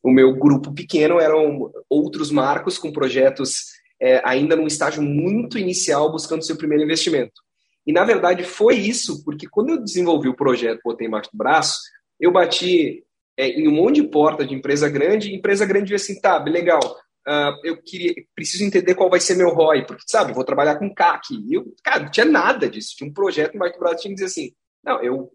o 0.03 0.11
meu 0.11 0.35
grupo 0.35 0.73
pequeno 0.73 1.21
eram 1.21 1.71
outros 1.89 2.31
marcos 2.31 2.79
com 2.79 2.93
projetos 2.93 3.80
é, 4.01 4.21
ainda 4.25 4.57
num 4.57 4.67
estágio 4.67 5.03
muito 5.03 5.59
inicial 5.59 6.11
buscando 6.11 6.45
seu 6.45 6.57
primeiro 6.57 6.85
investimento. 6.85 7.41
E 7.87 7.93
na 7.93 8.05
verdade 8.05 8.45
foi 8.45 8.77
isso, 8.77 9.25
porque 9.25 9.49
quando 9.49 9.71
eu 9.71 9.83
desenvolvi 9.83 10.29
o 10.29 10.37
projeto, 10.37 10.81
botei 10.85 11.07
embaixo 11.07 11.31
do 11.33 11.39
braço, 11.39 11.79
eu 12.19 12.33
bati 12.33 13.05
é, 13.37 13.49
em 13.49 13.69
um 13.69 13.73
monte 13.73 14.03
de 14.03 14.09
porta 14.09 14.47
de 14.47 14.55
empresa 14.55 14.89
grande, 14.89 15.31
e 15.31 15.37
empresa 15.37 15.67
grande 15.67 15.89
viu 15.89 15.97
assim, 15.97 16.21
tá, 16.21 16.43
legal, 16.45 16.81
Uh, 17.29 17.53
eu 17.63 17.81
queria, 17.83 18.15
preciso 18.35 18.65
entender 18.65 18.95
qual 18.95 19.11
vai 19.11 19.21
ser 19.21 19.37
meu 19.37 19.51
ROI, 19.51 19.85
porque, 19.87 20.05
sabe, 20.07 20.33
vou 20.33 20.43
trabalhar 20.43 20.77
com 20.79 20.93
CAC. 20.93 21.35
E 21.35 21.55
eu, 21.55 21.65
cara, 21.85 22.05
não 22.05 22.11
tinha 22.11 22.25
nada 22.25 22.69
disso. 22.69 22.95
Tinha 22.97 23.09
um 23.09 23.13
projeto 23.13 23.59
Banco 23.59 23.75
do 23.75 23.81
Brasil 23.81 24.01
tinha 24.01 24.11
que 24.11 24.23
dizer 24.23 24.27
assim, 24.27 24.55
não, 24.83 25.03
eu 25.03 25.31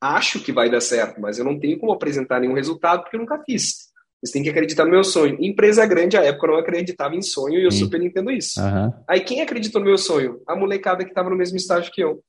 acho 0.00 0.40
que 0.40 0.52
vai 0.52 0.70
dar 0.70 0.80
certo, 0.80 1.20
mas 1.20 1.38
eu 1.38 1.44
não 1.44 1.58
tenho 1.58 1.78
como 1.78 1.92
apresentar 1.92 2.40
nenhum 2.40 2.54
resultado 2.54 3.02
porque 3.02 3.16
eu 3.16 3.20
nunca 3.20 3.42
fiz. 3.44 3.87
Você 4.22 4.32
tem 4.32 4.42
que 4.42 4.50
acreditar 4.50 4.84
no 4.84 4.90
meu 4.90 5.04
sonho. 5.04 5.36
Empresa 5.40 5.86
grande, 5.86 6.16
à 6.16 6.24
época, 6.24 6.48
não 6.48 6.56
acreditava 6.56 7.14
em 7.14 7.22
sonho 7.22 7.58
e 7.58 7.64
eu 7.64 7.70
Sim. 7.70 7.78
super 7.78 8.02
entendo 8.02 8.30
isso. 8.30 8.60
Uhum. 8.60 8.92
Aí, 9.06 9.20
quem 9.20 9.40
acreditou 9.40 9.80
no 9.80 9.86
meu 9.86 9.98
sonho? 9.98 10.40
A 10.46 10.56
molecada 10.56 11.04
que 11.04 11.10
estava 11.10 11.30
no 11.30 11.36
mesmo 11.36 11.56
estágio 11.56 11.92
que 11.92 12.02
eu. 12.02 12.22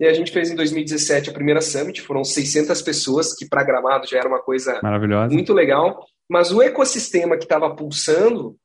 E 0.00 0.06
a 0.06 0.12
gente 0.12 0.32
fez 0.32 0.50
em 0.50 0.56
2017 0.56 1.30
a 1.30 1.32
primeira 1.32 1.60
Summit, 1.60 2.00
foram 2.00 2.24
600 2.24 2.82
pessoas, 2.82 3.34
que 3.34 3.48
para 3.48 3.62
Gramado 3.62 4.08
já 4.08 4.18
era 4.18 4.28
uma 4.28 4.42
coisa 4.42 4.80
muito 5.30 5.52
legal. 5.52 6.04
Mas 6.28 6.50
o 6.50 6.62
ecossistema 6.62 7.36
que 7.36 7.44
estava 7.44 7.74
pulsando, 7.76 8.56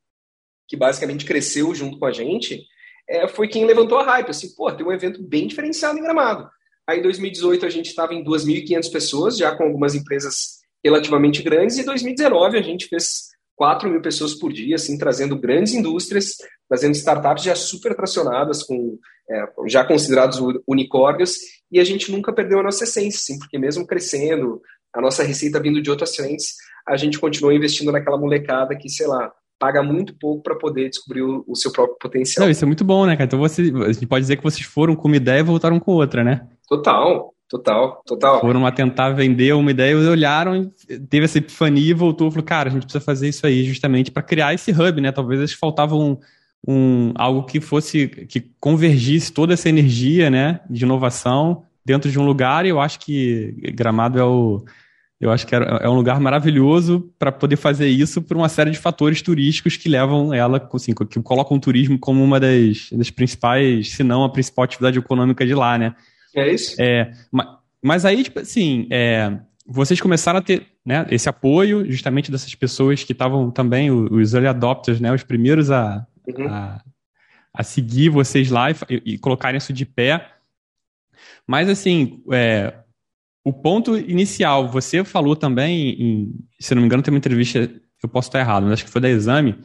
que 0.67 0.77
basicamente 0.77 1.25
cresceu 1.25 1.75
junto 1.75 1.99
com 1.99 2.05
a 2.05 2.11
gente, 2.11 2.63
é, 3.07 3.27
foi 3.27 3.47
quem 3.47 3.65
levantou 3.65 3.99
a 3.99 4.03
hype. 4.03 4.29
Assim, 4.29 4.55
pô, 4.55 4.71
tem 4.71 4.85
um 4.85 4.91
evento 4.91 5.21
bem 5.21 5.47
diferenciado 5.47 5.99
em 5.99 6.01
Gramado. 6.01 6.49
Aí 6.87 6.99
em 6.99 7.03
2018 7.03 7.65
a 7.65 7.69
gente 7.69 7.87
estava 7.87 8.13
em 8.13 8.23
2.500 8.23 8.91
pessoas, 8.91 9.37
já 9.37 9.55
com 9.55 9.63
algumas 9.63 9.93
empresas 9.93 10.58
relativamente 10.83 11.41
grandes, 11.41 11.77
e 11.77 11.81
em 11.81 11.85
2019 11.85 12.57
a 12.57 12.61
gente 12.61 12.87
fez 12.87 13.29
4 13.55 13.89
mil 13.89 14.01
pessoas 14.01 14.33
por 14.33 14.53
dia, 14.53 14.75
assim, 14.75 14.97
trazendo 14.97 15.37
grandes 15.37 15.73
indústrias, 15.73 16.37
trazendo 16.67 16.95
startups 16.95 17.43
já 17.43 17.55
super 17.55 17.93
tracionadas, 17.93 18.63
com, 18.63 18.97
é, 19.29 19.45
já 19.67 19.83
considerados 19.83 20.39
unicórnios, 20.65 21.35
e 21.69 21.79
a 21.79 21.83
gente 21.83 22.11
nunca 22.11 22.31
perdeu 22.31 22.59
a 22.59 22.63
nossa 22.63 22.85
essência, 22.85 23.17
assim, 23.17 23.37
porque 23.37 23.59
mesmo 23.59 23.85
crescendo, 23.85 24.61
a 24.93 25.01
nossa 25.01 25.23
receita 25.23 25.59
vindo 25.59 25.81
de 25.81 25.89
outras 25.91 26.15
frentes, 26.15 26.55
a 26.87 26.95
gente 26.95 27.19
continua 27.19 27.53
investindo 27.53 27.91
naquela 27.91 28.17
molecada 28.17 28.75
que, 28.75 28.89
sei 28.89 29.07
lá, 29.07 29.31
paga 29.59 29.83
muito 29.83 30.17
pouco 30.17 30.41
para 30.41 30.55
poder 30.55 30.89
descobrir 30.89 31.21
o, 31.21 31.43
o, 31.45 31.55
seu 31.55 31.71
próprio 31.71 31.97
potencial. 31.99 32.45
Não, 32.45 32.51
isso 32.51 32.63
é 32.63 32.67
muito 32.67 32.85
bom, 32.85 33.05
né, 33.05 33.15
cara? 33.15 33.25
Então 33.25 33.39
você, 33.39 33.61
a 33.85 33.91
gente 33.91 34.07
pode 34.07 34.23
dizer 34.23 34.37
que 34.37 34.43
vocês 34.43 34.65
foram 34.65 34.95
com 34.95 35.07
uma 35.09 35.17
ideia 35.17 35.39
e 35.39 35.43
voltaram 35.43 35.79
com 35.79 35.91
outra, 35.91 36.23
né? 36.23 36.47
Total, 36.67 37.33
total, 37.49 38.03
total. 38.05 38.39
Foram 38.39 38.65
a 38.65 38.71
tentar 38.71 39.09
vender 39.12 39.53
uma 39.53 39.71
ideia, 39.71 39.97
olharam, 39.97 40.71
teve 41.09 41.25
essa 41.25 41.39
epifania 41.39 41.91
e 41.91 41.93
voltou, 41.93 42.29
falou, 42.29 42.45
cara, 42.45 42.69
a 42.69 42.71
gente 42.71 42.83
precisa 42.83 43.03
fazer 43.03 43.27
isso 43.27 43.45
aí 43.45 43.63
justamente 43.63 44.12
para 44.12 44.23
criar 44.23 44.53
esse 44.53 44.71
hub, 44.71 45.01
né? 45.01 45.12
Talvez 45.12 45.39
eles 45.39 45.53
faltavam 45.53 46.12
um, 46.12 46.17
um, 46.67 47.13
algo 47.15 47.43
que 47.43 47.59
fosse, 47.59 48.07
que 48.07 48.51
convergisse 48.59 49.31
toda 49.31 49.53
essa 49.53 49.67
energia, 49.67 50.29
né, 50.29 50.59
de 50.69 50.83
inovação 50.83 51.63
dentro 51.83 52.12
de 52.12 52.19
um 52.19 52.25
lugar 52.25 52.65
e 52.65 52.69
eu 52.69 52.79
acho 52.79 52.99
que 52.99 53.55
Gramado 53.73 54.19
é 54.19 54.23
o 54.23 54.63
eu 55.19 55.31
acho 55.31 55.45
que 55.45 55.53
é 55.53 55.89
um 55.89 55.95
lugar 55.95 56.17
maravilhoso 56.21 57.12
para 57.19 57.29
poder 57.29 57.57
fazer 57.57 57.89
isso 57.89 58.21
por 58.21 58.38
uma 58.38 58.47
série 58.47 58.71
de 58.71 58.77
fatores 58.77 59.21
turísticos 59.21 59.75
que 59.75 59.89
levam 59.89 60.33
ela, 60.33 60.65
assim, 60.73 60.93
que 60.93 61.21
colocam 61.21 61.57
o 61.57 61.59
turismo 61.59 61.99
como 61.99 62.23
uma 62.23 62.39
das, 62.39 62.89
das 62.89 63.09
principais, 63.09 63.91
se 63.91 64.01
não 64.01 64.23
a 64.23 64.29
principal 64.29 64.63
atividade 64.63 64.97
econômica 64.97 65.45
de 65.45 65.53
lá, 65.53 65.77
né? 65.77 65.93
É 66.35 66.53
isso? 66.53 66.75
É, 66.79 67.11
mas 67.81 68.05
aí, 68.05 68.23
tipo 68.23 68.39
assim, 68.39 68.87
é, 68.91 69.39
vocês 69.65 70.01
começaram 70.01 70.39
a 70.39 70.41
ter 70.41 70.67
né, 70.85 71.05
esse 71.11 71.29
apoio 71.29 71.89
justamente 71.89 72.31
dessas 72.31 72.53
pessoas 72.55 73.03
que 73.03 73.11
estavam 73.11 73.51
também, 73.51 73.91
os 73.91 74.33
early 74.33 74.47
adopters, 74.47 74.99
né, 74.99 75.13
os 75.13 75.23
primeiros 75.23 75.69
a, 75.69 76.05
uhum. 76.27 76.47
a, 76.47 76.81
a, 77.53 77.63
seguir 77.63 78.09
vocês 78.09 78.49
lá 78.49 78.71
e, 78.71 78.75
e 79.05 79.17
colocarem 79.17 79.57
isso 79.57 79.71
de 79.71 79.85
pé. 79.85 80.33
Mas, 81.45 81.69
assim, 81.69 82.23
é, 82.31 82.73
o 83.43 83.53
ponto 83.53 83.97
inicial, 83.97 84.67
você 84.67 85.03
falou 85.03 85.35
também, 85.35 85.89
em, 86.01 86.35
se 86.59 86.73
não 86.73 86.81
me 86.81 86.87
engano, 86.87 87.03
tem 87.03 87.13
uma 87.13 87.17
entrevista, 87.17 87.69
eu 88.01 88.09
posso 88.09 88.29
estar 88.29 88.39
errado, 88.39 88.63
mas 88.63 88.73
acho 88.73 88.85
que 88.85 88.91
foi 88.91 89.01
da 89.01 89.09
Exame, 89.09 89.55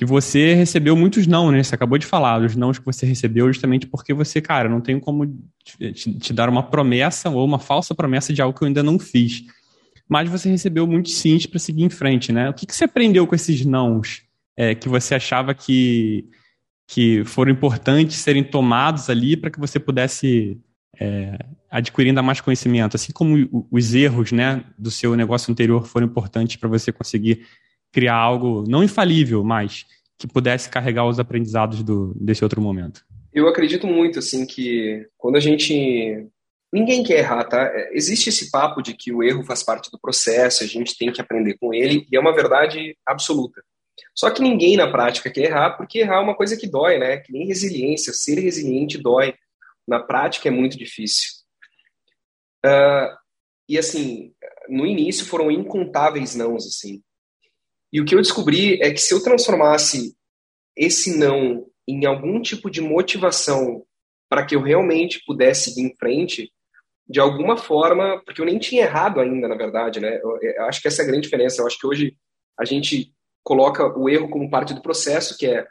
que 0.00 0.04
você 0.06 0.54
recebeu 0.54 0.96
muitos 0.96 1.26
não, 1.26 1.52
né? 1.52 1.62
Você 1.62 1.74
acabou 1.74 1.98
de 1.98 2.06
falar 2.06 2.38
dos 2.38 2.56
não 2.56 2.72
que 2.72 2.82
você 2.82 3.04
recebeu 3.04 3.52
justamente 3.52 3.86
porque 3.86 4.14
você, 4.14 4.40
cara, 4.40 4.66
não 4.66 4.80
tenho 4.80 4.98
como 4.98 5.26
te, 5.62 5.92
te, 5.92 6.32
dar 6.32 6.48
uma 6.48 6.62
promessa 6.62 7.28
ou 7.28 7.44
uma 7.44 7.58
falsa 7.58 7.94
promessa 7.94 8.32
de 8.32 8.40
algo 8.40 8.58
que 8.58 8.64
eu 8.64 8.68
ainda 8.68 8.82
não 8.82 8.98
fiz. 8.98 9.42
mas 10.08 10.26
você 10.26 10.48
recebeu 10.48 10.86
muitos 10.86 11.16
sims 11.16 11.44
para 11.44 11.58
seguir 11.58 11.82
em 11.82 11.90
frente, 11.90 12.32
né? 12.32 12.48
O 12.48 12.54
que, 12.54 12.64
que 12.64 12.74
você 12.74 12.84
aprendeu 12.84 13.26
com 13.26 13.34
esses 13.34 13.62
nãos 13.66 14.22
é, 14.56 14.74
que 14.74 14.88
você 14.88 15.14
achava 15.14 15.52
que, 15.52 16.24
que 16.88 17.22
foram 17.26 17.52
importantes 17.52 18.16
serem 18.16 18.42
tomados 18.42 19.10
ali 19.10 19.36
para 19.36 19.50
que 19.50 19.60
você 19.60 19.78
pudesse 19.78 20.58
é, 20.98 21.36
adquirir 21.70 22.08
ainda 22.08 22.22
mais 22.22 22.40
conhecimento, 22.40 22.96
assim 22.96 23.12
como 23.12 23.68
os 23.70 23.92
erros 23.92 24.32
né, 24.32 24.64
do 24.78 24.90
seu 24.90 25.14
negócio 25.14 25.52
anterior 25.52 25.86
foram 25.86 26.06
importantes 26.06 26.56
para 26.56 26.70
você 26.70 26.90
conseguir 26.90 27.44
criar 27.92 28.16
algo 28.16 28.64
não 28.68 28.82
infalível, 28.82 29.42
mas 29.42 29.86
que 30.18 30.26
pudesse 30.26 30.68
carregar 30.68 31.06
os 31.06 31.18
aprendizados 31.18 31.82
do, 31.82 32.14
desse 32.14 32.44
outro 32.44 32.60
momento? 32.60 33.04
Eu 33.32 33.48
acredito 33.48 33.86
muito 33.86 34.18
assim 34.18 34.44
que 34.44 35.06
quando 35.16 35.36
a 35.36 35.40
gente 35.40 36.26
ninguém 36.72 37.02
quer 37.02 37.18
errar, 37.18 37.44
tá? 37.44 37.62
É, 37.62 37.90
existe 37.96 38.28
esse 38.28 38.50
papo 38.50 38.82
de 38.82 38.94
que 38.94 39.12
o 39.12 39.22
erro 39.22 39.44
faz 39.44 39.62
parte 39.62 39.90
do 39.90 39.98
processo, 39.98 40.62
a 40.62 40.66
gente 40.66 40.96
tem 40.96 41.12
que 41.12 41.20
aprender 41.20 41.56
com 41.58 41.74
ele 41.74 42.06
e 42.10 42.16
é 42.16 42.20
uma 42.20 42.34
verdade 42.34 42.96
absoluta. 43.06 43.62
Só 44.14 44.30
que 44.30 44.42
ninguém 44.42 44.76
na 44.76 44.90
prática 44.90 45.30
quer 45.30 45.44
errar, 45.44 45.70
porque 45.76 46.00
errar 46.00 46.16
é 46.16 46.20
uma 46.20 46.34
coisa 46.34 46.56
que 46.56 46.68
dói, 46.68 46.98
né? 46.98 47.18
Que 47.18 47.32
nem 47.32 47.46
resiliência, 47.46 48.12
ser 48.12 48.38
resiliente 48.38 48.98
dói. 48.98 49.34
Na 49.86 50.00
prática 50.00 50.48
é 50.48 50.50
muito 50.50 50.76
difícil. 50.76 51.30
Uh, 52.64 53.16
e 53.68 53.78
assim, 53.78 54.32
no 54.68 54.86
início 54.86 55.26
foram 55.26 55.50
incontáveis 55.50 56.34
nãos, 56.34 56.66
assim. 56.66 57.02
E 57.92 58.00
o 58.00 58.04
que 58.04 58.14
eu 58.14 58.20
descobri 58.20 58.80
é 58.82 58.90
que 58.90 59.00
se 59.00 59.12
eu 59.12 59.22
transformasse 59.22 60.14
esse 60.76 61.16
não 61.18 61.66
em 61.86 62.06
algum 62.06 62.40
tipo 62.40 62.70
de 62.70 62.80
motivação 62.80 63.84
para 64.28 64.46
que 64.46 64.54
eu 64.54 64.62
realmente 64.62 65.22
pudesse 65.26 65.78
ir 65.78 65.84
em 65.84 65.96
frente, 65.96 66.52
de 67.08 67.18
alguma 67.18 67.56
forma, 67.56 68.22
porque 68.24 68.40
eu 68.40 68.44
nem 68.44 68.58
tinha 68.58 68.84
errado 68.84 69.18
ainda, 69.18 69.48
na 69.48 69.56
verdade, 69.56 69.98
né? 69.98 70.20
Eu, 70.22 70.38
eu 70.40 70.64
acho 70.66 70.80
que 70.80 70.86
essa 70.86 71.02
é 71.02 71.04
a 71.04 71.08
grande 71.08 71.22
diferença. 71.22 71.60
Eu 71.60 71.66
acho 71.66 71.76
que 71.76 71.86
hoje 71.86 72.16
a 72.56 72.64
gente 72.64 73.12
coloca 73.42 73.84
o 73.98 74.08
erro 74.08 74.28
como 74.28 74.48
parte 74.48 74.72
do 74.72 74.80
processo, 74.80 75.36
que 75.36 75.46
é 75.46 75.66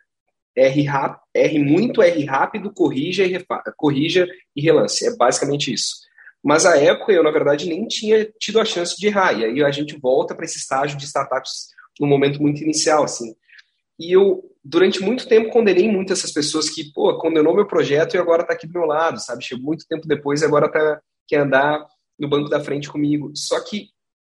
R, 0.58 0.82
rap, 0.82 1.22
R 1.34 1.60
muito, 1.60 2.02
R 2.02 2.26
rápido, 2.26 2.74
corrija 2.74 3.24
e, 3.24 3.46
corrija 3.78 4.28
e 4.54 4.62
relance. 4.62 5.08
É 5.08 5.16
basicamente 5.16 5.72
isso. 5.72 5.96
Mas 6.44 6.66
a 6.66 6.78
época 6.78 7.14
eu, 7.14 7.24
na 7.24 7.32
verdade, 7.32 7.70
nem 7.70 7.88
tinha 7.88 8.26
tido 8.38 8.60
a 8.60 8.66
chance 8.66 8.98
de 8.98 9.08
errar. 9.08 9.32
E 9.34 9.46
aí 9.46 9.64
a 9.64 9.72
gente 9.72 9.98
volta 9.98 10.36
para 10.36 10.44
esse 10.44 10.58
estágio 10.58 10.98
de 10.98 11.06
startups 11.06 11.70
no 12.00 12.08
momento 12.08 12.42
muito 12.42 12.64
inicial, 12.64 13.04
assim. 13.04 13.36
E 14.00 14.12
eu, 14.12 14.44
durante 14.64 15.02
muito 15.02 15.28
tempo, 15.28 15.50
condenei 15.50 15.92
muito 15.92 16.14
essas 16.14 16.32
pessoas 16.32 16.70
que, 16.70 16.92
pô, 16.94 17.18
condenou 17.18 17.54
meu 17.54 17.68
projeto 17.68 18.16
e 18.16 18.18
agora 18.18 18.44
está 18.44 18.54
aqui 18.54 18.66
do 18.66 18.74
meu 18.74 18.86
lado, 18.86 19.20
sabe? 19.20 19.44
Chegou 19.44 19.66
muito 19.66 19.86
tempo 19.88 20.08
depois 20.08 20.42
e 20.42 20.46
agora 20.46 20.72
tá, 20.72 21.02
quer 21.28 21.42
andar 21.42 21.86
no 22.18 22.30
banco 22.30 22.50
da 22.50 22.64
frente 22.64 22.90
comigo. 22.90 23.32
Só 23.36 23.60
que 23.64 23.90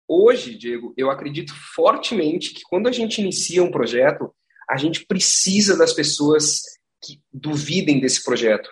hoje, 0.08 0.58
Diego, 0.58 0.94
eu 0.98 1.10
acredito 1.10 1.54
fortemente 1.74 2.54
que 2.54 2.62
quando 2.64 2.88
a 2.88 2.92
gente 2.92 3.22
inicia 3.22 3.64
um 3.64 3.72
projeto, 3.72 4.34
a 4.70 4.78
gente 4.78 5.06
precisa 5.06 5.78
das 5.78 5.94
pessoas 5.94 6.62
que 7.02 7.22
duvidem 7.32 8.00
desse 8.00 8.24
projeto. 8.24 8.70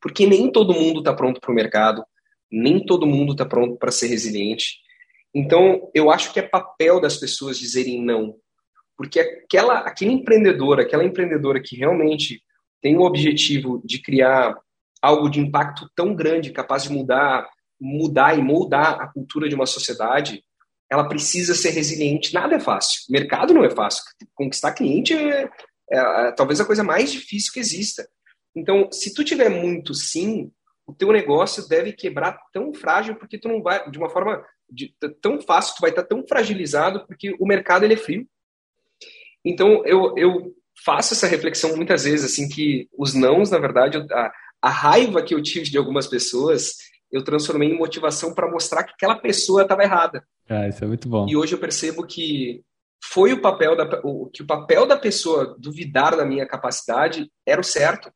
Porque 0.00 0.26
nem 0.26 0.50
todo 0.50 0.74
mundo 0.74 0.98
está 0.98 1.14
pronto 1.14 1.40
para 1.40 1.52
o 1.52 1.54
mercado, 1.54 2.04
nem 2.50 2.84
todo 2.84 3.06
mundo 3.06 3.32
está 3.32 3.46
pronto 3.46 3.76
para 3.76 3.92
ser 3.92 4.08
resiliente. 4.08 4.78
Então, 5.34 5.90
eu 5.94 6.10
acho 6.10 6.32
que 6.32 6.38
é 6.38 6.42
papel 6.42 7.00
das 7.00 7.16
pessoas 7.16 7.58
dizerem 7.58 8.02
não. 8.04 8.36
Porque 8.96 9.20
aquela, 9.20 9.78
aquele 9.78 10.12
empreendedor, 10.12 10.80
aquela 10.80 11.04
empreendedora 11.04 11.60
que 11.60 11.76
realmente 11.76 12.42
tem 12.80 12.96
o 12.96 13.02
objetivo 13.02 13.80
de 13.84 14.00
criar 14.00 14.56
algo 15.00 15.28
de 15.28 15.40
impacto 15.40 15.90
tão 15.96 16.14
grande, 16.14 16.52
capaz 16.52 16.84
de 16.84 16.92
mudar 16.92 17.48
mudar 17.82 18.38
e 18.38 18.42
moldar 18.42 19.00
a 19.00 19.08
cultura 19.08 19.48
de 19.48 19.54
uma 19.56 19.66
sociedade, 19.66 20.44
ela 20.88 21.08
precisa 21.08 21.54
ser 21.54 21.70
resiliente. 21.70 22.32
Nada 22.32 22.54
é 22.54 22.60
fácil. 22.60 23.02
Mercado 23.10 23.52
não 23.52 23.64
é 23.64 23.70
fácil. 23.70 24.04
Conquistar 24.34 24.72
cliente 24.72 25.12
é, 25.14 25.50
é, 25.90 25.98
é, 25.98 26.32
talvez 26.32 26.60
a 26.60 26.64
coisa 26.64 26.84
mais 26.84 27.10
difícil 27.10 27.52
que 27.52 27.58
exista. 27.58 28.08
Então, 28.54 28.88
se 28.92 29.12
tu 29.12 29.24
tiver 29.24 29.48
muito 29.48 29.94
sim, 29.94 30.52
o 30.86 30.94
teu 30.94 31.10
negócio 31.10 31.68
deve 31.68 31.92
quebrar 31.92 32.38
tão 32.52 32.72
frágil 32.72 33.16
porque 33.16 33.38
tu 33.38 33.48
não 33.48 33.62
vai 33.62 33.90
de 33.90 33.98
uma 33.98 34.10
forma 34.10 34.44
de, 34.72 34.94
tão 35.20 35.40
fácil, 35.40 35.74
tu 35.76 35.80
vai 35.80 35.90
estar 35.90 36.04
tão 36.04 36.26
fragilizado 36.26 37.06
porque 37.06 37.34
o 37.38 37.46
mercado 37.46 37.84
ele 37.84 37.94
é 37.94 37.98
frio. 37.98 38.26
Então, 39.44 39.84
eu, 39.84 40.16
eu 40.16 40.54
faço 40.84 41.14
essa 41.14 41.26
reflexão 41.26 41.76
muitas 41.76 42.04
vezes 42.04 42.32
assim 42.32 42.48
que 42.48 42.88
os 42.96 43.14
nãos, 43.14 43.50
na 43.50 43.58
verdade, 43.58 43.98
a, 44.10 44.32
a 44.62 44.70
raiva 44.70 45.22
que 45.22 45.34
eu 45.34 45.42
tive 45.42 45.70
de 45.70 45.78
algumas 45.78 46.06
pessoas 46.06 46.76
eu 47.12 47.22
transformei 47.22 47.68
em 47.68 47.76
motivação 47.76 48.34
para 48.34 48.50
mostrar 48.50 48.84
que 48.84 48.94
aquela 48.94 49.16
pessoa 49.16 49.62
estava 49.62 49.82
errada. 49.82 50.26
Ah, 50.48 50.66
isso 50.66 50.82
é 50.82 50.86
muito 50.86 51.08
bom. 51.08 51.26
E 51.28 51.36
hoje 51.36 51.54
eu 51.54 51.58
percebo 51.58 52.06
que 52.06 52.62
foi 53.04 53.34
o 53.34 53.42
papel 53.42 53.76
da 53.76 54.00
o, 54.02 54.30
que 54.30 54.42
o 54.42 54.46
papel 54.46 54.86
da 54.86 54.96
pessoa 54.96 55.54
duvidar 55.58 56.16
da 56.16 56.24
minha 56.24 56.46
capacidade 56.46 57.30
era 57.46 57.60
o 57.60 57.64
certo, 57.64 58.10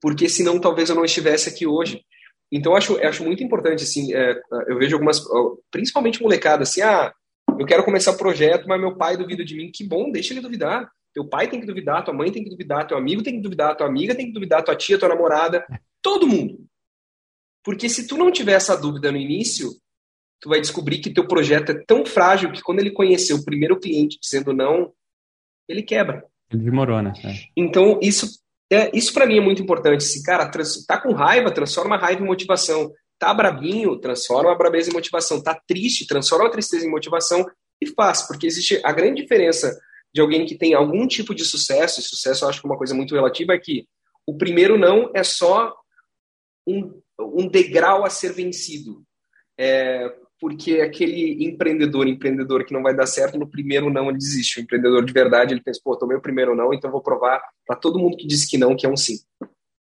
porque 0.00 0.28
senão 0.28 0.60
talvez 0.60 0.88
eu 0.88 0.94
não 0.94 1.04
estivesse 1.04 1.48
aqui 1.48 1.66
hoje. 1.66 2.04
Então 2.52 2.72
eu 2.72 2.76
acho 2.76 2.92
eu 2.98 3.08
acho 3.08 3.24
muito 3.24 3.42
importante 3.42 3.82
assim, 3.82 4.14
é, 4.14 4.38
eu 4.68 4.78
vejo 4.78 4.94
algumas, 4.94 5.24
principalmente 5.70 6.22
molecada 6.22 6.62
assim, 6.62 6.82
ah, 6.82 7.12
eu 7.58 7.66
quero 7.66 7.84
começar 7.84 8.12
o 8.12 8.18
projeto, 8.18 8.68
mas 8.68 8.80
meu 8.80 8.96
pai 8.96 9.16
duvida 9.16 9.44
de 9.44 9.56
mim. 9.56 9.70
Que 9.72 9.84
bom, 9.84 10.10
deixa 10.10 10.34
ele 10.34 10.40
duvidar. 10.40 10.90
Teu 11.14 11.26
pai 11.26 11.48
tem 11.48 11.60
que 11.60 11.66
duvidar, 11.66 12.04
tua 12.04 12.14
mãe 12.14 12.30
tem 12.30 12.42
que 12.42 12.50
duvidar, 12.50 12.86
teu 12.86 12.96
amigo 12.96 13.22
tem 13.22 13.34
que 13.34 13.40
duvidar, 13.40 13.76
tua 13.76 13.86
amiga 13.86 14.14
tem 14.14 14.26
que 14.26 14.32
duvidar, 14.32 14.64
tua 14.64 14.76
tia, 14.76 14.98
tua 14.98 15.08
namorada, 15.08 15.64
todo 16.00 16.26
mundo. 16.26 16.64
Porque 17.62 17.88
se 17.88 18.06
tu 18.06 18.16
não 18.16 18.32
tiver 18.32 18.52
essa 18.52 18.76
dúvida 18.76 19.12
no 19.12 19.18
início, 19.18 19.70
tu 20.40 20.48
vai 20.48 20.60
descobrir 20.60 20.98
que 20.98 21.12
teu 21.12 21.26
projeto 21.26 21.70
é 21.70 21.84
tão 21.86 22.04
frágil 22.04 22.50
que 22.50 22.62
quando 22.62 22.80
ele 22.80 22.90
conhecer 22.90 23.34
o 23.34 23.44
primeiro 23.44 23.78
cliente 23.78 24.18
dizendo 24.20 24.52
não, 24.52 24.92
ele 25.68 25.82
quebra. 25.82 26.24
Ele 26.50 26.64
demorou, 26.64 26.98
É. 26.98 27.34
Então, 27.56 28.00
isso 28.02 28.26
é, 28.72 28.90
isso 28.94 29.12
para 29.12 29.26
mim 29.26 29.38
é 29.38 29.40
muito 29.40 29.62
importante. 29.62 30.04
Se, 30.04 30.22
cara, 30.22 30.48
trans, 30.48 30.84
tá 30.86 31.00
com 31.00 31.12
raiva, 31.12 31.50
transforma 31.50 31.96
a 31.96 31.98
raiva 31.98 32.22
em 32.22 32.26
motivação. 32.26 32.92
Tá 33.18 33.32
brabinho, 33.32 33.98
transforma 33.98 34.52
a 34.52 34.56
brabeza 34.56 34.90
em 34.90 34.92
motivação. 34.92 35.42
Tá 35.42 35.60
triste, 35.66 36.06
transforma 36.06 36.46
a 36.46 36.50
tristeza 36.50 36.86
em 36.86 36.90
motivação 36.90 37.44
e 37.80 37.86
faz, 37.86 38.22
porque 38.22 38.46
existe 38.46 38.80
a 38.84 38.92
grande 38.92 39.22
diferença 39.22 39.76
de 40.14 40.20
alguém 40.20 40.44
que 40.44 40.56
tem 40.56 40.74
algum 40.74 41.06
tipo 41.06 41.34
de 41.34 41.44
sucesso, 41.44 42.00
e 42.00 42.02
sucesso 42.02 42.44
eu 42.44 42.48
acho 42.48 42.60
que 42.60 42.66
é 42.66 42.70
uma 42.70 42.76
coisa 42.76 42.94
muito 42.94 43.14
relativa, 43.14 43.54
é 43.54 43.58
que 43.58 43.86
o 44.26 44.36
primeiro 44.36 44.78
não 44.78 45.10
é 45.14 45.24
só 45.24 45.74
um 46.66 47.02
um 47.18 47.48
degrau 47.48 48.04
a 48.04 48.10
ser 48.10 48.32
vencido. 48.32 49.04
É, 49.58 50.12
porque 50.42 50.80
aquele 50.80 51.46
empreendedor, 51.46 52.08
empreendedor 52.08 52.64
que 52.64 52.72
não 52.72 52.82
vai 52.82 52.96
dar 52.96 53.06
certo, 53.06 53.38
no 53.38 53.46
primeiro 53.46 53.88
não 53.88 54.08
ele 54.08 54.18
desiste. 54.18 54.58
O 54.58 54.62
empreendedor 54.64 55.04
de 55.04 55.12
verdade, 55.12 55.54
ele 55.54 55.62
pensa, 55.62 55.80
pô, 55.84 55.96
tomei 55.96 56.16
o 56.16 56.20
primeiro 56.20 56.56
não, 56.56 56.74
então 56.74 56.90
vou 56.90 57.00
provar 57.00 57.40
para 57.64 57.76
todo 57.76 57.96
mundo 57.96 58.16
que 58.16 58.26
disse 58.26 58.50
que 58.50 58.58
não, 58.58 58.74
que 58.74 58.84
é 58.84 58.88
um 58.88 58.96
sim. 58.96 59.18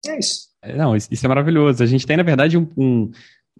É 0.05 0.19
isso. 0.19 0.49
É, 0.61 0.75
não, 0.75 0.93
isso 0.93 1.25
é 1.25 1.27
maravilhoso. 1.29 1.81
A 1.81 1.85
gente 1.85 2.05
tem, 2.05 2.17
na 2.17 2.23
verdade, 2.23 2.57
um, 2.57 2.67
um 2.75 3.09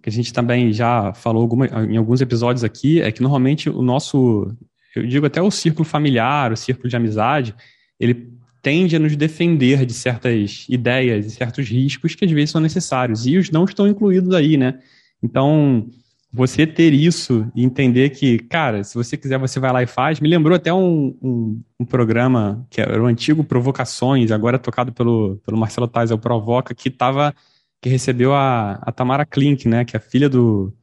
que 0.02 0.10
a 0.10 0.12
gente 0.12 0.34
também 0.34 0.74
já 0.74 1.14
falou 1.14 1.42
alguma, 1.42 1.66
em 1.66 1.96
alguns 1.96 2.20
episódios 2.20 2.62
aqui, 2.62 3.02
é 3.02 3.10
que 3.10 3.22
normalmente 3.22 3.70
o 3.70 3.82
nosso, 3.82 4.54
eu 4.94 5.08
digo 5.08 5.26
até 5.26 5.42
o 5.42 5.50
círculo 5.50 5.86
familiar, 5.86 6.52
o 6.52 6.58
círculo 6.58 6.90
de 6.90 6.98
amizade, 6.98 7.56
ele 7.98 8.34
tende 8.62 8.98
a 8.98 9.00
nos 9.00 9.16
defender 9.16 9.86
de 9.86 9.94
certas 9.94 10.66
ideias 10.68 11.26
e 11.26 11.32
certos 11.32 11.70
riscos 11.70 12.16
que 12.16 12.26
às 12.26 12.32
vezes 12.32 12.50
são 12.50 12.60
necessários. 12.60 13.26
E 13.26 13.38
os 13.38 13.50
não 13.50 13.64
estão 13.64 13.88
incluídos 13.88 14.36
aí, 14.36 14.58
né? 14.58 14.78
Então, 15.24 15.88
você 16.34 16.66
ter 16.66 16.94
isso 16.94 17.52
e 17.54 17.64
entender 17.64 18.12
que, 18.12 18.40
cara, 18.40 18.84
se 18.84 18.96
você 18.96 19.18
quiser, 19.18 19.38
você 19.38 19.60
vai 19.60 19.72
lá 19.72 19.84
e 19.84 19.88
faz. 19.88 20.20
Me 20.20 20.30
lembrou 20.30 20.56
até 20.56 20.74
um, 20.74 21.16
um, 21.22 21.62
um 21.80 21.86
programa 21.86 22.66
que 22.70 22.80
era 22.80 23.02
o 23.02 23.06
antigo 23.06 23.44
Provocações, 23.44 24.32
agora 24.32 24.58
tocado 24.58 24.94
pelo, 24.94 25.42
pelo 25.46 25.58
Marcelo 25.58 25.88
Tais, 25.88 26.10
é 26.10 26.14
o 26.14 26.18
Provoca, 26.18 26.74
que 26.74 26.90
tava, 26.90 27.36
que 27.82 27.90
recebeu 27.90 28.34
a, 28.34 28.80
a 28.82 28.92
Tamara 28.92 29.26
Klink, 29.26 29.68
né? 29.68 29.84
Que 29.84 29.96
é 29.96 30.00
a 30.00 30.02
filha 30.02 30.30
do, 30.30 30.74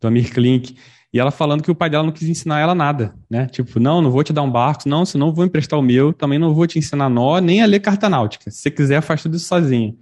do 0.00 0.08
Amir 0.08 0.32
Klink. 0.32 0.74
E 1.12 1.18
ela 1.18 1.30
falando 1.30 1.62
que 1.62 1.70
o 1.70 1.74
pai 1.74 1.88
dela 1.88 2.04
não 2.04 2.12
quis 2.12 2.28
ensinar 2.28 2.60
ela 2.60 2.74
nada, 2.74 3.14
né? 3.30 3.46
Tipo, 3.46 3.78
não, 3.78 4.00
não 4.00 4.10
vou 4.10 4.24
te 4.24 4.32
dar 4.32 4.42
um 4.42 4.50
barco, 4.50 4.88
não, 4.88 5.04
senão 5.04 5.32
vou 5.32 5.44
emprestar 5.44 5.78
o 5.78 5.82
meu, 5.82 6.12
também 6.12 6.38
não 6.38 6.52
vou 6.52 6.66
te 6.66 6.78
ensinar 6.78 7.08
nó, 7.08 7.38
nem 7.38 7.62
a 7.62 7.66
ler 7.66 7.80
carta 7.80 8.08
náutica. 8.08 8.50
Se 8.50 8.58
você 8.58 8.70
quiser, 8.70 9.00
faz 9.02 9.22
tudo 9.22 9.36
isso 9.36 9.46
sozinho. 9.46 9.96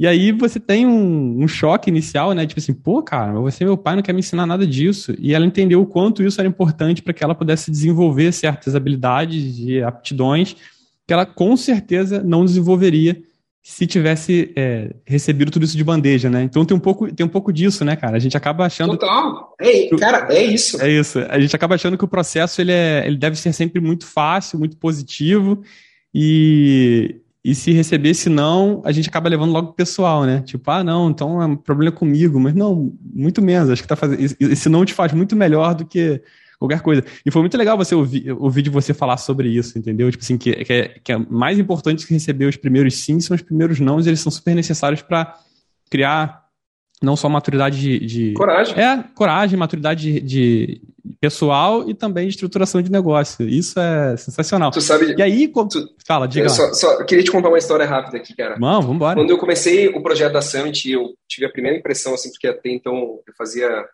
E 0.00 0.06
aí 0.06 0.32
você 0.32 0.58
tem 0.58 0.86
um, 0.86 1.42
um, 1.42 1.46
choque 1.46 1.90
inicial, 1.90 2.32
né? 2.32 2.46
Tipo 2.46 2.58
assim, 2.58 2.72
pô, 2.72 3.02
cara, 3.02 3.38
você, 3.38 3.66
meu 3.66 3.76
pai, 3.76 3.96
não 3.96 4.02
quer 4.02 4.14
me 4.14 4.20
ensinar 4.20 4.46
nada 4.46 4.66
disso. 4.66 5.14
E 5.18 5.34
ela 5.34 5.44
entendeu 5.44 5.82
o 5.82 5.86
quanto 5.86 6.22
isso 6.22 6.40
era 6.40 6.48
importante 6.48 7.02
para 7.02 7.12
que 7.12 7.22
ela 7.22 7.34
pudesse 7.34 7.70
desenvolver 7.70 8.32
certas 8.32 8.74
habilidades 8.74 9.58
e 9.58 9.82
aptidões 9.82 10.56
que 11.06 11.12
ela 11.12 11.26
com 11.26 11.54
certeza 11.54 12.22
não 12.22 12.46
desenvolveria 12.46 13.20
se 13.62 13.86
tivesse 13.86 14.50
é, 14.56 14.94
recebido 15.04 15.50
tudo 15.50 15.66
isso 15.66 15.76
de 15.76 15.84
bandeja, 15.84 16.30
né? 16.30 16.44
Então 16.44 16.64
tem 16.64 16.74
um 16.74 16.80
pouco, 16.80 17.12
tem 17.12 17.26
um 17.26 17.28
pouco 17.28 17.52
disso, 17.52 17.84
né, 17.84 17.94
cara? 17.94 18.16
A 18.16 18.20
gente 18.20 18.38
acaba 18.38 18.64
achando. 18.64 18.96
Total. 18.96 19.54
É, 19.60 19.86
cara, 19.98 20.32
é 20.32 20.42
isso. 20.42 20.80
É 20.80 20.90
isso. 20.90 21.18
A 21.28 21.38
gente 21.38 21.54
acaba 21.54 21.74
achando 21.74 21.98
que 21.98 22.04
o 22.06 22.08
processo 22.08 22.62
ele, 22.62 22.72
é, 22.72 23.06
ele 23.06 23.18
deve 23.18 23.36
ser 23.36 23.52
sempre 23.52 23.82
muito 23.82 24.06
fácil, 24.06 24.58
muito 24.58 24.78
positivo. 24.78 25.62
E, 26.14 27.20
e 27.42 27.54
se 27.54 27.72
receber 27.72 28.10
esse 28.10 28.28
não, 28.28 28.82
a 28.84 28.92
gente 28.92 29.08
acaba 29.08 29.28
levando 29.28 29.52
logo 29.52 29.68
pro 29.68 29.76
pessoal, 29.76 30.24
né? 30.24 30.42
Tipo, 30.42 30.70
ah, 30.70 30.84
não, 30.84 31.08
então 31.08 31.40
é 31.40 31.46
um 31.46 31.56
problema 31.56 31.90
comigo. 31.90 32.38
Mas 32.38 32.54
não, 32.54 32.92
muito 33.02 33.40
menos. 33.40 33.70
Acho 33.70 33.80
que 33.80 33.88
tá 33.88 33.96
fazendo. 33.96 34.20
Esse 34.20 34.68
não 34.68 34.84
te 34.84 34.92
faz 34.92 35.12
muito 35.12 35.34
melhor 35.34 35.74
do 35.74 35.86
que 35.86 36.22
qualquer 36.58 36.82
coisa. 36.82 37.02
E 37.24 37.30
foi 37.30 37.40
muito 37.40 37.56
legal 37.56 37.78
você 37.78 37.94
ouvir, 37.94 38.30
ouvir 38.32 38.60
de 38.60 38.68
você 38.68 38.92
falar 38.92 39.16
sobre 39.16 39.48
isso, 39.48 39.78
entendeu? 39.78 40.10
Tipo 40.10 40.22
assim, 40.22 40.36
que, 40.36 40.52
que, 40.52 40.72
é, 40.72 40.88
que 41.02 41.12
é 41.12 41.16
mais 41.16 41.58
importante 41.58 42.06
que 42.06 42.12
receber 42.12 42.44
os 42.44 42.56
primeiros 42.56 42.94
sim 42.98 43.18
são 43.20 43.34
os 43.34 43.40
primeiros 43.40 43.80
não, 43.80 43.98
e 43.98 44.06
eles 44.06 44.20
são 44.20 44.30
super 44.30 44.54
necessários 44.54 45.00
para 45.00 45.34
criar 45.90 46.44
não 47.02 47.16
só 47.16 47.30
maturidade 47.30 47.80
de, 47.80 48.06
de, 48.06 48.32
Coragem. 48.34 48.78
É, 48.78 49.02
coragem, 49.14 49.58
maturidade 49.58 50.02
de, 50.02 50.20
de, 50.20 50.82
pessoal 51.20 51.88
e 51.88 51.94
também 51.94 52.26
de 52.26 52.34
estruturação 52.34 52.80
de 52.82 52.90
negócio. 52.90 53.48
Isso 53.48 53.78
é 53.78 54.16
sensacional. 54.16 54.70
Tu 54.70 54.80
sabe. 54.80 55.14
E 55.16 55.22
aí, 55.22 55.48
tu, 55.48 55.68
fala, 56.06 56.26
diga. 56.26 56.46
Eu 56.46 56.50
só, 56.50 56.72
só, 56.72 57.04
queria 57.04 57.24
te 57.24 57.30
contar 57.30 57.48
uma 57.48 57.58
história 57.58 57.86
rápida 57.86 58.16
aqui, 58.16 58.34
cara. 58.34 58.58
Não, 58.58 58.80
vamos 58.80 58.96
embora. 58.96 59.16
Quando 59.16 59.30
eu 59.30 59.38
comecei 59.38 59.88
o 59.88 60.02
projeto 60.02 60.32
da 60.32 60.42
Summit, 60.42 60.90
eu 60.90 61.14
tive 61.28 61.46
a 61.46 61.50
primeira 61.50 61.78
impressão, 61.78 62.14
assim, 62.14 62.30
porque 62.30 62.48
até 62.48 62.70
então 62.70 62.94
eu 63.26 63.34
fazia 63.36 63.84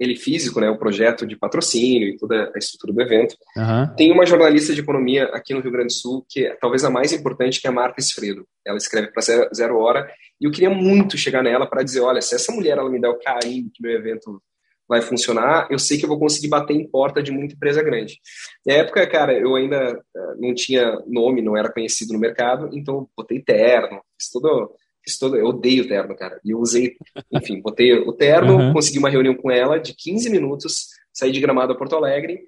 ele 0.00 0.16
físico, 0.16 0.60
né, 0.60 0.70
o 0.70 0.78
projeto 0.78 1.26
de 1.26 1.36
patrocínio 1.36 2.08
e 2.08 2.16
toda 2.16 2.50
a 2.54 2.58
estrutura 2.58 2.94
do 2.94 3.02
evento. 3.02 3.36
Uhum. 3.54 3.94
Tem 3.96 4.10
uma 4.10 4.24
jornalista 4.24 4.72
de 4.72 4.80
economia 4.80 5.24
aqui 5.26 5.52
no 5.52 5.60
Rio 5.60 5.70
Grande 5.70 5.88
do 5.88 5.92
Sul, 5.92 6.24
que 6.26 6.46
é 6.46 6.56
talvez 6.58 6.82
a 6.84 6.90
mais 6.90 7.12
importante, 7.12 7.60
que 7.60 7.66
é 7.66 7.70
a 7.70 7.72
Marta 7.72 8.00
Esfredo. 8.00 8.46
Ela 8.66 8.78
escreve 8.78 9.08
para 9.08 9.20
zero, 9.20 9.50
zero, 9.54 9.76
Hora, 9.76 10.10
e 10.40 10.46
eu 10.46 10.50
queria 10.50 10.70
muito 10.70 11.18
chegar 11.18 11.42
nela 11.42 11.66
para 11.66 11.82
dizer, 11.82 12.00
olha, 12.00 12.22
se 12.22 12.34
essa 12.34 12.50
mulher 12.50 12.78
ela 12.78 12.88
me 12.88 12.98
der 12.98 13.10
o 13.10 13.18
carinho 13.18 13.70
que 13.74 13.82
meu 13.82 13.92
evento 13.92 14.42
vai 14.90 15.00
funcionar, 15.00 15.68
eu 15.70 15.78
sei 15.78 15.96
que 15.96 16.04
eu 16.04 16.08
vou 16.08 16.18
conseguir 16.18 16.48
bater 16.48 16.74
em 16.74 16.86
porta 16.86 17.22
de 17.22 17.30
muita 17.30 17.54
empresa 17.54 17.80
grande. 17.80 18.18
Na 18.66 18.74
época, 18.74 19.06
cara, 19.06 19.32
eu 19.32 19.54
ainda 19.54 19.76
eh, 19.76 20.34
não 20.36 20.52
tinha 20.52 21.00
nome, 21.06 21.40
não 21.40 21.56
era 21.56 21.72
conhecido 21.72 22.12
no 22.12 22.18
mercado, 22.18 22.68
então 22.72 23.08
botei 23.16 23.40
terno, 23.40 24.02
fiz 24.18 24.28
todo 24.30 24.74
Fiz 25.02 25.18
todo, 25.18 25.36
eu 25.36 25.46
odeio 25.46 25.88
terno, 25.88 26.14
cara. 26.14 26.38
E 26.44 26.50
eu 26.50 26.58
usei, 26.58 26.94
enfim, 27.32 27.60
botei 27.60 27.94
o 27.94 28.12
terno, 28.12 28.56
uhum. 28.56 28.72
consegui 28.72 28.98
uma 28.98 29.08
reunião 29.08 29.34
com 29.34 29.50
ela 29.50 29.78
de 29.78 29.94
15 29.94 30.28
minutos, 30.28 30.88
saí 31.12 31.32
de 31.32 31.40
Gramado 31.40 31.72
a 31.72 31.76
Porto 31.76 31.96
Alegre. 31.96 32.40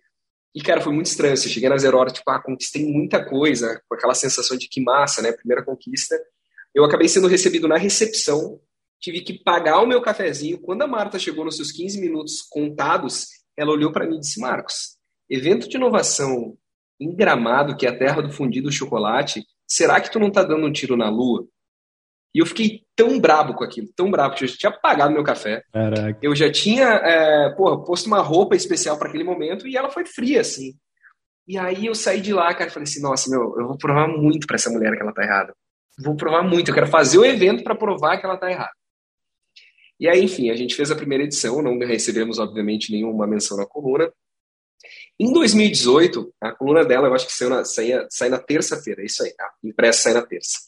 E, 0.55 0.61
cara, 0.61 0.83
foi 0.83 0.93
muito 0.93 1.07
estranho. 1.07 1.33
Eu 1.33 1.37
cheguei 1.39 1.69
na 1.69 1.79
Zero 1.79 1.97
Hora, 1.97 2.11
tipo, 2.11 2.31
ah, 2.31 2.43
conquistei 2.43 2.85
muita 2.85 3.25
coisa, 3.25 3.81
com 3.89 3.95
aquela 3.95 4.15
sensação 4.15 4.57
de 4.57 4.69
que 4.69 4.83
massa, 4.83 5.23
né? 5.23 5.33
Primeira 5.33 5.65
conquista. 5.65 6.15
Eu 6.75 6.85
acabei 6.85 7.09
sendo 7.09 7.27
recebido 7.27 7.67
na 7.67 7.79
recepção, 7.79 8.61
tive 9.03 9.21
que 9.21 9.35
pagar 9.35 9.83
o 9.83 9.87
meu 9.87 10.01
cafezinho. 10.01 10.61
Quando 10.61 10.83
a 10.83 10.87
Marta 10.87 11.19
chegou 11.19 11.45
nos 11.45 11.57
seus 11.57 11.73
15 11.73 12.01
minutos 12.01 12.41
contados, 12.41 13.27
ela 13.57 13.73
olhou 13.73 13.93
para 13.93 14.07
mim 14.07 14.17
e 14.17 14.21
disse: 14.21 14.41
Marcos, 14.41 14.97
evento 15.29 15.69
de 15.69 15.77
inovação 15.77 16.57
em 17.01 17.15
Gramado, 17.15 17.77
que 17.77 17.85
é 17.85 17.91
a 17.91 17.99
terra 17.99 18.23
do 18.23 18.31
fundido 18.31 18.71
chocolate, 18.71 19.45
será 19.67 20.01
que 20.01 20.11
tu 20.11 20.21
não 20.21 20.31
tá 20.31 20.45
dando 20.45 20.65
um 20.65 20.73
tiro 20.73 20.97
na 20.97 21.11
lua? 21.11 21.45
E 22.35 22.39
eu 22.39 22.47
fiquei 22.47 22.83
tão 22.97 23.21
brabo 23.21 23.55
com 23.55 23.65
aquilo, 23.65 23.89
tão 23.95 24.11
brabo, 24.11 24.37
que 24.37 24.45
eu 24.45 24.49
já 24.49 24.57
tinha 24.57 24.73
pagado 24.73 25.13
meu 25.13 25.25
café. 25.25 25.63
Caraca. 25.71 26.19
Eu 26.23 26.35
já 26.35 26.51
tinha, 26.51 26.87
é, 26.87 27.51
porra, 27.51 27.85
posto 27.85 28.07
uma 28.07 28.23
roupa 28.23 28.57
especial 28.57 28.99
para 28.99 29.09
aquele 29.09 29.25
momento 29.25 29.67
e 29.67 29.77
ela 29.77 29.91
foi 29.91 30.07
fria, 30.07 30.41
assim. 30.41 30.73
E 31.47 31.59
aí 31.59 31.87
eu 31.87 31.95
saí 31.95 32.21
de 32.21 32.33
lá, 32.33 32.55
cara, 32.55 32.71
e 32.71 32.73
falei 32.73 32.85
assim, 32.85 33.03
nossa, 33.03 33.29
meu, 33.29 33.55
eu 33.59 33.67
vou 33.67 33.77
provar 33.77 34.09
muito 34.09 34.47
para 34.47 34.55
essa 34.55 34.71
mulher 34.71 34.97
que 34.97 35.03
ela 35.03 35.13
tá 35.13 35.23
errada. 35.23 35.53
Vou 36.03 36.17
provar 36.17 36.43
muito, 36.43 36.71
eu 36.71 36.75
quero 36.75 36.87
fazer 36.87 37.19
o 37.19 37.25
evento 37.25 37.63
para 37.63 37.75
provar 37.75 38.17
que 38.19 38.25
ela 38.25 38.39
tá 38.39 38.51
errada. 38.51 38.73
E 39.99 40.09
aí, 40.09 40.25
enfim, 40.25 40.51
a 40.51 40.57
gente 40.57 40.75
fez 40.75 40.91
a 40.91 40.97
primeira 40.97 41.25
edição, 41.25 41.63
não 41.63 41.79
recebemos, 41.79 42.39
obviamente, 42.39 42.91
nenhuma 42.91 43.27
menção 43.27 43.57
na 43.57 43.67
coluna. 43.67 44.13
Em 45.19 45.33
2018, 45.33 46.35
a 46.41 46.53
coluna 46.53 46.85
dela, 46.85 47.07
eu 47.07 47.15
acho 47.15 47.27
que 47.27 47.33
saiu 47.33 47.51
na, 47.51 47.65
saía, 47.65 48.07
sai 48.11 48.29
na 48.29 48.39
terça-feira, 48.39 49.05
isso 49.05 49.23
aí, 49.23 49.33
tá? 49.35 49.49
Impressa 49.63 50.03
sai 50.03 50.15
na 50.15 50.23
terça. 50.23 50.59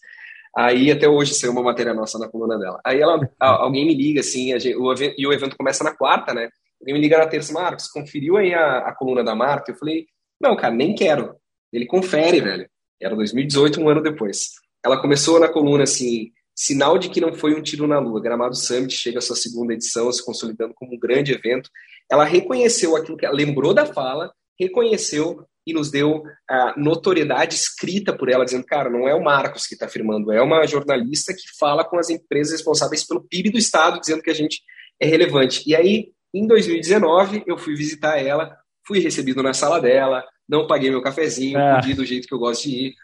Aí 0.56 0.90
até 0.92 1.08
hoje 1.08 1.34
saiu 1.34 1.50
uma 1.52 1.62
matéria 1.62 1.92
nossa 1.92 2.18
na 2.18 2.28
coluna 2.28 2.56
dela. 2.56 2.80
Aí 2.84 3.00
ela, 3.00 3.18
alguém 3.40 3.86
me 3.86 3.94
liga 3.94 4.20
assim, 4.20 4.56
gente, 4.58 4.76
o 4.76 4.94
e 4.94 5.26
o 5.26 5.32
evento 5.32 5.56
começa 5.56 5.82
na 5.82 5.96
quarta, 5.96 6.32
né? 6.32 6.48
Alguém 6.80 6.94
me 6.94 7.00
liga 7.00 7.18
na 7.18 7.26
terça, 7.26 7.52
Marcos, 7.52 7.88
conferiu 7.88 8.36
aí 8.36 8.54
a, 8.54 8.78
a 8.78 8.94
coluna 8.94 9.24
da 9.24 9.34
Marta? 9.34 9.72
Eu 9.72 9.76
falei, 9.76 10.06
não, 10.40 10.54
cara, 10.54 10.72
nem 10.72 10.94
quero. 10.94 11.34
Ele 11.72 11.86
confere, 11.86 12.40
velho. 12.40 12.68
Era 13.00 13.16
2018, 13.16 13.80
um 13.80 13.88
ano 13.88 14.02
depois. 14.02 14.52
Ela 14.84 15.00
começou 15.00 15.40
na 15.40 15.48
coluna 15.48 15.82
assim, 15.82 16.30
sinal 16.54 16.98
de 16.98 17.08
que 17.08 17.20
não 17.20 17.32
foi 17.32 17.54
um 17.54 17.62
tiro 17.62 17.86
na 17.86 17.98
lua. 17.98 18.20
Gramado 18.20 18.54
Summit 18.54 18.94
chega 18.94 19.18
à 19.18 19.22
sua 19.22 19.36
segunda 19.36 19.72
edição, 19.72 20.10
se 20.12 20.24
consolidando 20.24 20.74
como 20.74 20.94
um 20.94 20.98
grande 20.98 21.32
evento. 21.32 21.70
Ela 22.10 22.24
reconheceu 22.24 22.96
aquilo 22.96 23.16
que 23.16 23.26
ela 23.26 23.34
lembrou 23.34 23.74
da 23.74 23.86
fala, 23.86 24.32
reconheceu 24.58 25.44
e 25.66 25.72
nos 25.72 25.90
deu 25.90 26.22
a 26.48 26.74
notoriedade 26.76 27.54
escrita 27.54 28.12
por 28.12 28.28
ela, 28.28 28.44
dizendo, 28.44 28.66
cara, 28.66 28.90
não 28.90 29.08
é 29.08 29.14
o 29.14 29.24
Marcos 29.24 29.66
que 29.66 29.74
está 29.74 29.86
afirmando, 29.86 30.30
é 30.30 30.42
uma 30.42 30.66
jornalista 30.66 31.32
que 31.32 31.56
fala 31.58 31.84
com 31.84 31.98
as 31.98 32.10
empresas 32.10 32.52
responsáveis 32.52 33.06
pelo 33.06 33.24
PIB 33.24 33.50
do 33.50 33.58
Estado, 33.58 33.98
dizendo 33.98 34.22
que 34.22 34.30
a 34.30 34.34
gente 34.34 34.60
é 35.00 35.06
relevante. 35.06 35.62
E 35.66 35.74
aí, 35.74 36.12
em 36.34 36.46
2019, 36.46 37.44
eu 37.46 37.56
fui 37.56 37.74
visitar 37.74 38.18
ela, 38.18 38.54
fui 38.86 38.98
recebido 39.00 39.42
na 39.42 39.54
sala 39.54 39.80
dela, 39.80 40.22
não 40.48 40.66
paguei 40.66 40.90
meu 40.90 41.02
cafezinho, 41.02 41.58
é. 41.58 41.80
do 41.94 42.04
jeito 42.04 42.28
que 42.28 42.34
eu 42.34 42.38
gosto 42.38 42.68
de 42.68 42.88
ir. 42.88 42.94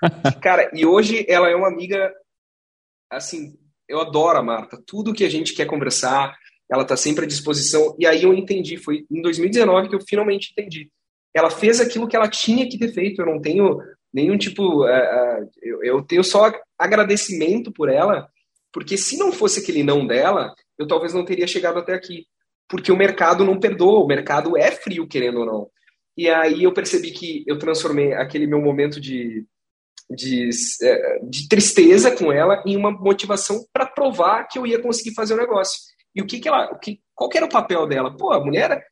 Cara, 0.43 0.71
e 0.75 0.85
hoje 0.85 1.25
ela 1.29 1.49
é 1.49 1.57
uma 1.57 1.69
amiga, 1.69 2.13
assim, 3.11 3.59
eu 3.89 4.01
adoro 4.01 4.39
a 4.39 4.43
Marta, 4.43 4.81
tudo 4.87 5.13
que 5.13 5.25
a 5.25 5.31
gente 5.31 5.55
quer 5.55 5.67
conversar, 5.67 6.37
ela 6.71 6.83
está 6.83 6.97
sempre 6.97 7.25
à 7.25 7.29
disposição. 7.29 7.97
E 7.99 8.07
aí 8.07 8.23
eu 8.23 8.33
entendi, 8.33 8.77
foi 8.77 9.05
em 9.11 9.21
2019 9.21 9.89
que 9.89 9.95
eu 9.97 10.01
finalmente 10.01 10.53
entendi 10.53 10.91
ela 11.35 11.51
fez 11.51 11.81
aquilo 11.81 12.09
que 12.09 12.17
ela 12.17 12.29
tinha 12.29 12.69
que 12.69 12.79
ter 12.79 12.93
feito. 12.93 13.21
Eu 13.21 13.27
não 13.27 13.41
tenho 13.41 13.79
nenhum 14.13 14.37
tipo. 14.37 14.85
Uh, 14.85 15.51
eu, 15.63 15.85
eu, 15.85 16.03
tenho 16.03 16.25
só 16.25 16.53
agradecimento 16.79 17.73
por 17.73 17.89
ela, 17.89 18.29
porque 18.73 18.97
se 18.97 19.17
não 19.17 19.33
fosse 19.33 19.61
aquele 19.61 19.83
não 19.83 20.07
dela, 20.07 20.55
eu 20.79 20.87
talvez 20.87 21.15
não 21.15 21.25
teria 21.25 21.47
chegado 21.47 21.79
até 21.79 21.95
aqui. 21.95 22.27
Porque 22.69 22.93
o 22.93 22.97
mercado 22.97 23.45
não 23.45 23.59
perdoa, 23.59 24.01
o 24.01 24.07
mercado 24.07 24.57
é 24.57 24.71
frio, 24.71 25.07
querendo 25.07 25.41
ou 25.41 25.47
não. 25.47 25.71
E 26.17 26.29
aí 26.29 26.65
eu 26.65 26.73
percebi 26.73 27.11
que 27.11 27.45
eu 27.47 27.59
transformei 27.59 28.13
aquele 28.13 28.47
meu 28.47 28.61
momento 28.61 29.01
de, 29.01 29.45
de, 30.11 30.51
de 31.29 31.49
tristeza 31.49 32.11
com 32.11 32.33
ela 32.33 32.63
em 32.67 32.77
uma 32.77 32.91
motivação 32.91 33.65
para 33.73 33.87
provar 33.87 34.49
que 34.49 34.59
eu 34.59 34.67
ia 34.67 34.81
conseguir 34.81 35.15
fazer 35.15 35.35
o 35.35 35.39
negócio. 35.39 35.79
E 36.15 36.21
o 36.21 36.27
que, 36.27 36.41
que 36.41 36.49
ela. 36.49 36.73
O 36.73 36.79
que, 36.79 37.01
qual 37.15 37.31
que 37.31 37.37
era 37.37 37.47
o 37.47 37.51
papel 37.51 37.87
dela? 37.87 38.17
Pô, 38.17 38.33
a 38.33 38.45
mulher 38.45 38.85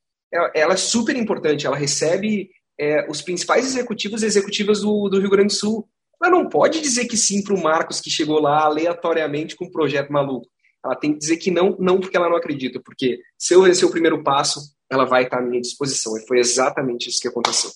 ela 0.55 0.75
é 0.75 0.77
super 0.77 1.17
importante, 1.17 1.67
ela 1.67 1.77
recebe 1.77 2.51
é, 2.79 3.11
os 3.11 3.23
principais 3.23 3.65
executivos 3.65 4.23
e 4.23 4.27
executivas 4.27 4.83
do, 4.83 5.09
do 5.09 5.19
Rio 5.19 5.31
Grande 5.31 5.55
do 5.55 5.59
Sul. 5.59 5.89
Ela 6.23 6.31
não 6.31 6.49
pode 6.49 6.81
dizer 6.81 7.07
que 7.07 7.17
sim 7.17 7.43
para 7.43 7.55
o 7.55 7.63
Marcos 7.63 8.01
que 8.01 8.11
chegou 8.11 8.41
lá 8.41 8.65
aleatoriamente 8.65 9.57
com 9.57 9.65
um 9.65 9.71
projeto 9.71 10.13
maluco. 10.13 10.47
Ela 10.85 10.95
tem 10.95 11.13
que 11.13 11.19
dizer 11.19 11.39
que 11.39 11.51
não, 11.51 11.77
não 11.79 11.99
porque 11.99 12.17
ela 12.17 12.29
não 12.29 12.37
acredita, 12.37 12.81
porque 12.85 13.21
se 13.37 13.55
eu 13.55 13.63
vencer 13.63 13.87
o 13.87 13.91
primeiro 13.91 14.23
passo, 14.23 14.61
ela 14.91 15.05
vai 15.05 15.25
estar 15.25 15.39
à 15.39 15.43
minha 15.43 15.61
disposição. 15.61 16.17
E 16.17 16.27
foi 16.27 16.39
exatamente 16.39 17.09
isso 17.09 17.21
que 17.21 17.29
aconteceu. 17.29 17.71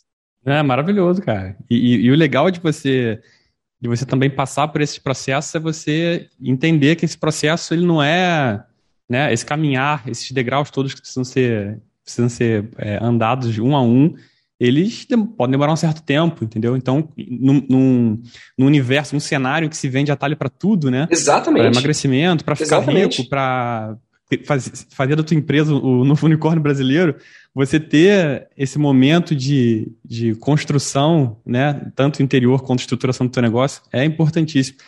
É 0.45 0.63
maravilhoso, 0.63 1.23
cara. 1.23 1.57
E, 1.71 1.77
e, 1.77 2.07
e 2.07 2.11
o 2.11 2.17
legal 2.17 2.51
de 2.51 2.61
você 2.61 3.21
de 3.81 3.89
você 3.89 4.07
também 4.07 4.31
passar 4.31 4.69
por 4.69 4.81
esse 4.81 5.01
processo 5.01 5.57
é 5.57 5.61
você 5.61 6.29
entender 6.41 6.95
que 6.95 7.05
esse 7.05 7.19
processo 7.19 7.75
ele 7.75 7.85
não 7.85 8.01
é 8.01 8.65
né, 9.09 9.33
esse 9.33 9.45
caminhar, 9.45 10.09
esses 10.09 10.31
degraus 10.31 10.71
todos 10.71 10.95
que 10.95 11.01
precisam 11.01 11.25
ser 11.25 11.81
precisam 12.05 12.29
ser 12.29 12.69
é, 12.79 12.99
andados 13.03 13.59
um 13.59 13.75
a 13.77 13.83
um, 13.83 14.15
eles 14.59 15.05
podem 15.37 15.53
demorar 15.53 15.73
um 15.73 15.77
certo 15.77 16.03
tempo, 16.03 16.45
entendeu? 16.45 16.77
Então, 16.77 17.09
num, 17.17 17.67
num, 17.69 18.23
num 18.57 18.67
universo, 18.67 19.15
num 19.15 19.21
cenário 19.21 19.69
que 19.69 19.77
se 19.77 19.89
vende 19.89 20.13
atalho 20.13 20.37
para 20.37 20.49
tudo, 20.49 20.89
né? 20.89 21.09
Exatamente. 21.11 21.63
Para 21.63 21.73
emagrecimento, 21.73 22.45
para 22.45 22.55
ficar 22.55 22.79
rico, 22.81 23.29
para 23.29 23.97
faz, 24.39 24.87
fazer 24.91 25.17
da 25.17 25.23
tua 25.23 25.37
empresa 25.37 25.75
o 25.75 26.05
novo 26.05 26.27
unicórnio 26.27 26.63
brasileiro, 26.63 27.17
você 27.55 27.79
ter 27.79 28.49
esse 28.57 28.79
momento 28.79 29.35
de, 29.35 29.93
de 30.05 30.35
construção, 30.37 31.37
né, 31.45 31.91
tanto 31.95 32.23
interior 32.23 32.63
quanto 32.63 32.81
estruturação 32.81 33.27
do 33.27 33.33
teu 33.33 33.43
negócio, 33.43 33.83
é 33.93 34.05
importantíssimo. 34.05 34.79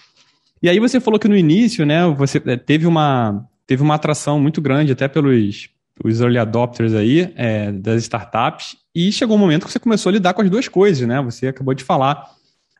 E 0.62 0.68
aí 0.68 0.78
você 0.80 0.98
falou 0.98 1.20
que 1.20 1.28
no 1.28 1.36
início, 1.36 1.84
né, 1.84 2.06
você 2.06 2.42
é, 2.46 2.56
teve 2.56 2.86
uma, 2.86 3.46
teve 3.66 3.82
uma 3.82 3.94
atração 3.94 4.40
muito 4.40 4.60
grande 4.62 4.92
até 4.92 5.06
pelos, 5.06 5.68
os 6.02 6.20
early 6.20 6.38
adopters 6.38 6.94
aí 6.94 7.32
é, 7.36 7.70
das 7.70 8.02
startups 8.02 8.76
e 8.94 9.12
chegou 9.12 9.36
um 9.36 9.40
momento 9.40 9.66
que 9.66 9.72
você 9.72 9.78
começou 9.78 10.10
a 10.10 10.12
lidar 10.14 10.32
com 10.34 10.42
as 10.42 10.50
duas 10.50 10.66
coisas, 10.68 11.06
né? 11.06 11.20
Você 11.22 11.48
acabou 11.48 11.74
de 11.74 11.84
falar, 11.84 12.30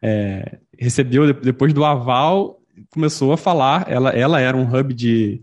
é, 0.03 0.59
recebeu 0.79 1.33
depois 1.35 1.73
do 1.73 1.85
aval, 1.85 2.59
começou 2.91 3.33
a 3.33 3.37
falar, 3.37 3.85
ela, 3.89 4.11
ela 4.11 4.41
era 4.41 4.57
um 4.57 4.65
hub 4.65 4.95
de, 4.95 5.41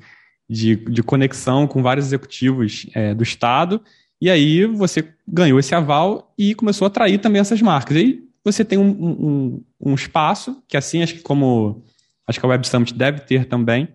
de, 0.51 0.75
de 0.75 1.01
conexão 1.01 1.65
com 1.65 1.81
vários 1.81 2.07
executivos 2.07 2.85
é, 2.93 3.13
do 3.13 3.23
Estado, 3.23 3.81
e 4.19 4.29
aí 4.29 4.65
você 4.65 5.07
ganhou 5.25 5.57
esse 5.57 5.73
aval 5.73 6.33
e 6.37 6.53
começou 6.53 6.85
a 6.85 6.89
atrair 6.89 7.19
também 7.19 7.39
essas 7.39 7.61
marcas. 7.61 7.95
E 7.95 7.99
aí 7.99 8.23
você 8.43 8.65
tem 8.65 8.77
um, 8.77 8.89
um, 8.89 9.63
um 9.79 9.93
espaço, 9.95 10.61
que 10.67 10.75
assim, 10.75 11.01
acho 11.01 11.15
que 11.15 11.21
como 11.21 11.81
acho 12.27 12.37
que 12.37 12.45
a 12.45 12.49
Web 12.49 12.67
Summit 12.67 12.93
deve 12.93 13.21
ter 13.21 13.45
também, 13.45 13.87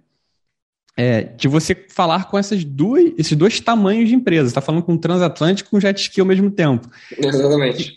é, 0.96 1.24
de 1.24 1.46
você 1.46 1.74
falar 1.90 2.24
com 2.24 2.38
essas 2.38 2.64
duas, 2.64 3.12
esses 3.18 3.36
dois 3.36 3.60
tamanhos 3.60 4.08
de 4.08 4.14
empresas. 4.14 4.48
Está 4.48 4.62
falando 4.62 4.82
com 4.82 4.94
um 4.94 4.98
transatlântico 4.98 5.68
e 5.68 5.70
com 5.70 5.76
um 5.76 5.80
jet 5.80 6.00
ski 6.00 6.20
ao 6.20 6.26
mesmo 6.26 6.50
tempo. 6.50 6.88
Exatamente. 7.16 7.96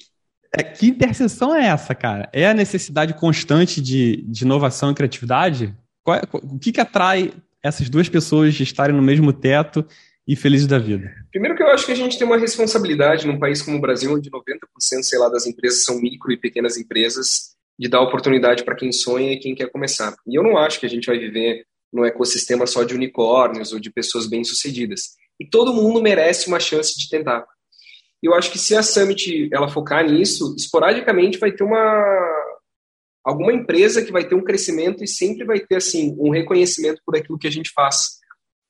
É, 0.53 0.63
que 0.63 0.87
interseção 0.87 1.55
é 1.55 1.65
essa, 1.67 1.95
cara? 1.95 2.29
É 2.33 2.47
a 2.47 2.53
necessidade 2.53 3.13
constante 3.13 3.81
de, 3.81 4.17
de 4.27 4.43
inovação 4.43 4.91
e 4.91 4.95
criatividade? 4.95 5.73
Qual, 6.03 6.17
é, 6.17 6.21
o 6.33 6.59
que, 6.59 6.73
que 6.73 6.81
atrai 6.81 7.31
essas 7.63 7.89
duas 7.89 8.09
pessoas 8.09 8.59
estarem 8.59 8.95
no 8.95 9.01
mesmo 9.01 9.33
teto 9.33 9.85
e 10.27 10.35
felizes 10.35 10.67
da 10.67 10.77
vida? 10.77 11.11
Primeiro 11.31 11.55
que 11.55 11.63
eu 11.63 11.67
acho 11.69 11.85
que 11.85 11.91
a 11.91 11.95
gente 11.95 12.17
tem 12.17 12.25
uma 12.25 12.37
responsabilidade 12.37 13.25
num 13.25 13.39
país 13.39 13.61
como 13.61 13.77
o 13.77 13.81
Brasil, 13.81 14.13
onde 14.13 14.29
90%, 14.29 15.03
sei 15.03 15.19
lá, 15.19 15.29
das 15.29 15.45
empresas 15.45 15.83
são 15.83 15.99
micro 15.99 16.31
e 16.31 16.37
pequenas 16.37 16.77
empresas, 16.77 17.55
de 17.77 17.87
dar 17.87 18.01
oportunidade 18.01 18.63
para 18.63 18.75
quem 18.75 18.91
sonha 18.91 19.33
e 19.33 19.39
quem 19.39 19.55
quer 19.55 19.71
começar. 19.71 20.13
E 20.27 20.37
eu 20.37 20.43
não 20.43 20.57
acho 20.57 20.79
que 20.79 20.85
a 20.85 20.89
gente 20.89 21.07
vai 21.07 21.17
viver 21.17 21.65
num 21.91 22.05
ecossistema 22.05 22.67
só 22.67 22.83
de 22.83 22.93
unicórnios 22.93 23.73
ou 23.73 23.79
de 23.79 23.89
pessoas 23.89 24.27
bem-sucedidas. 24.27 25.15
E 25.39 25.45
todo 25.45 25.73
mundo 25.73 26.01
merece 26.01 26.47
uma 26.47 26.59
chance 26.59 26.97
de 26.97 27.09
tentar. 27.09 27.45
Eu 28.21 28.33
acho 28.33 28.51
que 28.51 28.59
se 28.59 28.75
a 28.75 28.83
Summit 28.83 29.49
ela 29.51 29.69
focar 29.69 30.05
nisso, 30.05 30.53
esporadicamente 30.57 31.39
vai 31.39 31.51
ter 31.51 31.63
uma 31.63 32.48
alguma 33.23 33.53
empresa 33.53 34.03
que 34.03 34.11
vai 34.11 34.27
ter 34.27 34.35
um 34.35 34.43
crescimento 34.43 35.03
e 35.03 35.07
sempre 35.07 35.45
vai 35.45 35.59
ter 35.59 35.75
assim 35.75 36.15
um 36.19 36.31
reconhecimento 36.31 37.01
por 37.05 37.15
aquilo 37.15 37.37
que 37.37 37.47
a 37.47 37.51
gente 37.51 37.71
faz. 37.71 38.19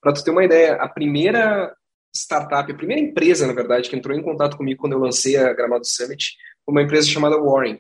Para 0.02 0.14
tu 0.14 0.24
ter 0.24 0.32
uma 0.32 0.44
ideia, 0.44 0.76
a 0.76 0.88
primeira 0.88 1.74
startup, 2.16 2.72
a 2.72 2.76
primeira 2.76 3.02
empresa, 3.02 3.46
na 3.46 3.54
verdade, 3.54 3.90
que 3.90 3.96
entrou 3.96 4.18
em 4.18 4.24
contato 4.24 4.58
comigo 4.58 4.82
quando 4.82 4.94
eu 4.94 5.00
lancei 5.00 5.38
a 5.38 5.54
Gramado 5.54 5.86
Summit, 5.86 6.36
foi 6.66 6.74
uma 6.74 6.82
empresa 6.82 7.08
chamada 7.08 7.38
Warren. 7.38 7.80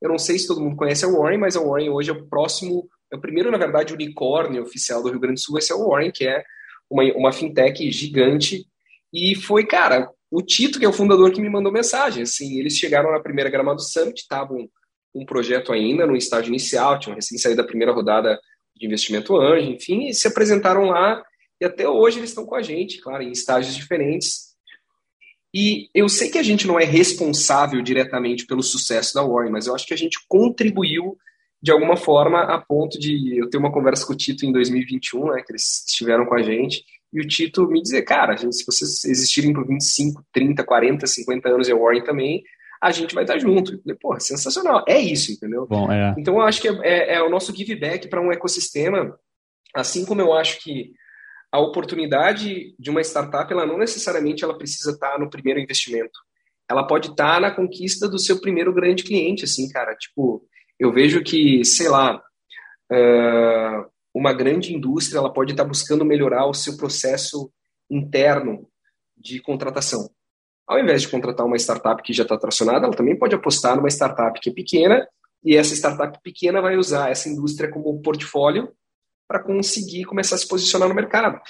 Eu 0.00 0.08
não 0.08 0.18
sei 0.18 0.38
se 0.38 0.46
todo 0.46 0.60
mundo 0.60 0.76
conhece 0.76 1.04
a 1.04 1.08
Warren, 1.08 1.38
mas 1.38 1.56
a 1.56 1.60
Warren 1.60 1.90
hoje 1.90 2.10
é 2.10 2.12
o 2.12 2.26
próximo, 2.26 2.88
é 3.12 3.16
o 3.16 3.20
primeiro, 3.20 3.50
na 3.50 3.58
verdade, 3.58 3.94
unicórnio 3.94 4.62
oficial 4.62 5.02
do 5.02 5.10
Rio 5.10 5.20
Grande 5.20 5.36
do 5.36 5.40
Sul, 5.40 5.58
esse 5.58 5.72
é 5.72 5.74
o 5.74 5.88
Warren, 5.88 6.10
que 6.10 6.26
é 6.26 6.44
uma, 6.90 7.02
uma 7.14 7.32
fintech 7.32 7.90
gigante. 7.90 8.66
E 9.12 9.34
foi, 9.34 9.66
cara, 9.66 10.10
o 10.30 10.42
Tito, 10.42 10.78
que 10.78 10.84
é 10.84 10.88
o 10.88 10.92
fundador, 10.92 11.30
que 11.32 11.40
me 11.40 11.48
mandou 11.48 11.72
mensagem. 11.72 12.22
Assim, 12.22 12.58
eles 12.58 12.74
chegaram 12.74 13.12
na 13.12 13.20
primeira 13.20 13.50
Gramado 13.50 13.80
Summit, 13.80 14.20
estavam 14.20 14.68
um 15.14 15.24
projeto 15.24 15.72
ainda 15.72 16.06
no 16.06 16.16
estágio 16.16 16.48
inicial, 16.48 16.98
tinham 16.98 17.14
recém 17.14 17.38
saído 17.38 17.62
da 17.62 17.66
primeira 17.66 17.92
rodada 17.92 18.38
de 18.76 18.86
investimento 18.86 19.36
anjo, 19.36 19.70
enfim, 19.70 20.08
e 20.08 20.14
se 20.14 20.26
apresentaram 20.26 20.86
lá 20.86 21.22
e 21.60 21.64
até 21.64 21.88
hoje 21.88 22.18
eles 22.18 22.30
estão 22.30 22.44
com 22.44 22.54
a 22.54 22.62
gente, 22.62 23.00
claro, 23.00 23.22
em 23.22 23.30
estágios 23.30 23.74
diferentes. 23.74 24.54
E 25.54 25.88
eu 25.94 26.08
sei 26.08 26.28
que 26.28 26.38
a 26.38 26.42
gente 26.42 26.66
não 26.66 26.80
é 26.80 26.84
responsável 26.84 27.80
diretamente 27.80 28.44
pelo 28.44 28.62
sucesso 28.62 29.14
da 29.14 29.22
Warren, 29.22 29.52
mas 29.52 29.66
eu 29.66 29.74
acho 29.74 29.86
que 29.86 29.94
a 29.94 29.96
gente 29.96 30.18
contribuiu 30.28 31.16
de 31.62 31.70
alguma 31.70 31.96
forma 31.96 32.42
a 32.42 32.60
ponto 32.60 32.98
de 32.98 33.38
eu 33.38 33.48
ter 33.48 33.56
uma 33.56 33.72
conversa 33.72 34.04
com 34.04 34.12
o 34.12 34.16
Tito 34.16 34.44
em 34.44 34.52
2021, 34.52 35.32
né, 35.32 35.42
que 35.42 35.52
eles 35.52 35.84
estiveram 35.86 36.26
com 36.26 36.34
a 36.34 36.42
gente, 36.42 36.84
e 37.12 37.20
o 37.20 37.26
Tito 37.26 37.66
me 37.68 37.80
dizer, 37.80 38.02
cara, 38.02 38.36
gente, 38.36 38.56
se 38.56 38.66
vocês 38.66 39.04
existirem 39.04 39.52
por 39.52 39.66
25, 39.66 40.22
30, 40.32 40.64
40, 40.64 41.06
50 41.06 41.48
anos 41.48 41.68
e 41.68 41.72
a 41.72 41.76
Warren 41.76 42.02
também, 42.02 42.42
a 42.84 42.90
gente 42.90 43.14
vai 43.14 43.24
estar 43.24 43.38
junto. 43.38 43.80
Falei, 43.80 43.96
Porra, 43.98 44.20
sensacional. 44.20 44.84
É 44.86 44.98
isso, 45.00 45.32
entendeu? 45.32 45.66
Bom, 45.66 45.90
é. 45.90 46.14
Então 46.18 46.34
eu 46.34 46.42
acho 46.42 46.60
que 46.60 46.68
é, 46.68 46.72
é, 46.82 47.14
é 47.14 47.22
o 47.22 47.30
nosso 47.30 47.54
give 47.56 47.74
back 47.76 48.08
para 48.08 48.20
um 48.20 48.30
ecossistema, 48.30 49.18
assim 49.74 50.04
como 50.04 50.20
eu 50.20 50.34
acho 50.34 50.62
que 50.62 50.92
a 51.50 51.58
oportunidade 51.58 52.74
de 52.78 52.90
uma 52.90 53.00
startup, 53.00 53.50
ela 53.50 53.64
não 53.64 53.78
necessariamente 53.78 54.44
ela 54.44 54.58
precisa 54.58 54.90
estar 54.90 55.18
no 55.18 55.30
primeiro 55.30 55.60
investimento. 55.60 56.18
Ela 56.68 56.86
pode 56.86 57.10
estar 57.10 57.40
na 57.40 57.50
conquista 57.50 58.06
do 58.06 58.18
seu 58.18 58.38
primeiro 58.38 58.74
grande 58.74 59.02
cliente, 59.02 59.44
assim, 59.44 59.66
cara. 59.70 59.94
Tipo, 59.94 60.46
eu 60.78 60.92
vejo 60.92 61.22
que, 61.22 61.64
sei 61.64 61.88
lá, 61.88 62.20
uma 64.12 64.32
grande 64.34 64.74
indústria, 64.74 65.18
ela 65.18 65.32
pode 65.32 65.52
estar 65.52 65.64
buscando 65.64 66.04
melhorar 66.04 66.46
o 66.46 66.54
seu 66.54 66.76
processo 66.76 67.50
interno 67.90 68.68
de 69.16 69.40
contratação. 69.40 70.10
Ao 70.66 70.78
invés 70.78 71.02
de 71.02 71.08
contratar 71.08 71.46
uma 71.46 71.56
startup 71.56 72.02
que 72.02 72.12
já 72.12 72.22
está 72.22 72.38
tracionada, 72.38 72.86
ela 72.86 72.96
também 72.96 73.18
pode 73.18 73.34
apostar 73.34 73.76
numa 73.76 73.88
startup 73.88 74.38
que 74.40 74.50
é 74.50 74.52
pequena 74.52 75.06
e 75.44 75.56
essa 75.56 75.74
startup 75.74 76.18
pequena 76.22 76.62
vai 76.62 76.76
usar 76.76 77.10
essa 77.10 77.28
indústria 77.28 77.70
como 77.70 78.00
portfólio 78.00 78.72
para 79.28 79.42
conseguir 79.42 80.04
começar 80.04 80.36
a 80.36 80.38
se 80.38 80.48
posicionar 80.48 80.88
no 80.88 80.94
mercado. 80.94 81.40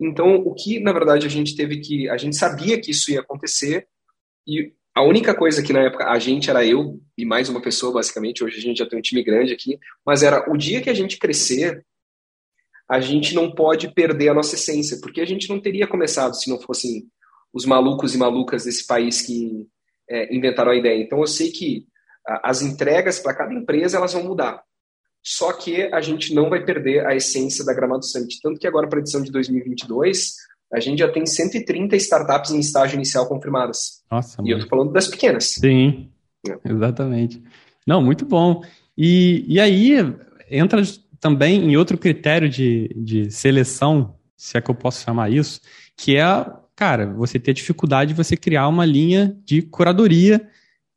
Então, 0.00 0.36
o 0.36 0.54
que 0.54 0.80
na 0.80 0.92
verdade 0.92 1.26
a 1.26 1.30
gente 1.30 1.56
teve 1.56 1.80
que, 1.80 2.08
a 2.08 2.16
gente 2.16 2.36
sabia 2.36 2.80
que 2.80 2.92
isso 2.92 3.10
ia 3.10 3.20
acontecer 3.20 3.88
e 4.46 4.72
a 4.94 5.02
única 5.02 5.34
coisa 5.34 5.62
que 5.62 5.72
na 5.72 5.82
época 5.82 6.08
a 6.08 6.18
gente 6.18 6.50
era 6.50 6.64
eu 6.64 7.00
e 7.16 7.24
mais 7.24 7.48
uma 7.48 7.60
pessoa 7.60 7.92
basicamente, 7.92 8.42
hoje 8.42 8.58
a 8.58 8.60
gente 8.60 8.78
já 8.78 8.86
tem 8.86 8.98
um 8.98 9.02
time 9.02 9.22
grande 9.22 9.52
aqui, 9.52 9.78
mas 10.04 10.22
era 10.22 10.50
o 10.50 10.56
dia 10.56 10.80
que 10.80 10.90
a 10.90 10.94
gente 10.94 11.18
crescer, 11.18 11.84
a 12.88 13.00
gente 13.00 13.34
não 13.34 13.52
pode 13.52 13.92
perder 13.94 14.30
a 14.30 14.34
nossa 14.34 14.54
essência, 14.54 14.98
porque 15.00 15.20
a 15.20 15.24
gente 15.24 15.48
não 15.48 15.60
teria 15.60 15.86
começado 15.86 16.34
se 16.34 16.50
não 16.50 16.60
fossem 16.60 17.04
os 17.52 17.64
malucos 17.64 18.14
e 18.14 18.18
malucas 18.18 18.64
desse 18.64 18.86
país 18.86 19.22
que 19.22 19.66
é, 20.08 20.34
inventaram 20.34 20.72
a 20.72 20.76
ideia. 20.76 21.02
Então 21.02 21.20
eu 21.20 21.26
sei 21.26 21.50
que 21.50 21.86
a, 22.26 22.50
as 22.50 22.62
entregas 22.62 23.18
para 23.18 23.34
cada 23.34 23.52
empresa 23.54 23.96
elas 23.96 24.12
vão 24.12 24.24
mudar. 24.24 24.62
Só 25.22 25.52
que 25.52 25.82
a 25.92 26.00
gente 26.00 26.34
não 26.34 26.48
vai 26.48 26.64
perder 26.64 27.06
a 27.06 27.14
essência 27.14 27.64
da 27.64 27.74
Gramado 27.74 28.04
Summit. 28.04 28.40
Tanto 28.42 28.58
que 28.58 28.66
agora 28.66 28.88
para 28.88 28.98
a 28.98 29.02
edição 29.02 29.22
de 29.22 29.30
2022, 29.30 30.34
a 30.72 30.80
gente 30.80 31.00
já 31.00 31.10
tem 31.10 31.26
130 31.26 31.94
startups 31.96 32.52
em 32.52 32.58
estágio 32.58 32.96
inicial 32.96 33.28
confirmadas. 33.28 34.02
Nossa, 34.10 34.40
e 34.42 34.50
eu 34.50 34.58
estou 34.58 34.70
falando 34.70 34.92
das 34.92 35.08
pequenas. 35.08 35.44
Sim, 35.44 36.10
é. 36.48 36.72
exatamente. 36.72 37.42
Não, 37.86 38.00
muito 38.00 38.24
bom. 38.24 38.62
E, 38.96 39.44
e 39.46 39.60
aí 39.60 39.94
entra 40.50 40.82
também 41.18 41.64
em 41.64 41.76
outro 41.76 41.98
critério 41.98 42.48
de, 42.48 42.88
de 42.96 43.30
seleção, 43.30 44.14
se 44.36 44.56
é 44.56 44.60
que 44.60 44.70
eu 44.70 44.74
posso 44.74 45.04
chamar 45.04 45.30
isso, 45.30 45.60
que 45.96 46.16
é 46.16 46.24
cara, 46.80 47.12
você 47.12 47.38
ter 47.38 47.52
dificuldade 47.52 48.14
de 48.14 48.16
você 48.16 48.34
criar 48.34 48.66
uma 48.66 48.86
linha 48.86 49.36
de 49.44 49.60
curadoria 49.60 50.40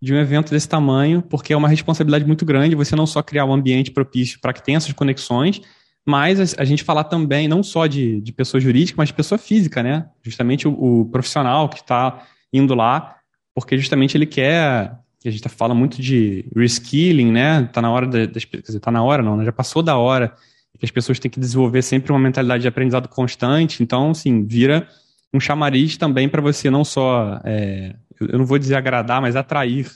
de 0.01 0.13
um 0.13 0.17
evento 0.17 0.49
desse 0.49 0.67
tamanho, 0.67 1.21
porque 1.21 1.51
é 1.51 1.57
uma 1.57 1.67
responsabilidade 1.67 2.25
muito 2.25 2.45
grande 2.45 2.73
você 2.73 2.95
não 2.95 3.05
só 3.05 3.21
criar 3.21 3.43
um 3.43 3.51
ambiente 3.51 3.91
propício 3.91 4.39
para 4.39 4.53
que 4.53 4.63
tenha 4.63 4.77
essas 4.77 4.93
conexões, 4.93 5.59
mas 6.05 6.55
a 6.57 6.63
gente 6.63 6.85
falar 6.85 7.03
também 7.03 7.49
não 7.49 7.61
só 7.61 7.85
de, 7.85 8.21
de 8.21 8.31
pessoa 8.31 8.61
jurídica, 8.61 8.95
mas 8.97 9.09
de 9.09 9.13
pessoa 9.13 9.37
física, 9.37 9.83
né? 9.83 10.05
Justamente 10.21 10.69
o, 10.69 11.01
o 11.01 11.05
profissional 11.07 11.67
que 11.67 11.81
está 11.81 12.27
indo 12.53 12.73
lá, 12.73 13.17
porque 13.53 13.77
justamente 13.77 14.15
ele 14.15 14.25
quer. 14.25 14.97
A 15.25 15.29
gente 15.29 15.49
fala 15.49 15.73
muito 15.73 16.01
de 16.01 16.45
reskilling, 16.55 17.29
né? 17.29 17.63
Está 17.63 17.81
na 17.81 17.91
hora 17.91 18.07
das. 18.07 18.45
Quer 18.45 18.61
dizer, 18.61 18.79
tá 18.79 18.89
na 18.89 19.03
hora, 19.03 19.21
não, 19.21 19.35
né? 19.35 19.43
já 19.43 19.51
passou 19.51 19.83
da 19.83 19.97
hora 19.97 20.33
que 20.79 20.85
as 20.85 20.91
pessoas 20.91 21.19
têm 21.19 21.29
que 21.29 21.41
desenvolver 21.41 21.81
sempre 21.81 22.13
uma 22.13 22.19
mentalidade 22.19 22.61
de 22.61 22.69
aprendizado 22.69 23.09
constante. 23.09 23.83
Então, 23.83 24.11
assim, 24.11 24.45
vira 24.45 24.87
um 25.33 25.39
chamariz 25.39 25.97
também 25.97 26.29
para 26.29 26.41
você 26.41 26.69
não 26.69 26.83
só, 26.83 27.41
é, 27.43 27.95
eu 28.19 28.37
não 28.37 28.45
vou 28.45 28.59
dizer 28.59 28.75
agradar, 28.75 29.21
mas 29.21 29.35
atrair 29.35 29.89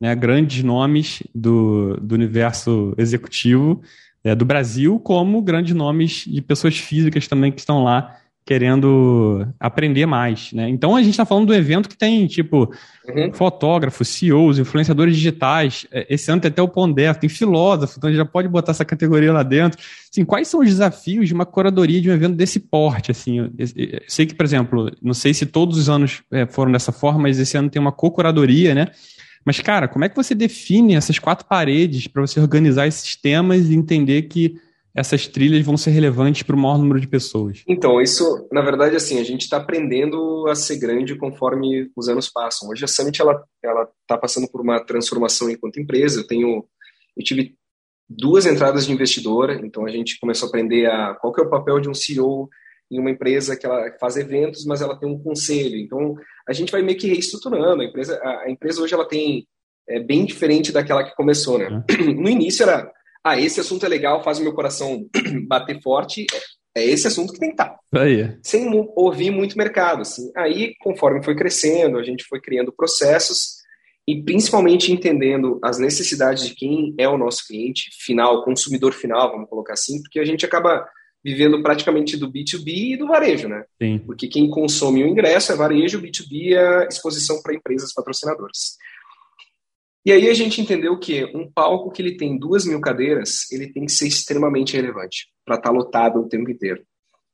né, 0.00 0.14
grandes 0.14 0.62
nomes 0.62 1.22
do, 1.34 1.96
do 1.96 2.14
universo 2.14 2.94
executivo 2.98 3.80
é, 4.24 4.34
do 4.34 4.44
Brasil, 4.44 4.98
como 5.00 5.40
grandes 5.40 5.74
nomes 5.74 6.24
de 6.26 6.42
pessoas 6.42 6.76
físicas 6.76 7.26
também 7.26 7.50
que 7.50 7.60
estão 7.60 7.82
lá 7.82 8.16
querendo 8.44 9.46
aprender 9.58 10.04
mais, 10.04 10.52
né? 10.52 10.68
Então 10.68 10.96
a 10.96 11.00
gente 11.00 11.12
está 11.12 11.24
falando 11.24 11.46
do 11.46 11.54
evento 11.54 11.88
que 11.88 11.96
tem 11.96 12.26
tipo 12.26 12.72
uhum. 13.08 13.32
fotógrafos, 13.32 14.08
CEOs, 14.08 14.58
influenciadores 14.58 15.14
digitais. 15.14 15.86
É, 15.92 16.06
esse 16.12 16.30
ano 16.30 16.40
tem 16.40 16.48
até 16.48 16.60
o 16.60 16.68
Pondé, 16.68 17.12
tem 17.14 17.28
filósofo, 17.28 17.94
então 17.96 18.08
a 18.08 18.12
gente 18.12 18.18
já 18.18 18.24
pode 18.24 18.48
botar 18.48 18.72
essa 18.72 18.84
categoria 18.84 19.32
lá 19.32 19.44
dentro. 19.44 19.80
Assim, 20.10 20.24
quais 20.24 20.48
são 20.48 20.60
os 20.60 20.66
desafios 20.66 21.28
de 21.28 21.34
uma 21.34 21.46
curadoria 21.46 22.00
de 22.00 22.10
um 22.10 22.12
evento 22.12 22.34
desse 22.34 22.58
porte? 22.58 23.12
Assim, 23.12 23.38
eu, 23.38 23.50
eu 23.56 24.00
sei 24.08 24.26
que, 24.26 24.34
por 24.34 24.44
exemplo, 24.44 24.90
não 25.00 25.14
sei 25.14 25.32
se 25.32 25.46
todos 25.46 25.78
os 25.78 25.88
anos 25.88 26.22
é, 26.32 26.44
foram 26.44 26.72
dessa 26.72 26.90
forma, 26.90 27.20
mas 27.20 27.38
esse 27.38 27.56
ano 27.56 27.70
tem 27.70 27.80
uma 27.80 27.92
co-curadoria, 27.92 28.74
né? 28.74 28.88
Mas, 29.44 29.60
cara, 29.60 29.86
como 29.86 30.04
é 30.04 30.08
que 30.08 30.16
você 30.16 30.34
define 30.34 30.94
essas 30.94 31.18
quatro 31.18 31.46
paredes 31.46 32.06
para 32.08 32.22
você 32.22 32.40
organizar 32.40 32.86
esses 32.86 33.16
temas 33.16 33.70
e 33.70 33.74
entender 33.74 34.22
que 34.22 34.56
essas 34.94 35.26
trilhas 35.26 35.64
vão 35.64 35.76
ser 35.76 35.90
relevantes 35.90 36.42
para 36.42 36.54
o 36.54 36.58
maior 36.58 36.78
número 36.78 37.00
de 37.00 37.08
pessoas? 37.08 37.62
Então, 37.66 38.00
isso, 38.00 38.46
na 38.52 38.60
verdade, 38.60 38.94
assim, 38.94 39.18
a 39.18 39.24
gente 39.24 39.42
está 39.42 39.56
aprendendo 39.56 40.46
a 40.48 40.54
ser 40.54 40.78
grande 40.78 41.16
conforme 41.16 41.90
os 41.96 42.08
anos 42.08 42.28
passam. 42.28 42.68
Hoje 42.68 42.84
a 42.84 42.88
Summit 42.88 43.20
ela 43.20 43.42
está 44.02 44.18
passando 44.18 44.48
por 44.50 44.60
uma 44.60 44.80
transformação 44.80 45.48
enquanto 45.48 45.80
empresa. 45.80 46.20
Eu 46.20 46.26
tenho, 46.26 46.66
eu 47.16 47.24
tive 47.24 47.56
duas 48.08 48.44
entradas 48.44 48.86
de 48.86 48.92
investidora, 48.92 49.60
então 49.64 49.86
a 49.86 49.90
gente 49.90 50.18
começou 50.20 50.46
a 50.46 50.48
aprender 50.50 50.86
a 50.86 51.14
qual 51.14 51.32
que 51.32 51.40
é 51.40 51.44
o 51.44 51.50
papel 51.50 51.80
de 51.80 51.88
um 51.88 51.94
CEO 51.94 52.48
em 52.90 52.98
uma 52.98 53.10
empresa 53.10 53.56
que 53.56 53.64
ela 53.64 53.90
faz 53.98 54.16
eventos, 54.16 54.66
mas 54.66 54.82
ela 54.82 54.98
tem 54.98 55.08
um 55.08 55.18
conselho. 55.18 55.76
Então 55.76 56.14
a 56.46 56.52
gente 56.52 56.70
vai 56.70 56.82
meio 56.82 56.98
que 56.98 57.08
reestruturando. 57.08 57.80
A 57.80 57.84
empresa, 57.86 58.20
a, 58.22 58.50
empresa 58.50 58.82
hoje 58.82 58.92
ela 58.92 59.08
tem 59.08 59.46
é 59.88 59.98
bem 59.98 60.24
diferente 60.24 60.70
daquela 60.70 61.02
que 61.02 61.14
começou, 61.16 61.58
né? 61.58 61.84
É. 61.88 61.96
No 62.12 62.28
início 62.28 62.62
era 62.62 62.92
ah, 63.24 63.38
esse 63.38 63.60
assunto 63.60 63.86
é 63.86 63.88
legal, 63.88 64.22
faz 64.22 64.38
o 64.38 64.42
meu 64.42 64.52
coração 64.52 65.06
bater 65.46 65.80
forte, 65.80 66.26
é 66.74 66.84
esse 66.84 67.06
assunto 67.06 67.32
que 67.32 67.38
tem 67.38 67.50
que 67.50 67.54
estar. 67.54 67.78
Aí. 67.94 68.36
Sem 68.42 68.68
ouvir 68.96 69.30
muito 69.30 69.58
mercado. 69.58 70.02
Assim. 70.02 70.30
Aí, 70.36 70.74
conforme 70.80 71.22
foi 71.22 71.36
crescendo, 71.36 71.98
a 71.98 72.02
gente 72.02 72.24
foi 72.24 72.40
criando 72.40 72.72
processos 72.72 73.62
e 74.08 74.22
principalmente 74.22 74.90
entendendo 74.90 75.60
as 75.62 75.78
necessidades 75.78 76.48
de 76.48 76.54
quem 76.54 76.94
é 76.98 77.08
o 77.08 77.18
nosso 77.18 77.46
cliente 77.46 77.90
final, 78.00 78.44
consumidor 78.44 78.92
final, 78.92 79.30
vamos 79.30 79.48
colocar 79.48 79.74
assim, 79.74 80.02
porque 80.02 80.18
a 80.18 80.24
gente 80.24 80.44
acaba 80.44 80.84
vivendo 81.24 81.62
praticamente 81.62 82.16
do 82.16 82.30
B2B 82.30 82.66
e 82.66 82.96
do 82.96 83.06
varejo, 83.06 83.48
né? 83.48 83.64
Sim. 83.80 83.98
Porque 84.00 84.26
quem 84.26 84.50
consome 84.50 85.04
o 85.04 85.06
ingresso 85.06 85.52
é 85.52 85.56
varejo, 85.56 86.02
B2B 86.02 86.56
é 86.56 86.88
exposição 86.88 87.40
para 87.40 87.54
empresas 87.54 87.92
patrocinadoras. 87.92 88.76
E 90.04 90.10
aí 90.10 90.28
a 90.28 90.34
gente 90.34 90.60
entendeu 90.60 90.98
que 90.98 91.24
um 91.26 91.50
palco 91.50 91.90
que 91.90 92.02
ele 92.02 92.16
tem 92.16 92.36
duas 92.36 92.64
mil 92.64 92.80
cadeiras, 92.80 93.50
ele 93.52 93.72
tem 93.72 93.86
que 93.86 93.92
ser 93.92 94.08
extremamente 94.08 94.74
relevante 94.76 95.28
para 95.44 95.56
estar 95.56 95.70
tá 95.70 95.74
lotado 95.74 96.20
o 96.20 96.28
tempo 96.28 96.50
inteiro. 96.50 96.84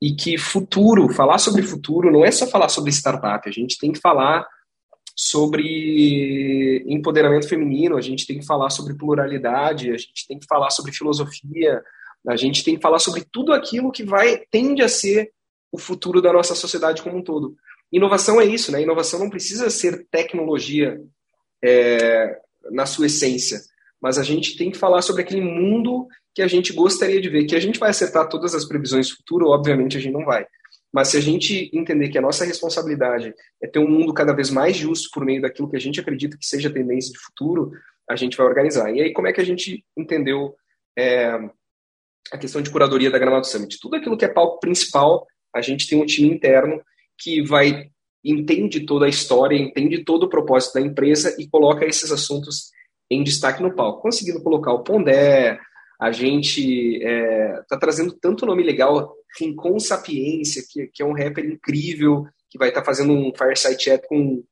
e 0.00 0.14
que 0.14 0.38
futuro, 0.38 1.08
falar 1.08 1.38
sobre 1.38 1.62
futuro 1.62 2.10
não 2.10 2.24
é 2.24 2.30
só 2.30 2.46
falar 2.46 2.68
sobre 2.68 2.92
startup, 2.92 3.48
a 3.48 3.52
gente 3.52 3.76
tem 3.78 3.90
que 3.90 3.98
falar 3.98 4.46
sobre 5.16 6.84
empoderamento 6.86 7.48
feminino, 7.48 7.96
a 7.96 8.00
gente 8.00 8.24
tem 8.24 8.38
que 8.38 8.46
falar 8.46 8.70
sobre 8.70 8.94
pluralidade, 8.94 9.90
a 9.90 9.96
gente 9.96 10.24
tem 10.28 10.38
que 10.38 10.46
falar 10.46 10.70
sobre 10.70 10.92
filosofia, 10.92 11.82
a 12.28 12.36
gente 12.36 12.62
tem 12.62 12.76
que 12.76 12.80
falar 12.80 13.00
sobre 13.00 13.24
tudo 13.32 13.52
aquilo 13.52 13.90
que 13.90 14.04
vai 14.04 14.40
tende 14.50 14.80
a 14.80 14.88
ser 14.88 15.32
o 15.72 15.78
futuro 15.78 16.22
da 16.22 16.32
nossa 16.32 16.54
sociedade 16.54 17.02
como 17.02 17.18
um 17.18 17.22
todo. 17.22 17.56
Inovação 17.90 18.40
é 18.40 18.44
isso, 18.44 18.70
né? 18.70 18.82
Inovação 18.82 19.18
não 19.18 19.28
precisa 19.28 19.68
ser 19.70 20.06
tecnologia 20.08 21.00
é, 21.64 22.38
na 22.70 22.86
sua 22.86 23.06
essência, 23.06 23.60
mas 24.00 24.18
a 24.18 24.22
gente 24.22 24.56
tem 24.56 24.70
que 24.70 24.78
falar 24.78 25.02
sobre 25.02 25.22
aquele 25.22 25.40
mundo 25.40 26.06
que 26.34 26.42
a 26.42 26.46
gente 26.46 26.72
gostaria 26.72 27.20
de 27.20 27.28
ver. 27.28 27.46
Que 27.46 27.56
a 27.56 27.60
gente 27.60 27.78
vai 27.78 27.90
acertar 27.90 28.28
todas 28.28 28.54
as 28.54 28.64
previsões 28.64 29.08
do 29.08 29.16
futuro, 29.16 29.48
obviamente 29.48 29.96
a 29.96 30.00
gente 30.00 30.12
não 30.12 30.24
vai. 30.24 30.46
Mas 30.92 31.08
se 31.08 31.16
a 31.16 31.20
gente 31.20 31.70
entender 31.72 32.08
que 32.08 32.16
a 32.16 32.22
nossa 32.22 32.44
responsabilidade 32.44 33.34
é 33.62 33.66
ter 33.66 33.78
um 33.78 33.88
mundo 33.88 34.14
cada 34.14 34.32
vez 34.32 34.50
mais 34.50 34.76
justo 34.76 35.10
por 35.12 35.24
meio 35.24 35.42
daquilo 35.42 35.68
que 35.68 35.76
a 35.76 35.80
gente 35.80 36.00
acredita 36.00 36.38
que 36.38 36.46
seja 36.46 36.70
tendência 36.70 37.12
de 37.12 37.18
futuro, 37.18 37.72
a 38.08 38.16
gente 38.16 38.36
vai 38.36 38.46
organizar. 38.46 38.94
E 38.94 39.02
aí, 39.02 39.12
como 39.12 39.26
é 39.26 39.32
que 39.32 39.40
a 39.40 39.44
gente 39.44 39.84
entendeu 39.96 40.54
é, 40.96 41.28
a 42.32 42.38
questão 42.38 42.62
de 42.62 42.70
curadoria 42.70 43.10
da 43.10 43.18
Gramado 43.18 43.46
Summit? 43.46 43.78
Tudo 43.80 43.96
aquilo 43.96 44.16
que 44.16 44.24
é 44.24 44.28
palco 44.28 44.60
principal, 44.60 45.26
a 45.54 45.60
gente 45.60 45.88
tem 45.88 46.00
um 46.00 46.06
time 46.06 46.28
interno 46.28 46.80
que 47.18 47.42
vai 47.42 47.90
entende 48.30 48.80
toda 48.80 49.06
a 49.06 49.08
história, 49.08 49.56
entende 49.56 50.04
todo 50.04 50.24
o 50.24 50.28
propósito 50.28 50.74
da 50.74 50.80
empresa 50.80 51.34
e 51.38 51.48
coloca 51.48 51.84
esses 51.84 52.10
assuntos 52.12 52.70
em 53.10 53.22
destaque 53.22 53.62
no 53.62 53.74
palco. 53.74 54.02
Conseguindo 54.02 54.42
colocar 54.42 54.72
o 54.72 54.82
Pondé, 54.82 55.58
a 56.00 56.12
gente 56.12 56.96
está 56.96 57.08
é, 57.08 57.62
tá 57.68 57.78
trazendo 57.78 58.12
tanto 58.12 58.46
nome 58.46 58.62
legal, 58.62 59.12
Rincon 59.38 59.78
Sapiência, 59.78 60.62
que, 60.68 60.88
que 60.92 61.02
é 61.02 61.06
um 61.06 61.12
rapper 61.12 61.44
incrível, 61.44 62.26
que 62.50 62.58
vai 62.58 62.68
estar 62.68 62.80
tá 62.80 62.86
fazendo 62.86 63.12
um 63.12 63.32
fireside 63.36 63.82
chat 63.82 64.06
com 64.06 64.42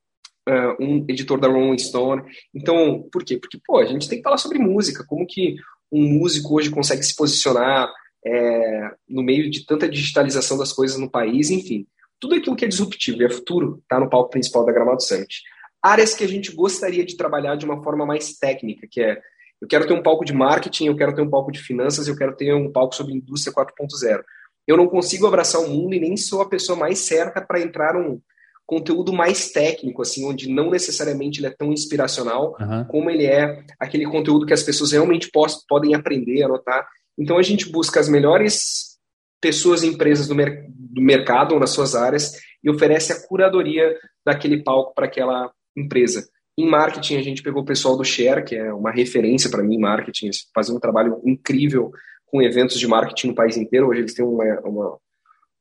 uh, 0.49 0.77
um 0.81 1.05
editor 1.09 1.39
da 1.39 1.49
Rolling 1.49 1.79
Stone. 1.79 2.23
Então, 2.55 3.09
por 3.13 3.25
quê? 3.25 3.39
Porque, 3.39 3.59
pô, 3.65 3.79
a 3.79 3.85
gente 3.85 4.09
tem 4.09 4.19
que 4.19 4.25
falar 4.25 4.39
sobre 4.39 4.59
música, 4.59 5.05
como 5.07 5.27
que 5.27 5.57
um 5.91 6.03
músico 6.03 6.57
hoje 6.57 6.71
consegue 6.71 7.03
se 7.03 7.15
posicionar 7.15 7.89
é, 8.25 8.91
no 9.09 9.23
meio 9.23 9.49
de 9.49 9.65
tanta 9.65 9.89
digitalização 9.89 10.59
das 10.59 10.73
coisas 10.73 10.99
no 10.99 11.11
país, 11.11 11.51
enfim. 11.51 11.87
Tudo 12.21 12.35
aquilo 12.35 12.57
que 12.57 12.65
é 12.65 12.69
disruptivo 12.69 13.23
e 13.23 13.25
é 13.25 13.31
futuro 13.31 13.81
está 13.83 14.01
no 14.01 14.09
palco 14.09 14.31
principal 14.31 14.65
da 14.65 14.73
Gramado 14.73 15.03
Summit. 15.03 15.43
Áreas 15.83 16.15
que 16.15 16.25
a 16.25 16.29
gente 16.29 16.53
gostaria 16.53 17.05
de 17.05 17.17
trabalhar 17.17 17.57
de 17.57 17.65
uma 17.65 17.83
forma 17.83 18.07
mais 18.07 18.39
técnica, 18.39 18.87
que 18.91 19.01
é 19.01 19.21
eu 19.61 19.67
quero 19.67 19.87
ter 19.87 19.95
um 19.95 20.03
palco 20.03 20.25
de 20.25 20.35
marketing, 20.35 20.87
eu 20.87 20.97
quero 20.97 21.15
ter 21.15 21.23
um 21.23 21.31
palco 21.31 21.51
de 21.51 21.61
finanças, 21.61 22.07
eu 22.07 22.17
quero 22.17 22.37
ter 22.37 22.53
um 22.53 22.71
palco 22.71 22.95
sobre 22.95 23.15
indústria 23.15 23.55
4.0. 23.55 24.23
Eu 24.67 24.77
não 24.77 24.87
consigo 24.87 25.27
abraçar 25.27 25.63
o 25.63 25.69
mundo 25.69 25.95
e 25.95 26.01
nem 26.01 26.17
sou 26.17 26.43
a 26.43 26.49
pessoa 26.49 26.79
mais 26.79 26.99
certa 26.99 27.41
para 27.41 27.61
entrar 27.61 27.95
num 27.95 28.21
conteúdo 28.67 29.13
mais 29.13 29.53
técnico, 29.53 30.03
assim, 30.03 30.27
onde 30.27 30.51
não 30.51 30.71
necessariamente 30.71 31.39
ele 31.39 31.47
é 31.47 31.55
tão 31.57 31.73
inspiracional, 31.73 32.57
uhum. 32.59 32.85
como 32.87 33.09
ele 33.09 33.25
é 33.25 33.65
aquele 33.79 34.05
conteúdo 34.07 34.45
que 34.45 34.53
as 34.53 34.63
pessoas 34.63 34.91
realmente 34.91 35.31
podem 35.69 35.95
aprender, 35.95 36.43
anotar. 36.43 36.87
Então 37.17 37.39
a 37.39 37.43
gente 37.43 37.71
busca 37.71 38.01
as 38.01 38.09
melhores 38.09 38.99
pessoas 39.41 39.83
e 39.83 39.87
empresas 39.87 40.27
do, 40.27 40.35
mer 40.35 40.67
do 40.97 41.03
mercado 41.03 41.53
ou 41.53 41.61
nas 41.61 41.71
suas 41.71 41.95
áreas 41.95 42.41
e 42.65 42.71
oferece 42.71 43.13
a 43.13 43.29
curadoria 43.29 43.95
daquele 44.25 44.63
palco 44.63 44.95
para 44.95 45.05
aquela 45.05 45.53
empresa. 45.77 46.27
Em 46.59 46.67
marketing, 46.67 47.19
a 47.19 47.23
gente 47.23 47.43
pegou 47.43 47.63
o 47.63 47.67
pessoal 47.67 47.99
do 47.99 48.05
Share, 48.05 48.43
que 48.43 48.57
é 48.57 48.73
uma 48.73 48.91
referência 48.91 49.51
para 49.51 49.63
mim 49.63 49.75
em 49.75 49.81
marketing, 49.81 50.31
fazem 50.55 50.75
um 50.75 50.81
trabalho 50.81 51.21
incrível 51.23 51.93
com 52.25 52.41
eventos 52.41 52.81
de 52.81 52.89
marketing 52.89 53.29
no 53.29 53.35
país 53.35 53.59
inteiro. 53.59 53.89
Hoje 53.89 54.01
eles 54.01 54.15
têm 54.15 54.25
uma, 54.25 54.61
uma 54.65 54.99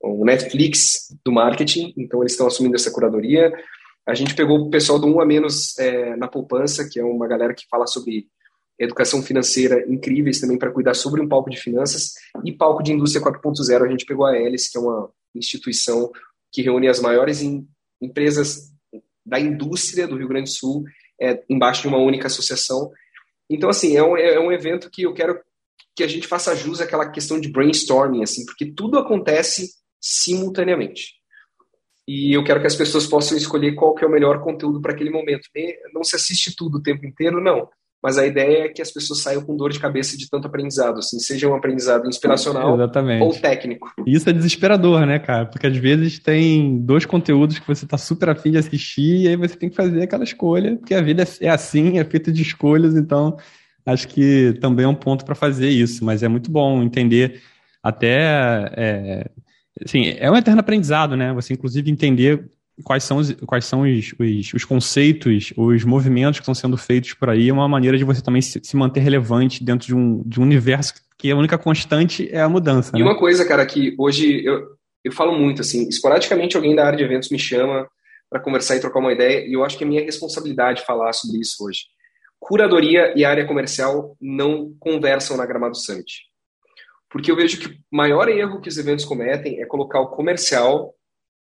um 0.01 0.23
Netflix 0.23 1.13
do 1.25 1.33
marketing, 1.33 1.93
então 1.97 2.21
eles 2.21 2.31
estão 2.31 2.47
assumindo 2.47 2.75
essa 2.75 2.91
curadoria. 2.91 3.51
A 4.07 4.13
gente 4.13 4.35
pegou 4.35 4.57
o 4.59 4.69
pessoal 4.69 4.97
do 4.97 5.07
Um 5.07 5.19
a 5.19 5.25
Menos 5.25 5.77
é, 5.77 6.15
na 6.15 6.29
Poupança, 6.29 6.87
que 6.89 6.97
é 6.97 7.03
uma 7.03 7.27
galera 7.27 7.53
que 7.53 7.67
fala 7.69 7.87
sobre 7.87 8.27
educação 8.79 9.21
financeira 9.21 9.85
incríveis 9.91 10.39
também 10.39 10.57
para 10.57 10.71
cuidar 10.71 10.93
sobre 10.93 11.21
um 11.21 11.27
palco 11.27 11.49
de 11.49 11.57
finanças 11.57 12.13
e 12.43 12.51
palco 12.53 12.83
de 12.83 12.93
indústria 12.93 13.23
4.0. 13.23 13.83
A 13.83 13.89
gente 13.89 14.05
pegou 14.05 14.25
a 14.25 14.37
Hélice, 14.37 14.71
que 14.71 14.77
é 14.77 14.81
uma 14.81 15.09
instituição 15.35 16.11
que 16.51 16.61
reúne 16.61 16.87
as 16.87 16.99
maiores 16.99 17.41
empresas 18.01 18.71
da 19.25 19.39
indústria 19.39 20.07
do 20.07 20.17
Rio 20.17 20.27
Grande 20.27 20.49
do 20.49 20.55
Sul 20.55 20.83
é, 21.19 21.43
embaixo 21.49 21.81
de 21.81 21.87
uma 21.87 21.97
única 21.97 22.27
associação. 22.27 22.91
Então, 23.49 23.69
assim, 23.69 23.95
é 23.95 24.03
um, 24.03 24.17
é 24.17 24.39
um 24.39 24.51
evento 24.51 24.89
que 24.89 25.03
eu 25.03 25.13
quero 25.13 25.39
que 25.95 26.03
a 26.03 26.07
gente 26.07 26.27
faça 26.27 26.55
jus 26.55 26.81
àquela 26.81 27.09
questão 27.09 27.39
de 27.39 27.49
brainstorming, 27.49 28.21
assim, 28.21 28.45
porque 28.45 28.65
tudo 28.65 28.99
acontece 28.99 29.75
simultaneamente. 29.99 31.13
E 32.07 32.35
eu 32.35 32.43
quero 32.43 32.59
que 32.59 32.67
as 32.67 32.75
pessoas 32.75 33.07
possam 33.07 33.37
escolher 33.37 33.73
qual 33.73 33.95
que 33.95 34.03
é 34.03 34.07
o 34.07 34.11
melhor 34.11 34.41
conteúdo 34.43 34.81
para 34.81 34.93
aquele 34.93 35.09
momento. 35.09 35.49
Não 35.93 36.03
se 36.03 36.15
assiste 36.15 36.55
tudo 36.55 36.77
o 36.77 36.83
tempo 36.83 37.05
inteiro, 37.05 37.41
não 37.41 37.67
mas 38.05 38.19
a 38.19 38.27
ideia 38.27 38.65
é 38.65 38.69
que 38.69 38.83
as 38.83 38.91
pessoas 38.91 39.19
saiam 39.19 39.41
com 39.41 39.57
dor 39.57 39.71
de 39.71 39.79
cabeça 39.79 40.15
de 40.15 40.29
tanto 40.29 40.45
aprendizado, 40.45 40.99
assim, 40.99 41.17
seja 41.17 41.49
um 41.49 41.55
aprendizado 41.55 42.07
inspiracional 42.07 42.75
Exatamente. 42.75 43.23
ou 43.23 43.33
técnico. 43.33 43.91
Isso 44.05 44.29
é 44.29 44.31
desesperador, 44.31 45.07
né, 45.07 45.17
cara? 45.17 45.47
Porque 45.47 45.65
às 45.65 45.75
vezes 45.75 46.19
tem 46.19 46.77
dois 46.81 47.03
conteúdos 47.03 47.57
que 47.57 47.67
você 47.67 47.83
tá 47.87 47.97
super 47.97 48.29
afim 48.29 48.51
de 48.51 48.59
assistir 48.59 49.23
e 49.23 49.27
aí 49.27 49.35
você 49.35 49.55
tem 49.55 49.69
que 49.69 49.75
fazer 49.75 50.03
aquela 50.03 50.23
escolha, 50.23 50.75
porque 50.75 50.93
a 50.93 51.01
vida 51.01 51.27
é 51.41 51.49
assim, 51.49 51.97
é 51.97 52.03
feita 52.03 52.31
de 52.31 52.43
escolhas, 52.43 52.95
então 52.95 53.37
acho 53.83 54.07
que 54.07 54.53
também 54.61 54.85
é 54.85 54.87
um 54.87 54.93
ponto 54.93 55.25
para 55.25 55.33
fazer 55.33 55.69
isso, 55.69 56.05
mas 56.05 56.21
é 56.21 56.27
muito 56.27 56.51
bom 56.51 56.83
entender 56.83 57.41
até 57.81 58.69
é, 58.77 59.29
assim, 59.83 60.13
é 60.19 60.29
um 60.29 60.37
eterno 60.37 60.59
aprendizado, 60.59 61.17
né? 61.17 61.33
Você 61.33 61.55
inclusive 61.55 61.89
entender 61.89 62.51
quais 62.83 63.03
são, 63.03 63.17
os, 63.17 63.31
quais 63.45 63.65
são 63.65 63.81
os, 63.81 64.13
os, 64.19 64.53
os, 64.53 64.65
conceitos, 64.65 65.53
os 65.55 65.83
movimentos 65.83 66.39
que 66.39 66.43
estão 66.43 66.53
sendo 66.53 66.77
feitos 66.77 67.13
por 67.13 67.29
aí, 67.29 67.49
é 67.49 67.53
uma 67.53 67.67
maneira 67.67 67.97
de 67.97 68.03
você 68.03 68.21
também 68.21 68.41
se, 68.41 68.59
se, 68.63 68.75
manter 68.75 68.99
relevante 68.99 69.63
dentro 69.63 69.87
de 69.87 69.95
um, 69.95 70.21
de 70.25 70.39
um 70.39 70.43
universo 70.43 70.93
que 71.17 71.31
a 71.31 71.35
única 71.35 71.57
constante 71.57 72.29
é 72.31 72.41
a 72.41 72.49
mudança. 72.49 72.91
E 72.95 72.99
né? 72.99 73.05
uma 73.05 73.17
coisa, 73.17 73.45
cara, 73.45 73.65
que 73.65 73.95
hoje 73.97 74.43
eu, 74.45 74.67
eu 75.03 75.11
falo 75.11 75.37
muito, 75.37 75.61
assim, 75.61 75.87
esporadicamente 75.87 76.55
alguém 76.55 76.75
da 76.75 76.85
área 76.85 76.97
de 76.97 77.03
eventos 77.03 77.29
me 77.29 77.39
chama 77.39 77.87
para 78.29 78.39
conversar 78.39 78.75
e 78.75 78.81
trocar 78.81 78.99
uma 78.99 79.13
ideia, 79.13 79.47
e 79.47 79.53
eu 79.53 79.63
acho 79.63 79.77
que 79.77 79.83
é 79.83 79.87
minha 79.87 80.03
responsabilidade 80.03 80.83
falar 80.83 81.13
sobre 81.13 81.39
isso 81.39 81.63
hoje. 81.63 81.83
Curadoria 82.39 83.13
e 83.15 83.23
área 83.23 83.45
comercial 83.45 84.17
não 84.19 84.73
conversam 84.79 85.37
na 85.37 85.45
Gramado 85.45 85.77
Summit. 85.77 86.23
Porque 87.09 87.31
eu 87.31 87.35
vejo 87.35 87.59
que 87.59 87.67
o 87.67 87.95
maior 87.95 88.27
erro 88.27 88.59
que 88.59 88.67
os 88.67 88.77
eventos 88.77 89.05
cometem 89.05 89.61
é 89.61 89.65
colocar 89.65 90.01
o 90.01 90.09
comercial 90.09 90.93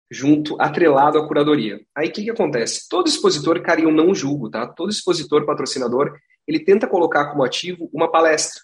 junto, 0.09 0.59
atrelado 0.59 1.17
à 1.17 1.27
curadoria. 1.27 1.81
Aí 1.95 2.07
o 2.07 2.11
que, 2.11 2.23
que 2.23 2.29
acontece? 2.29 2.87
Todo 2.89 3.07
expositor, 3.07 3.61
cara, 3.61 3.81
eu 3.81 3.91
não 3.91 4.15
julgo, 4.15 4.49
tá? 4.49 4.65
Todo 4.65 4.89
expositor, 4.89 5.45
patrocinador, 5.45 6.17
ele 6.47 6.59
tenta 6.59 6.87
colocar 6.87 7.29
como 7.31 7.43
ativo 7.43 7.89
uma 7.93 8.09
palestra. 8.09 8.61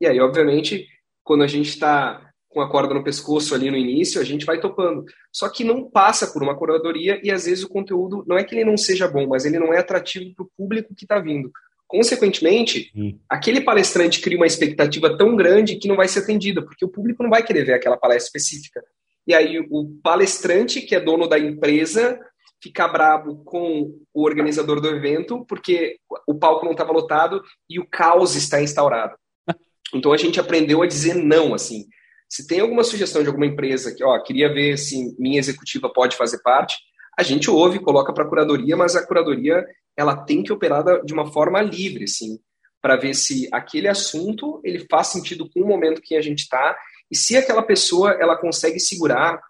E 0.00 0.06
aí, 0.06 0.20
obviamente, 0.20 0.86
quando 1.22 1.44
a 1.44 1.46
gente 1.46 1.68
está 1.68 2.28
com 2.48 2.60
a 2.60 2.68
corda 2.68 2.94
no 2.94 3.04
pescoço 3.04 3.54
ali 3.54 3.70
no 3.70 3.76
início, 3.76 4.20
a 4.20 4.24
gente 4.24 4.44
vai 4.44 4.58
topando. 4.58 5.04
Só 5.32 5.48
que 5.48 5.62
não 5.62 5.88
passa 5.88 6.26
por 6.26 6.42
uma 6.42 6.56
curadoria 6.56 7.20
e 7.22 7.30
às 7.30 7.44
vezes 7.44 7.62
o 7.62 7.68
conteúdo 7.68 8.24
não 8.26 8.36
é 8.38 8.42
que 8.42 8.54
ele 8.54 8.64
não 8.64 8.76
seja 8.76 9.06
bom, 9.06 9.26
mas 9.26 9.44
ele 9.44 9.58
não 9.58 9.72
é 9.72 9.78
atrativo 9.78 10.34
para 10.34 10.44
o 10.44 10.50
público 10.56 10.94
que 10.94 11.04
está 11.04 11.20
vindo. 11.20 11.52
Consequentemente, 11.86 12.90
hum. 12.94 13.18
aquele 13.28 13.60
palestrante 13.60 14.20
cria 14.20 14.36
uma 14.36 14.46
expectativa 14.46 15.16
tão 15.16 15.34
grande 15.36 15.76
que 15.76 15.88
não 15.88 15.96
vai 15.96 16.08
ser 16.08 16.20
atendida, 16.20 16.62
porque 16.62 16.84
o 16.84 16.88
público 16.88 17.22
não 17.22 17.30
vai 17.30 17.42
querer 17.42 17.64
ver 17.64 17.74
aquela 17.74 17.96
palestra 17.96 18.26
específica. 18.26 18.82
E 19.28 19.34
aí 19.34 19.60
o 19.70 20.00
palestrante, 20.02 20.80
que 20.80 20.94
é 20.94 21.00
dono 21.00 21.28
da 21.28 21.38
empresa, 21.38 22.18
fica 22.62 22.88
bravo 22.88 23.44
com 23.44 23.94
o 24.14 24.24
organizador 24.24 24.80
do 24.80 24.88
evento, 24.88 25.44
porque 25.46 25.98
o 26.26 26.34
palco 26.34 26.64
não 26.64 26.72
estava 26.72 26.92
lotado 26.92 27.42
e 27.68 27.78
o 27.78 27.86
caos 27.86 28.34
está 28.34 28.60
instaurado. 28.62 29.14
Então 29.94 30.12
a 30.12 30.18
gente 30.18 30.38
aprendeu 30.38 30.82
a 30.82 30.86
dizer 30.86 31.14
não, 31.14 31.54
assim. 31.54 31.86
Se 32.28 32.46
tem 32.46 32.60
alguma 32.60 32.84
sugestão 32.84 33.22
de 33.22 33.28
alguma 33.28 33.46
empresa 33.46 33.94
que, 33.94 34.04
ó, 34.04 34.22
queria 34.22 34.52
ver 34.52 34.76
se 34.76 35.16
minha 35.18 35.38
executiva 35.38 35.90
pode 35.90 36.14
fazer 36.14 36.42
parte, 36.42 36.76
a 37.18 37.22
gente 37.22 37.50
ouve, 37.50 37.78
coloca 37.78 38.12
para 38.12 38.22
a 38.22 38.28
curadoria, 38.28 38.76
mas 38.76 38.94
a 38.94 39.06
curadoria 39.06 39.64
ela 39.96 40.14
tem 40.14 40.42
que 40.42 40.52
operar 40.52 41.02
de 41.02 41.12
uma 41.14 41.32
forma 41.32 41.62
livre, 41.62 42.04
assim, 42.04 42.38
para 42.82 42.96
ver 42.96 43.14
se 43.14 43.48
aquele 43.50 43.88
assunto 43.88 44.60
ele 44.62 44.86
faz 44.90 45.06
sentido 45.06 45.48
com 45.48 45.60
o 45.60 45.66
momento 45.66 46.02
que 46.02 46.14
a 46.14 46.20
gente 46.20 46.40
está 46.40 46.76
e 47.10 47.16
se 47.16 47.36
aquela 47.36 47.62
pessoa 47.62 48.12
ela 48.12 48.36
consegue 48.36 48.78
segurar 48.78 49.40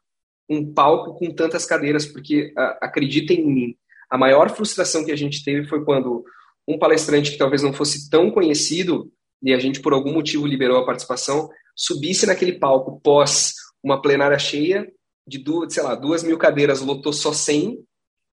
um 0.48 0.72
palco 0.72 1.18
com 1.18 1.32
tantas 1.32 1.66
cadeiras, 1.66 2.06
porque 2.06 2.52
acreditem 2.80 3.40
em 3.40 3.54
mim, 3.54 3.76
a 4.10 4.16
maior 4.16 4.48
frustração 4.50 5.04
que 5.04 5.12
a 5.12 5.16
gente 5.16 5.44
teve 5.44 5.68
foi 5.68 5.84
quando 5.84 6.24
um 6.66 6.78
palestrante 6.78 7.30
que 7.30 7.38
talvez 7.38 7.62
não 7.62 7.72
fosse 7.72 8.08
tão 8.08 8.30
conhecido 8.30 9.10
e 9.42 9.52
a 9.52 9.58
gente 9.58 9.80
por 9.80 9.92
algum 9.92 10.12
motivo 10.12 10.46
liberou 10.46 10.78
a 10.78 10.86
participação, 10.86 11.48
subisse 11.76 12.26
naquele 12.26 12.58
palco 12.58 13.00
pós 13.00 13.54
uma 13.82 14.00
plenária 14.00 14.38
cheia 14.38 14.90
de 15.26 15.38
duas, 15.38 15.72
sei 15.72 15.82
lá, 15.82 15.94
duas 15.94 16.22
mil 16.22 16.38
cadeiras, 16.38 16.80
lotou 16.80 17.12
só 17.12 17.32
100 17.32 17.78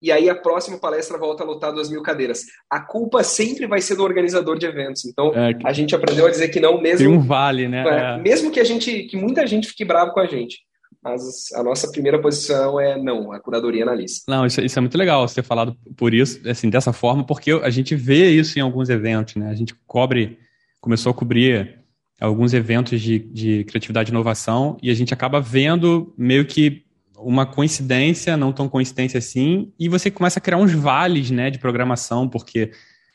e 0.04 0.12
aí 0.12 0.28
a 0.28 0.34
próxima 0.34 0.78
palestra 0.78 1.16
volta 1.16 1.42
a 1.42 1.46
lotar 1.46 1.72
duas 1.72 1.88
mil 1.88 2.02
cadeiras. 2.02 2.42
A 2.68 2.78
culpa 2.78 3.24
sempre 3.24 3.66
vai 3.66 3.80
ser 3.80 3.96
do 3.96 4.02
organizador 4.02 4.58
de 4.58 4.66
eventos. 4.66 5.06
Então, 5.06 5.32
é, 5.34 5.56
a 5.64 5.72
gente 5.72 5.94
aprendeu 5.94 6.26
a 6.26 6.30
dizer 6.30 6.48
que 6.48 6.60
não 6.60 6.78
mesmo. 6.78 6.98
Tem 6.98 7.08
um 7.08 7.22
vale, 7.22 7.66
né? 7.66 7.84
É, 7.88 8.18
é. 8.18 8.22
Mesmo 8.22 8.50
que 8.50 8.60
a 8.60 8.64
gente, 8.64 9.04
que 9.04 9.16
muita 9.16 9.46
gente 9.46 9.66
fique 9.66 9.82
bravo 9.82 10.12
com 10.12 10.20
a 10.20 10.26
gente. 10.26 10.58
mas 11.02 11.50
a 11.54 11.62
nossa 11.62 11.90
primeira 11.90 12.20
posição 12.20 12.78
é 12.78 13.00
não, 13.00 13.32
a 13.32 13.40
curadoria 13.40 13.82
analista. 13.82 14.30
Não, 14.30 14.44
isso, 14.44 14.60
isso, 14.60 14.78
é 14.78 14.82
muito 14.82 14.98
legal 14.98 15.26
você 15.26 15.36
ter 15.36 15.46
falado 15.46 15.74
por 15.96 16.12
isso, 16.12 16.46
assim, 16.46 16.68
dessa 16.68 16.92
forma, 16.92 17.24
porque 17.24 17.52
a 17.52 17.70
gente 17.70 17.96
vê 17.96 18.28
isso 18.28 18.58
em 18.58 18.62
alguns 18.62 18.90
eventos, 18.90 19.36
né? 19.36 19.48
A 19.48 19.54
gente 19.54 19.74
cobre, 19.86 20.38
começou 20.82 21.12
a 21.12 21.14
cobrir 21.14 21.82
alguns 22.20 22.52
eventos 22.52 23.00
de, 23.00 23.18
de 23.18 23.64
criatividade 23.64 24.10
e 24.10 24.12
inovação 24.12 24.76
e 24.82 24.90
a 24.90 24.94
gente 24.94 25.14
acaba 25.14 25.40
vendo 25.40 26.14
meio 26.16 26.44
que 26.44 26.83
uma 27.24 27.46
coincidência, 27.46 28.36
não 28.36 28.52
tão 28.52 28.68
coincidência 28.68 29.18
assim, 29.18 29.72
e 29.78 29.88
você 29.88 30.10
começa 30.10 30.38
a 30.38 30.42
criar 30.42 30.58
uns 30.58 30.72
vales, 30.72 31.30
né, 31.30 31.50
de 31.50 31.58
programação, 31.58 32.28
porque 32.28 32.70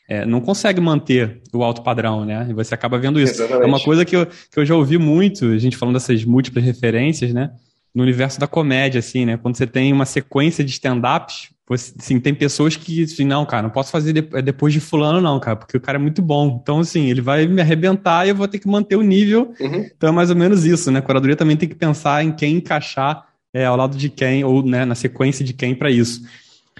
é, 0.10 0.26
não 0.26 0.42
consegue 0.42 0.82
manter 0.82 1.40
o 1.54 1.64
alto 1.64 1.84
padrão, 1.84 2.26
né? 2.26 2.48
E 2.50 2.54
você 2.54 2.74
acaba 2.74 2.98
vendo 2.98 3.20
isso. 3.20 3.34
Exatamente. 3.34 3.64
É 3.64 3.68
uma 3.68 3.80
coisa 3.80 4.04
que 4.04 4.16
eu, 4.16 4.26
que 4.26 4.58
eu 4.58 4.66
já 4.66 4.76
ouvi 4.76 4.98
muito, 4.98 5.46
a 5.46 5.58
gente 5.60 5.78
falando 5.78 5.94
dessas 5.94 6.26
múltiplas 6.26 6.66
referências, 6.66 7.32
né? 7.32 7.52
No 7.94 8.02
universo 8.02 8.40
da 8.40 8.48
comédia, 8.48 8.98
assim, 8.98 9.24
né? 9.24 9.38
Quando 9.38 9.56
você 9.56 9.68
tem 9.68 9.94
uma 9.94 10.06
sequência 10.06 10.64
de 10.64 10.72
stand-ups, 10.72 11.50
assim, 11.72 12.20
tem 12.20 12.34
pessoas 12.34 12.76
que, 12.76 13.04
assim, 13.04 13.24
não, 13.24 13.46
cara, 13.46 13.62
não 13.62 13.70
posso 13.70 13.92
fazer 13.92 14.28
é 14.34 14.42
depois 14.42 14.74
de 14.74 14.80
fulano, 14.80 15.22
não, 15.22 15.40
cara, 15.40 15.56
porque 15.56 15.78
o 15.78 15.82
cara 15.82 16.00
é 16.00 16.02
muito 16.02 16.24
bom. 16.24 16.60
Então, 16.60 16.80
assim, 16.80 17.08
ele 17.08 17.22
vai 17.22 17.46
me 17.48 17.62
arrebentar 17.62 18.26
e 18.26 18.30
eu 18.30 18.36
vou 18.36 18.48
ter 18.48 18.58
que 18.58 18.68
manter 18.68 18.96
o 18.96 19.04
nível. 19.04 19.54
Uhum. 19.60 19.86
Então 19.96 20.10
é 20.10 20.12
mais 20.12 20.32
ou 20.32 20.36
menos 20.36 20.66
isso, 20.66 20.90
né? 20.90 20.98
A 20.98 21.04
curadoria 21.04 21.36
também 21.36 21.56
tem 21.56 21.70
que 21.70 21.76
pensar 21.76 22.26
em 22.26 22.32
quem 22.32 22.56
encaixar 22.56 23.29
é, 23.54 23.66
ao 23.66 23.76
lado 23.76 23.98
de 23.98 24.10
quem, 24.10 24.44
ou 24.44 24.64
né, 24.64 24.86
na 24.86 24.96
sequência 24.96 25.44
de 25.44 25.54
quem 25.54 25.76
para 25.76 25.90
isso. 25.90 26.22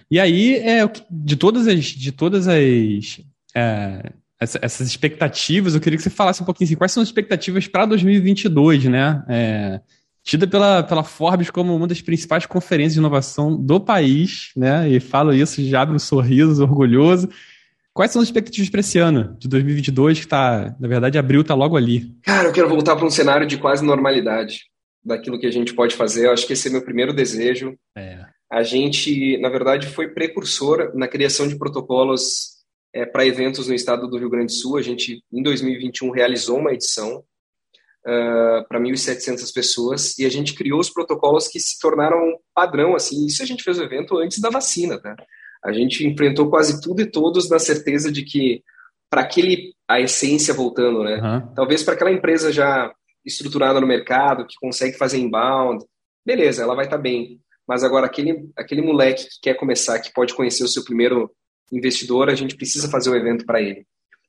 E 0.10 0.20
aí, 0.20 0.56
é, 0.56 0.90
de 1.10 1.36
todas 1.36 1.68
as, 1.68 1.86
de 1.86 2.12
todas 2.12 2.48
as 2.48 3.22
é, 3.56 4.12
essas 4.40 4.88
expectativas, 4.88 5.76
eu 5.76 5.82
queria 5.82 5.98
que 5.98 6.04
você 6.04 6.10
falasse 6.10 6.42
um 6.42 6.46
pouquinho 6.46 6.68
assim, 6.68 6.76
quais 6.76 6.92
são 6.92 7.04
as 7.04 7.10
expectativas 7.10 7.68
para 7.68 7.86
2022, 7.86 8.86
né? 8.86 9.24
É, 9.28 9.82
tida 10.24 10.48
pela, 10.48 10.82
pela 10.82 11.04
Forbes 11.04 11.50
como 11.50 11.76
uma 11.76 11.88
das 11.88 12.02
principais 12.02 12.46
conferências 12.46 12.94
de 12.94 13.00
inovação 13.00 13.56
do 13.56 13.80
país, 13.80 14.52
né? 14.56 14.90
E 14.90 15.00
falo 15.00 15.34
isso, 15.34 15.64
já 15.66 15.82
abre 15.82 15.96
um 15.96 16.00
sorriso 16.00 16.64
orgulhoso. 16.64 17.30
Quais 17.94 18.12
são 18.12 18.22
as 18.22 18.30
expectativas 18.30 18.70
para 18.70 18.80
esse 18.80 18.98
ano 18.98 19.36
de 19.38 19.48
2022, 19.50 20.20
que 20.20 20.26
está, 20.26 20.74
na 20.80 20.88
verdade, 20.88 21.18
abril 21.18 21.42
está 21.42 21.54
logo 21.54 21.76
ali? 21.76 22.16
Cara, 22.24 22.48
eu 22.48 22.54
quero 22.54 22.70
voltar 22.70 22.96
para 22.96 23.06
um 23.06 23.10
cenário 23.10 23.46
de 23.46 23.58
quase 23.58 23.84
normalidade 23.84 24.70
daquilo 25.10 25.40
que 25.40 25.48
a 25.48 25.52
gente 25.52 25.74
pode 25.74 25.96
fazer. 25.96 26.28
Eu 26.28 26.32
acho 26.32 26.48
que 26.48 26.54
esse 26.54 26.68
é 26.68 26.72
meu 26.72 26.84
primeiro 26.84 27.12
desejo. 27.12 27.78
É. 27.98 28.24
A 28.52 28.64
gente, 28.64 29.38
na 29.40 29.50
verdade, 29.50 29.88
foi 29.88 30.08
precursor 30.08 30.92
na 30.96 31.08
criação 31.08 31.48
de 31.48 31.58
protocolos 31.58 32.60
é, 32.94 33.06
para 33.06 33.26
eventos 33.26 33.68
no 33.68 33.74
estado 33.74 34.08
do 34.08 34.18
Rio 34.18 34.30
Grande 34.30 34.54
do 34.54 34.60
Sul. 34.60 34.78
A 34.78 34.82
gente, 34.82 35.24
em 35.32 35.44
2021, 35.44 36.12
realizou 36.12 36.58
uma 36.58 36.74
edição 36.74 37.18
uh, 37.18 38.68
para 38.68 38.80
1.700 38.80 39.54
pessoas 39.54 40.18
e 40.18 40.26
a 40.26 40.30
gente 40.30 40.56
criou 40.56 40.80
os 40.80 40.90
protocolos 40.90 41.48
que 41.48 41.60
se 41.60 41.80
tornaram 41.80 42.38
padrão. 42.56 42.96
Assim, 42.96 43.26
isso 43.26 43.44
a 43.44 43.46
gente 43.46 43.64
fez 43.64 43.78
o 43.78 43.84
evento 43.84 44.18
antes 44.18 44.40
da 44.40 44.50
vacina. 44.50 45.00
Tá? 45.00 45.16
A 45.64 45.72
gente 45.72 46.08
enfrentou 46.08 46.50
quase 46.50 46.82
tudo 46.82 47.02
e 47.02 47.06
todos 47.06 47.50
na 47.50 47.60
certeza 47.60 48.12
de 48.12 48.24
que 48.24 48.64
para 49.10 49.22
aquele 49.22 49.74
a 49.88 50.00
essência 50.00 50.54
voltando, 50.54 51.04
né? 51.04 51.16
Uhum. 51.16 51.54
Talvez 51.56 51.84
para 51.84 51.96
aquela 51.96 52.12
empresa 52.12 52.52
já 52.52 52.94
estruturada 53.26 53.80
no 53.80 53.88
mercado, 53.88 54.46
que 54.46 54.56
consegue 54.60 54.98
fazer 54.98 55.18
inbound, 55.18 55.84
beleza, 56.26 56.64
ela 56.64 56.76
vai 56.76 56.86
estar 56.86 56.98
tá 56.98 57.02
bem. 57.02 57.40
Mas 57.68 57.84
agora, 57.84 58.06
aquele, 58.06 58.50
aquele 58.56 58.82
moleque 58.82 59.26
que 59.26 59.40
quer 59.42 59.54
começar, 59.56 60.00
que 60.00 60.14
pode 60.14 60.34
conhecer 60.34 60.64
o 60.64 60.68
seu 60.68 60.84
primeiro 60.84 61.32
investidor, 61.72 62.30
a 62.30 62.36
gente 62.36 62.56
precisa 62.56 62.90
fazer 62.90 63.10
o 63.10 63.14
um 63.14 63.16
evento 63.16 63.46
para 63.46 63.62
ele. 63.62 63.86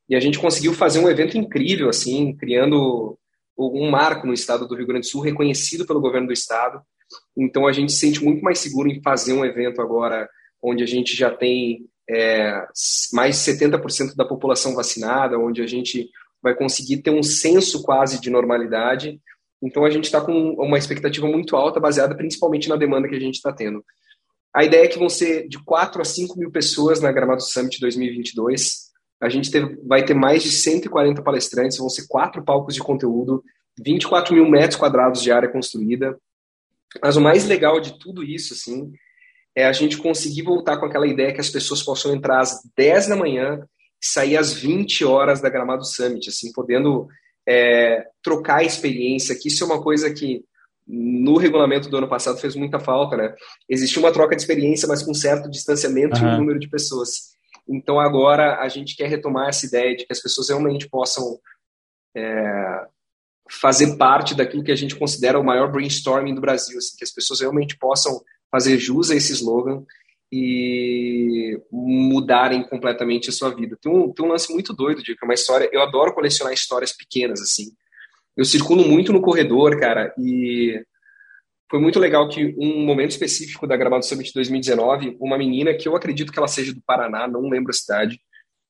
E 0.08 0.14
a 0.14 0.20
gente 0.20 0.38
conseguiu 0.38 0.74
fazer 0.74 0.98
um 0.98 1.08
evento 1.08 1.38
incrível, 1.38 1.88
assim, 1.88 2.36
criando 2.36 3.18
um 3.56 3.90
marco 3.90 4.26
no 4.26 4.34
estado 4.34 4.66
do 4.66 4.74
Rio 4.74 4.86
Grande 4.86 5.06
do 5.06 5.10
Sul, 5.10 5.20
reconhecido 5.20 5.86
pelo 5.86 6.00
governo 6.00 6.26
do 6.26 6.32
estado. 6.32 6.80
Então, 7.36 7.66
a 7.66 7.72
gente 7.72 7.92
se 7.92 7.98
sente 7.98 8.22
muito 8.22 8.42
mais 8.42 8.58
seguro 8.58 8.88
em 8.88 9.00
fazer 9.02 9.32
um 9.32 9.44
evento 9.44 9.80
agora, 9.80 10.28
onde 10.62 10.82
a 10.82 10.86
gente 10.86 11.16
já 11.16 11.30
tem 11.30 11.86
é, 12.08 12.66
mais 13.12 13.36
de 13.36 13.52
70% 13.52 14.16
da 14.16 14.24
população 14.24 14.74
vacinada, 14.74 15.38
onde 15.38 15.62
a 15.62 15.66
gente 15.66 16.10
vai 16.42 16.54
conseguir 16.54 17.02
ter 17.02 17.10
um 17.10 17.22
senso 17.22 17.82
quase 17.82 18.20
de 18.20 18.30
normalidade. 18.30 19.20
Então 19.62 19.84
a 19.84 19.90
gente 19.90 20.04
está 20.04 20.20
com 20.20 20.32
uma 20.54 20.78
expectativa 20.78 21.26
muito 21.26 21.56
alta, 21.56 21.80
baseada 21.80 22.16
principalmente 22.16 22.68
na 22.68 22.76
demanda 22.76 23.08
que 23.08 23.14
a 23.14 23.20
gente 23.20 23.34
está 23.34 23.52
tendo. 23.52 23.84
A 24.54 24.64
ideia 24.64 24.84
é 24.84 24.88
que 24.88 24.98
vão 24.98 25.08
ser 25.08 25.46
de 25.48 25.62
4 25.62 26.02
a 26.02 26.04
5 26.04 26.38
mil 26.38 26.50
pessoas 26.50 27.00
na 27.00 27.12
Gramado 27.12 27.42
Summit 27.42 27.78
2022. 27.78 28.90
A 29.20 29.28
gente 29.28 29.50
teve, 29.50 29.76
vai 29.86 30.04
ter 30.04 30.14
mais 30.14 30.42
de 30.42 30.50
140 30.50 31.22
palestrantes, 31.22 31.78
vão 31.78 31.88
ser 31.88 32.06
quatro 32.08 32.42
palcos 32.42 32.74
de 32.74 32.80
conteúdo, 32.80 33.44
24 33.78 34.34
mil 34.34 34.48
metros 34.48 34.76
quadrados 34.76 35.22
de 35.22 35.30
área 35.30 35.48
construída. 35.48 36.18
Mas 37.02 37.16
o 37.16 37.20
mais 37.20 37.46
legal 37.46 37.80
de 37.80 37.98
tudo 37.98 38.24
isso, 38.24 38.54
assim, 38.54 38.90
é 39.54 39.64
a 39.66 39.72
gente 39.72 39.98
conseguir 39.98 40.42
voltar 40.42 40.78
com 40.78 40.86
aquela 40.86 41.06
ideia 41.06 41.32
que 41.32 41.40
as 41.40 41.50
pessoas 41.50 41.82
possam 41.82 42.12
entrar 42.12 42.40
às 42.40 42.60
10 42.76 43.08
da 43.08 43.16
manhã 43.16 43.60
sair 44.00 44.36
às 44.36 44.52
20 44.52 45.04
horas 45.04 45.40
da 45.40 45.50
Gramado 45.50 45.84
Summit, 45.84 46.28
assim, 46.28 46.52
podendo 46.52 47.08
é, 47.46 48.06
trocar 48.22 48.58
a 48.58 48.64
experiência, 48.64 49.36
que 49.38 49.48
isso 49.48 49.62
é 49.62 49.66
uma 49.66 49.82
coisa 49.82 50.12
que 50.12 50.44
no 50.86 51.36
regulamento 51.36 51.88
do 51.88 51.96
ano 51.98 52.08
passado 52.08 52.38
fez 52.38 52.56
muita 52.56 52.80
falta, 52.80 53.16
né? 53.16 53.34
Existia 53.68 54.02
uma 54.02 54.12
troca 54.12 54.34
de 54.34 54.42
experiência, 54.42 54.88
mas 54.88 55.02
com 55.02 55.14
certo 55.14 55.48
distanciamento 55.48 56.20
uhum. 56.20 56.34
e 56.34 56.38
número 56.38 56.58
de 56.58 56.68
pessoas. 56.68 57.30
Então 57.68 58.00
agora 58.00 58.58
a 58.60 58.68
gente 58.68 58.96
quer 58.96 59.08
retomar 59.08 59.48
essa 59.48 59.66
ideia 59.66 59.96
de 59.96 60.04
que 60.04 60.12
as 60.12 60.20
pessoas 60.20 60.48
realmente 60.48 60.88
possam 60.88 61.38
é, 62.16 62.86
fazer 63.48 63.96
parte 63.96 64.34
daquilo 64.34 64.64
que 64.64 64.72
a 64.72 64.76
gente 64.76 64.96
considera 64.96 65.38
o 65.38 65.44
maior 65.44 65.70
brainstorming 65.70 66.34
do 66.34 66.40
Brasil, 66.40 66.78
assim, 66.78 66.96
que 66.96 67.04
as 67.04 67.12
pessoas 67.12 67.40
realmente 67.40 67.78
possam 67.78 68.20
fazer 68.50 68.78
jus 68.78 69.10
a 69.10 69.14
esse 69.14 69.32
slogan 69.32 69.84
e 70.32 71.60
mudarem 71.70 72.62
completamente 72.62 73.30
a 73.30 73.32
sua 73.32 73.54
vida. 73.54 73.76
Tem 73.80 73.90
um, 73.90 74.12
tem 74.12 74.24
um 74.24 74.28
lance 74.28 74.52
muito 74.52 74.72
doido, 74.72 75.02
de 75.02 75.12
é 75.12 75.24
uma 75.24 75.34
história. 75.34 75.68
Eu 75.72 75.82
adoro 75.82 76.14
colecionar 76.14 76.52
histórias 76.52 76.92
pequenas, 76.92 77.40
assim. 77.40 77.72
Eu 78.36 78.44
circulo 78.44 78.86
muito 78.86 79.12
no 79.12 79.20
corredor, 79.20 79.78
cara, 79.78 80.14
e 80.16 80.82
foi 81.70 81.80
muito 81.80 81.98
legal 81.98 82.28
que 82.28 82.54
um 82.58 82.84
momento 82.84 83.10
específico 83.10 83.66
da 83.66 83.76
Gramado 83.76 84.04
Summit 84.04 84.32
2019, 84.34 85.16
uma 85.20 85.38
menina 85.38 85.74
que 85.74 85.86
eu 85.86 85.94
acredito 85.94 86.32
que 86.32 86.38
ela 86.38 86.48
seja 86.48 86.72
do 86.74 86.82
Paraná, 86.84 87.28
não 87.28 87.48
lembro 87.48 87.70
a 87.70 87.74
cidade, 87.74 88.20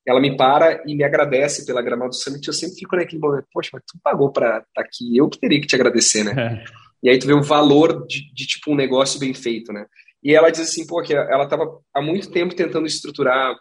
ela 0.05 0.19
me 0.19 0.35
para 0.35 0.83
e 0.85 0.95
me 0.95 1.03
agradece 1.03 1.65
pela 1.65 1.81
Gramado 1.81 2.13
Summit. 2.13 2.47
Eu 2.47 2.53
sempre 2.53 2.75
fico 2.75 2.95
naquele 2.95 3.21
momento, 3.21 3.47
poxa, 3.53 3.69
mas 3.73 3.83
tu 3.85 3.99
pagou 4.03 4.31
para 4.31 4.57
estar 4.57 4.65
tá 4.73 4.81
aqui, 4.81 5.17
eu 5.17 5.29
que 5.29 5.39
teria 5.39 5.61
que 5.61 5.67
te 5.67 5.75
agradecer, 5.75 6.23
né? 6.23 6.63
É. 6.67 6.81
E 7.03 7.09
aí 7.09 7.17
tu 7.17 7.25
vê 7.25 7.33
o 7.33 7.41
valor 7.41 8.05
de, 8.05 8.31
de, 8.33 8.45
tipo 8.45 8.71
um 8.71 8.75
negócio 8.75 9.19
bem 9.19 9.33
feito, 9.33 9.73
né? 9.73 9.85
E 10.23 10.35
ela 10.35 10.49
diz 10.49 10.61
assim, 10.61 10.85
pô, 10.85 11.01
que 11.01 11.13
ela 11.13 11.43
estava 11.43 11.79
há 11.93 12.01
muito 12.01 12.29
tempo 12.31 12.55
tentando 12.55 12.85
estruturar 12.85 13.55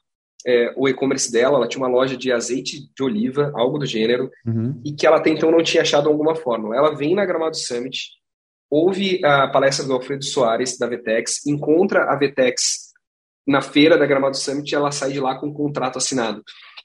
é, 0.47 0.73
o 0.77 0.89
e-commerce 0.89 1.31
dela, 1.31 1.57
ela 1.57 1.69
tinha 1.69 1.83
uma 1.83 1.93
loja 1.93 2.17
de 2.17 2.33
azeite 2.33 2.91
de 2.95 3.03
oliva, 3.03 3.53
algo 3.55 3.79
do 3.79 3.87
gênero, 3.87 4.31
uhum. 4.47 4.81
e 4.85 4.93
que 4.93 5.07
ela 5.07 5.19
até 5.19 5.31
então 5.31 5.51
não 5.51 5.63
tinha 5.63 5.83
achado 5.83 6.09
alguma 6.09 6.35
fórmula. 6.35 6.77
Ela 6.77 6.95
vem 6.95 7.15
na 7.15 7.25
Gramado 7.25 7.57
Summit, 7.57 8.11
ouve 8.71 9.25
a 9.25 9.49
palestra 9.49 9.87
do 9.87 9.93
Alfredo 9.93 10.25
Soares, 10.25 10.79
da 10.79 10.87
Vetex, 10.87 11.47
encontra 11.47 12.05
a 12.05 12.17
Vetex 12.17 12.91
na 13.47 13.61
feira 13.61 13.99
da 13.99 14.07
Gramado 14.07 14.37
Summit 14.37 14.71
e 14.71 14.75
ela 14.75 14.93
sai 14.93 15.13
de 15.13 15.21
lá 15.21 15.39
com 15.39 15.49
um 15.49 15.55
contrato 15.55 15.99
assinado. 15.99 16.43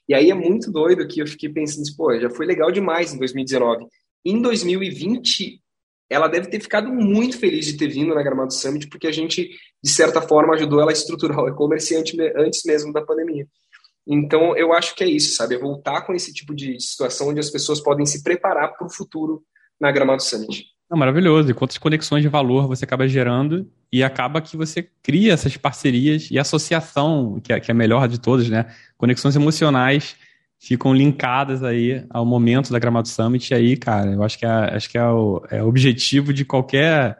E 0.08 0.14
aí 0.14 0.30
é 0.30 0.34
muito 0.34 0.70
doido 0.70 1.06
que 1.06 1.20
eu 1.20 1.26
fiquei 1.26 1.48
pensando, 1.48 1.84
pô, 1.96 2.16
já 2.18 2.30
foi 2.30 2.46
legal 2.46 2.70
demais 2.70 3.12
em 3.12 3.18
2019. 3.18 3.86
Em 4.24 4.40
2020, 4.40 5.60
ela 6.08 6.28
deve 6.28 6.48
ter 6.48 6.60
ficado 6.60 6.92
muito 6.92 7.38
feliz 7.38 7.66
de 7.66 7.76
ter 7.76 7.88
vindo 7.88 8.14
na 8.14 8.22
Gramado 8.22 8.52
Summit, 8.52 8.88
porque 8.88 9.06
a 9.06 9.12
gente, 9.12 9.50
de 9.82 9.90
certa 9.90 10.22
forma, 10.22 10.54
ajudou 10.54 10.80
ela 10.80 10.90
a 10.90 10.92
estruturar 10.92 11.40
o 11.40 11.48
e-commerce 11.48 11.94
antes 11.96 12.64
mesmo 12.64 12.92
da 12.92 13.02
pandemia. 13.02 13.46
Então, 14.06 14.56
eu 14.56 14.72
acho 14.72 14.94
que 14.94 15.02
é 15.02 15.08
isso, 15.08 15.34
sabe? 15.34 15.56
É 15.56 15.58
voltar 15.58 16.02
com 16.02 16.14
esse 16.14 16.32
tipo 16.32 16.54
de 16.54 16.80
situação 16.80 17.28
onde 17.28 17.40
as 17.40 17.50
pessoas 17.50 17.80
podem 17.80 18.06
se 18.06 18.22
preparar 18.22 18.72
para 18.76 18.86
o 18.86 18.90
futuro 18.90 19.42
na 19.80 19.90
Gramado 19.90 20.22
Summit. 20.22 20.64
Não, 20.88 20.96
maravilhoso. 20.96 21.50
E 21.50 21.54
quantas 21.54 21.78
conexões 21.78 22.22
de 22.22 22.28
valor 22.28 22.68
você 22.68 22.84
acaba 22.84 23.08
gerando 23.08 23.68
e 23.92 24.04
acaba 24.04 24.40
que 24.40 24.56
você 24.56 24.88
cria 25.02 25.32
essas 25.32 25.56
parcerias 25.56 26.30
e 26.30 26.38
associação, 26.38 27.40
que 27.42 27.52
é, 27.52 27.58
que 27.58 27.70
é 27.70 27.72
a 27.72 27.76
melhor 27.76 28.06
de 28.06 28.20
todas, 28.20 28.48
né? 28.48 28.72
Conexões 28.96 29.34
emocionais 29.34 30.16
ficam 30.58 30.94
linkadas 30.94 31.62
aí 31.62 32.04
ao 32.10 32.24
momento 32.24 32.72
da 32.72 32.78
Gramado 32.78 33.08
Summit. 33.08 33.54
Aí, 33.54 33.76
cara, 33.76 34.12
eu 34.12 34.22
acho 34.22 34.38
que 34.38 34.46
é, 34.46 34.48
acho 34.48 34.90
que 34.90 34.98
é 34.98 35.06
o, 35.06 35.42
é 35.50 35.62
o 35.62 35.68
objetivo 35.68 36.32
de 36.32 36.44
qualquer 36.44 37.18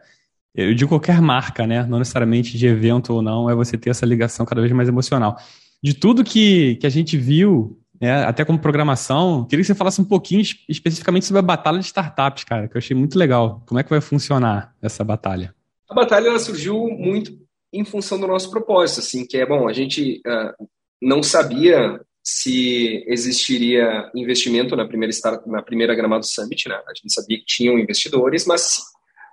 de 0.75 0.87
qualquer 0.87 1.21
marca, 1.21 1.67
né? 1.67 1.85
Não 1.85 1.99
necessariamente 1.99 2.57
de 2.57 2.65
evento 2.65 3.13
ou 3.13 3.21
não, 3.21 3.47
é 3.47 3.53
você 3.53 3.77
ter 3.77 3.91
essa 3.91 4.07
ligação 4.07 4.43
cada 4.45 4.59
vez 4.59 4.73
mais 4.73 4.89
emocional. 4.89 5.37
De 5.83 5.93
tudo 5.93 6.23
que, 6.23 6.77
que 6.77 6.87
a 6.87 6.89
gente 6.89 7.15
viu, 7.15 7.79
né, 8.01 8.23
até 8.23 8.43
como 8.43 8.57
programação, 8.57 9.45
queria 9.45 9.61
que 9.61 9.67
você 9.67 9.75
falasse 9.75 10.01
um 10.01 10.05
pouquinho 10.05 10.41
especificamente 10.67 11.27
sobre 11.27 11.39
a 11.39 11.43
batalha 11.43 11.77
de 11.77 11.85
startups, 11.85 12.43
cara, 12.43 12.67
que 12.67 12.75
eu 12.75 12.79
achei 12.79 12.97
muito 12.97 13.19
legal. 13.19 13.63
Como 13.67 13.79
é 13.79 13.83
que 13.83 13.89
vai 13.91 14.01
funcionar 14.01 14.73
essa 14.81 15.03
batalha? 15.03 15.53
A 15.87 15.93
batalha 15.93 16.27
ela 16.27 16.39
surgiu 16.39 16.75
muito 16.89 17.37
em 17.71 17.85
função 17.85 18.19
do 18.19 18.27
nosso 18.27 18.49
propósito, 18.49 19.01
assim, 19.01 19.27
que 19.27 19.37
é 19.37 19.45
bom. 19.45 19.67
A 19.67 19.73
gente 19.73 20.21
uh, 20.25 20.67
não 20.99 21.21
sabia 21.21 22.01
se 22.29 23.05
existiria 23.07 24.11
investimento 24.13 24.75
na 24.75 24.87
primeira, 24.87 25.13
na 25.45 25.61
primeira 25.61 25.95
Gramado 25.95 26.25
Summit, 26.25 26.67
né? 26.67 26.75
A 26.87 26.93
gente 26.93 27.13
sabia 27.13 27.37
que 27.37 27.45
tinham 27.45 27.79
investidores, 27.79 28.45
mas 28.45 28.81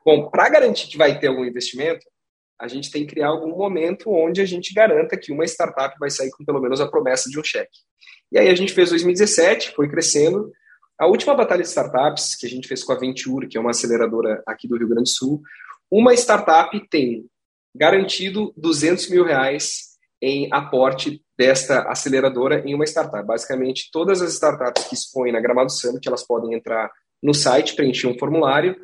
Bom, 0.05 0.28
para 0.28 0.51
garantir 0.51 0.88
que 0.88 0.99
vai 0.99 1.18
ter 1.18 1.28
algum 1.28 1.45
investimento, 1.45 2.07
a 2.61 2.68
gente 2.68 2.90
tem 2.90 3.07
que 3.07 3.14
criar 3.14 3.28
algum 3.28 3.57
momento 3.57 4.11
onde 4.11 4.40
a 4.40 4.45
gente 4.45 4.74
garanta 4.74 5.16
que 5.16 5.32
uma 5.32 5.45
startup 5.47 5.97
vai 5.99 6.11
sair 6.11 6.30
com 6.30 6.45
pelo 6.45 6.61
menos 6.61 6.80
a 6.80 6.86
promessa 6.86 7.30
de 7.30 7.40
um 7.40 7.42
cheque. 7.42 7.78
E 8.30 8.38
aí 8.38 8.49
a 8.49 8.55
gente 8.55 8.74
fez 8.74 8.90
2017, 8.90 9.72
foi 9.74 9.88
crescendo. 9.88 10.53
A 10.99 11.07
última 11.07 11.34
batalha 11.34 11.62
de 11.62 11.68
startups 11.68 12.36
que 12.36 12.47
a 12.47 12.49
gente 12.49 12.68
fez 12.68 12.84
com 12.84 12.92
a 12.92 12.99
Venture, 12.99 13.49
que 13.49 13.57
é 13.57 13.61
uma 13.61 13.70
aceleradora 13.70 14.42
aqui 14.47 14.68
do 14.68 14.76
Rio 14.76 14.88
Grande 14.88 15.11
do 15.11 15.16
Sul, 15.16 15.40
uma 15.90 16.12
startup 16.12 16.78
tem 16.88 17.26
garantido 17.74 18.53
200 18.57 19.09
mil 19.09 19.24
reais 19.24 19.93
em 20.25 20.49
aporte 20.51 21.22
desta 21.37 21.83
aceleradora 21.83 22.62
em 22.66 22.75
uma 22.75 22.87
startup. 22.87 23.27
Basicamente, 23.27 23.91
todas 23.93 24.22
as 24.22 24.33
startups 24.33 24.85
que 24.85 24.95
expõem 24.95 25.33
na 25.33 25.41
Gramado 25.41 25.70
Summit, 25.70 26.09
elas 26.09 26.27
podem 26.27 26.55
entrar 26.55 26.91
no 27.22 27.35
site, 27.35 27.77
preencher 27.77 28.07
um 28.07 28.18
formulário. 28.18 28.75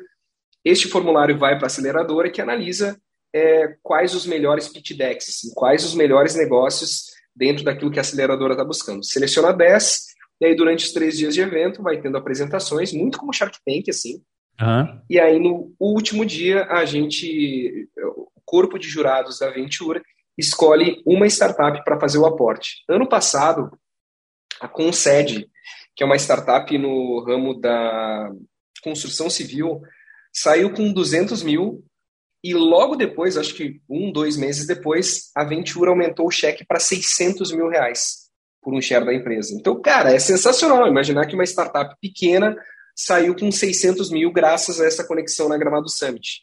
Este 0.63 0.87
formulário 0.87 1.39
vai 1.39 1.55
para 1.55 1.65
a 1.65 1.67
aceleradora 1.67 2.29
que 2.29 2.41
analisa 2.41 2.95
é, 3.33 3.75
quais 3.81 4.13
os 4.13 4.27
melhores 4.27 4.67
pitch 4.67 4.95
decks, 4.95 5.29
assim, 5.29 5.53
quais 5.55 5.83
os 5.83 5.95
melhores 5.95 6.35
negócios 6.35 7.05
dentro 7.35 7.63
daquilo 7.63 7.89
que 7.89 7.97
a 7.97 8.01
aceleradora 8.01 8.53
está 8.53 8.63
buscando. 8.63 9.03
Seleciona 9.03 9.51
10, 9.51 10.05
e 10.41 10.45
aí 10.45 10.55
durante 10.55 10.85
os 10.85 10.91
três 10.91 11.17
dias 11.17 11.33
de 11.33 11.41
evento 11.41 11.81
vai 11.81 11.99
tendo 11.99 12.17
apresentações, 12.17 12.93
muito 12.93 13.17
como 13.17 13.33
Shark 13.33 13.57
Tank, 13.65 13.89
assim. 13.89 14.21
Uhum. 14.61 15.01
E 15.09 15.19
aí 15.19 15.39
no 15.39 15.73
último 15.79 16.23
dia 16.23 16.65
a 16.65 16.85
gente, 16.85 17.89
o 17.97 18.41
corpo 18.45 18.77
de 18.77 18.87
jurados 18.87 19.39
da 19.39 19.49
Ventura 19.49 20.03
escolhe 20.37 21.01
uma 21.05 21.27
startup 21.27 21.83
para 21.83 21.99
fazer 21.99 22.17
o 22.17 22.25
aporte. 22.25 22.83
Ano 22.89 23.07
passado, 23.07 23.71
a 24.59 24.67
Concede, 24.67 25.49
que 25.95 26.03
é 26.03 26.05
uma 26.05 26.17
startup 26.17 26.77
no 26.77 27.23
ramo 27.25 27.59
da 27.59 28.31
construção 28.83 29.29
civil, 29.29 29.81
saiu 30.33 30.73
com 30.73 30.91
200 30.91 31.43
mil 31.43 31.83
e 32.43 32.53
logo 32.53 32.95
depois, 32.95 33.37
acho 33.37 33.53
que 33.53 33.79
um, 33.87 34.11
dois 34.11 34.35
meses 34.35 34.65
depois, 34.65 35.29
a 35.35 35.43
Ventura 35.43 35.91
aumentou 35.91 36.27
o 36.27 36.31
cheque 36.31 36.65
para 36.65 36.79
600 36.79 37.51
mil 37.51 37.69
reais 37.69 38.21
por 38.61 38.73
um 38.73 38.81
share 38.81 39.05
da 39.05 39.13
empresa. 39.13 39.53
Então, 39.53 39.79
cara, 39.79 40.13
é 40.13 40.19
sensacional 40.19 40.87
imaginar 40.87 41.25
que 41.25 41.35
uma 41.35 41.43
startup 41.43 41.95
pequena 42.01 42.55
saiu 42.95 43.35
com 43.35 43.51
600 43.51 44.11
mil 44.11 44.31
graças 44.31 44.79
a 44.79 44.85
essa 44.85 45.03
conexão 45.03 45.49
na 45.49 45.57
Gramado 45.57 45.89
Summit. 45.89 46.41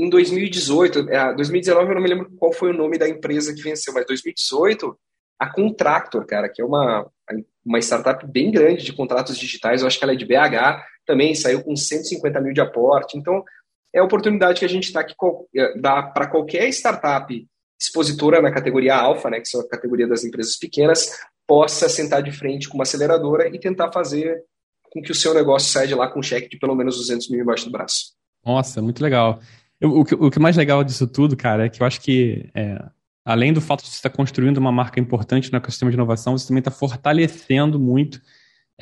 Em 0.00 0.08
2018, 0.08 1.02
2019 1.36 1.86
é, 1.86 1.90
eu 1.90 1.94
não 1.94 2.02
me 2.02 2.08
lembro 2.08 2.30
qual 2.38 2.54
foi 2.54 2.70
o 2.70 2.76
nome 2.76 2.96
da 2.96 3.06
empresa 3.06 3.54
que 3.54 3.60
venceu, 3.60 3.92
mas 3.92 4.06
2018, 4.06 4.98
a 5.38 5.52
Contractor, 5.52 6.24
cara, 6.24 6.48
que 6.48 6.62
é 6.62 6.64
uma, 6.64 7.06
uma 7.62 7.78
startup 7.80 8.26
bem 8.26 8.50
grande 8.50 8.82
de 8.82 8.94
contratos 8.94 9.36
digitais, 9.36 9.82
eu 9.82 9.86
acho 9.86 9.98
que 9.98 10.04
ela 10.04 10.14
é 10.14 10.16
de 10.16 10.24
BH, 10.24 10.82
também 11.04 11.34
saiu 11.34 11.62
com 11.62 11.76
150 11.76 12.40
mil 12.40 12.54
de 12.54 12.62
aporte. 12.62 13.18
Então, 13.18 13.44
é 13.94 13.98
a 13.98 14.04
oportunidade 14.04 14.60
que 14.60 14.64
a 14.64 14.68
gente 14.68 14.84
está 14.84 15.04
que 15.04 15.14
é, 15.54 15.78
dá 15.78 16.02
para 16.02 16.28
qualquer 16.28 16.66
startup 16.70 17.46
expositora 17.78 18.40
na 18.40 18.50
categoria 18.50 18.96
alfa, 18.96 19.28
né, 19.28 19.38
que 19.38 19.48
são 19.48 19.60
a 19.60 19.68
categoria 19.68 20.08
das 20.08 20.24
empresas 20.24 20.56
pequenas, 20.56 21.10
possa 21.46 21.90
sentar 21.90 22.22
de 22.22 22.32
frente 22.32 22.70
com 22.70 22.76
uma 22.76 22.84
aceleradora 22.84 23.54
e 23.54 23.60
tentar 23.60 23.92
fazer 23.92 24.42
com 24.90 25.02
que 25.02 25.12
o 25.12 25.14
seu 25.14 25.34
negócio 25.34 25.70
saia 25.70 25.86
de 25.86 25.94
lá 25.94 26.08
com 26.08 26.20
um 26.20 26.22
cheque 26.22 26.48
de 26.48 26.58
pelo 26.58 26.74
menos 26.74 26.96
200 26.96 27.28
mil 27.28 27.42
embaixo 27.42 27.66
do 27.66 27.70
braço. 27.70 28.14
Nossa, 28.44 28.80
muito 28.80 29.02
legal. 29.02 29.40
O, 29.82 30.04
que, 30.04 30.14
o 30.14 30.30
que 30.30 30.38
mais 30.38 30.56
legal 30.56 30.84
disso 30.84 31.06
tudo, 31.06 31.36
cara, 31.36 31.64
é 31.64 31.68
que 31.68 31.82
eu 31.82 31.86
acho 31.86 32.00
que, 32.00 32.50
é, 32.54 32.82
além 33.24 33.52
do 33.52 33.60
fato 33.60 33.82
de 33.82 33.88
você 33.88 33.96
estar 33.96 34.10
construindo 34.10 34.58
uma 34.58 34.70
marca 34.70 35.00
importante 35.00 35.50
no 35.50 35.56
ecossistema 35.56 35.90
de 35.90 35.96
inovação, 35.96 36.36
você 36.36 36.46
também 36.46 36.60
está 36.60 36.70
fortalecendo 36.70 37.78
muito 37.78 38.20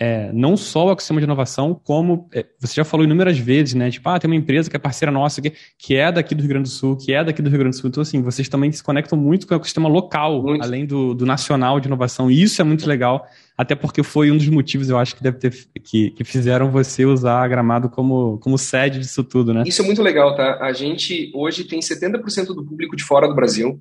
é, 0.01 0.31
não 0.33 0.57
só 0.57 0.87
o 0.87 0.91
ecossistema 0.93 1.21
de 1.21 1.25
inovação, 1.25 1.75
como 1.75 2.29
é, 2.33 2.47
você 2.61 2.75
já 2.75 2.85
falou 2.85 3.05
inúmeras 3.05 3.37
vezes, 3.37 3.75
né? 3.75 3.91
Tipo, 3.91 4.09
ah, 4.09 4.19
tem 4.19 4.31
uma 4.31 4.37
empresa 4.37 4.71
que 4.71 4.77
é 4.77 4.79
parceira 4.79 5.11
nossa, 5.11 5.43
que, 5.43 5.53
que 5.77 5.97
é 5.97 6.13
daqui 6.13 6.37
do 6.37 6.41
Rio 6.41 6.51
Grande 6.51 6.69
do 6.69 6.73
Sul, 6.73 6.97
que 6.97 7.13
é 7.13 7.25
daqui 7.25 7.43
do 7.43 7.51
Rio 7.51 7.59
Grande 7.59 7.77
do 7.77 7.81
Sul. 7.81 7.89
Então, 7.89 8.01
assim, 8.01 8.23
vocês 8.23 8.49
também 8.49 8.71
se 8.71 8.83
conectam 8.83 9.19
muito 9.19 9.47
com 9.47 9.55
o 9.55 9.57
ecossistema 9.57 9.89
local, 9.89 10.43
muito. 10.43 10.63
além 10.63 10.87
do, 10.87 11.15
do 11.15 11.27
nacional 11.27 11.81
de 11.81 11.89
inovação. 11.89 12.31
E 12.31 12.41
isso 12.41 12.63
é 12.63 12.65
muito 12.65 12.89
legal, 12.89 13.27
até 13.57 13.75
porque 13.75 14.05
foi 14.05 14.31
um 14.31 14.37
dos 14.37 14.49
motivos, 14.49 14.89
eu 14.89 14.97
acho, 14.97 15.17
que 15.17 15.23
deve 15.23 15.39
ter 15.39 15.53
que, 15.83 16.11
que 16.11 16.23
fizeram 16.23 16.71
você 16.71 17.05
usar 17.05 17.43
a 17.43 17.49
Gramado 17.49 17.89
como, 17.89 18.39
como 18.39 18.57
sede 18.57 19.01
disso 19.01 19.25
tudo, 19.25 19.53
né? 19.53 19.65
Isso 19.67 19.83
é 19.83 19.85
muito 19.85 20.01
legal, 20.01 20.37
tá? 20.37 20.59
A 20.61 20.73
gente 20.73 21.33
hoje 21.35 21.65
tem 21.65 21.81
70% 21.81 22.47
do 22.55 22.65
público 22.65 22.95
de 22.95 23.03
fora 23.03 23.27
do 23.27 23.35
Brasil, 23.35 23.81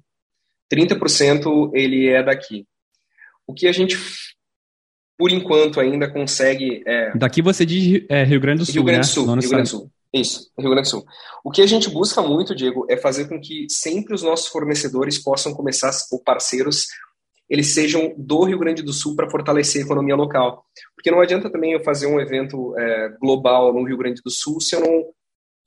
30% 0.73 1.71
ele 1.75 2.07
é 2.07 2.23
daqui. 2.23 2.65
O 3.45 3.53
que 3.53 3.67
a 3.67 3.71
gente 3.71 3.95
por 5.17 5.31
enquanto, 5.31 5.79
ainda 5.79 6.09
consegue. 6.09 6.83
É... 6.85 7.17
Daqui 7.17 7.41
você 7.41 7.65
diz 7.65 8.03
é, 8.07 8.23
Rio 8.23 8.39
Grande 8.39 8.59
do 8.59 8.65
Sul. 8.65 8.73
Rio 8.75 8.83
Grande 8.83 8.99
do 8.99 9.07
né? 9.07 9.13
Sul, 9.13 9.25
Rio 9.25 9.49
Grande 9.49 9.63
do 9.63 9.69
Sul. 9.69 9.91
Isso, 10.13 10.51
Rio 10.57 10.69
Grande 10.69 10.87
do 10.87 10.91
Sul. 10.91 11.05
O 11.43 11.51
que 11.51 11.61
a 11.61 11.67
gente 11.67 11.89
busca 11.89 12.21
muito, 12.21 12.55
Diego, 12.55 12.85
é 12.89 12.95
fazer 12.95 13.27
com 13.27 13.39
que 13.39 13.67
sempre 13.69 14.13
os 14.13 14.21
nossos 14.21 14.47
fornecedores 14.47 15.17
possam 15.17 15.53
começar, 15.53 15.91
ou 16.11 16.21
parceiros, 16.23 16.87
eles 17.49 17.73
sejam 17.73 18.13
do 18.17 18.43
Rio 18.43 18.59
Grande 18.59 18.81
do 18.81 18.93
Sul 18.93 19.15
para 19.15 19.29
fortalecer 19.29 19.81
a 19.81 19.85
economia 19.85 20.15
local. 20.15 20.65
Porque 20.95 21.11
não 21.11 21.19
adianta 21.19 21.49
também 21.49 21.73
eu 21.73 21.83
fazer 21.83 22.07
um 22.07 22.19
evento 22.19 22.77
é, 22.77 23.09
global 23.19 23.73
no 23.73 23.83
Rio 23.83 23.97
Grande 23.97 24.21
do 24.23 24.29
Sul 24.29 24.59
se 24.59 24.75
eu 24.75 24.81
não 24.81 25.05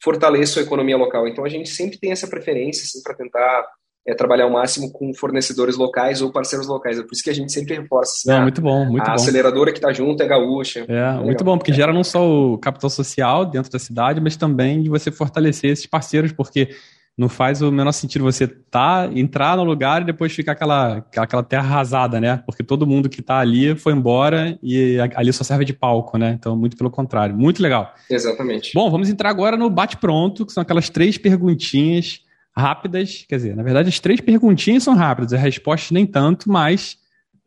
fortaleço 0.03 0.59
a 0.59 0.63
economia 0.63 0.97
local. 0.97 1.29
Então 1.29 1.45
a 1.45 1.49
gente 1.49 1.69
sempre 1.71 1.99
tem 1.99 2.13
essa 2.13 2.29
preferência 2.29 2.85
assim, 2.85 3.03
para 3.03 3.15
tentar 3.15 3.67
é, 4.07 4.15
trabalhar 4.15 4.45
ao 4.45 4.51
máximo 4.51 4.91
com 4.93 5.13
fornecedores 5.15 5.77
locais 5.77 6.23
ou 6.23 6.33
parceiros 6.33 6.67
locais. 6.67 6.99
É 6.99 7.03
por 7.03 7.13
isso 7.13 7.23
que 7.23 7.31
a 7.31 7.35
gente 7.35 7.53
sempre 7.53 7.77
reforça. 7.77 8.13
Assim, 8.31 8.39
é, 8.39 8.43
muito 8.43 8.61
bom, 8.61 8.85
muito 8.87 9.03
a 9.03 9.09
bom. 9.09 9.15
aceleradora 9.15 9.73
que 9.73 9.79
está 9.79 9.93
junto 9.93 10.23
é 10.23 10.27
gaúcha. 10.27 10.85
É, 10.89 11.19
é 11.19 11.25
muito 11.25 11.45
bom, 11.45 11.57
porque 11.59 11.73
gera 11.73 11.93
não 11.93 12.05
só 12.05 12.27
o 12.27 12.59
capital 12.59 12.91
social 12.91 13.45
dentro 13.47 13.71
da 13.71 13.79
cidade, 13.79 14.21
mas 14.21 14.37
também 14.37 14.83
de 14.83 14.89
você 14.89 15.11
fortalecer 15.11 15.71
esses 15.71 15.87
parceiros, 15.87 16.33
porque 16.33 16.71
não 17.19 17.29
faz 17.29 17.61
o 17.61 17.71
menor 17.71 17.93
sentido 17.93 18.25
você 18.25 18.47
tá, 18.47 19.11
entrar 19.15 19.57
no 19.57 19.65
lugar 19.65 20.01
e 20.01 20.07
depois 20.07 20.33
ficar 20.33 20.53
aquela, 20.53 21.05
aquela 21.15 21.43
terra 21.43 21.65
arrasada, 21.65 22.19
né? 22.19 22.43
Porque 22.47 22.63
todo 22.63 22.87
mundo 22.87 23.11
que 23.11 23.21
está 23.21 23.39
ali 23.39 23.77
foi 23.77 23.93
embora 23.93 24.59
e 24.63 24.97
ali 25.15 25.31
só 25.31 25.45
serve 25.45 25.67
de 25.67 25.75
palco, 25.75 26.17
né? 26.17 26.35
Então, 26.39 26.57
muito 26.57 26.79
pelo 26.79 26.91
contrário. 26.91 27.37
Muito 27.37 27.63
legal. 27.63 27.93
Exatamente. 28.09 28.73
Bom, 28.73 28.91
vamos 28.91 29.11
entrar 29.11 29.29
agora 29.29 29.55
no 29.55 29.69
bate-pronto, 29.69 30.47
que 30.47 30.53
são 30.53 30.63
aquelas 30.63 30.89
três 30.89 31.19
perguntinhas 31.19 32.23
rápidas, 32.57 33.25
quer 33.29 33.37
dizer, 33.37 33.57
na 33.57 33.63
verdade 33.63 33.89
as 33.89 34.01
três 34.01 34.21
perguntinhas 34.21 34.83
são 34.83 34.95
rápidas, 34.95 35.33
as 35.33 35.41
respostas 35.41 35.91
nem 35.91 36.07
tanto, 36.07 36.51
mas 36.51 36.99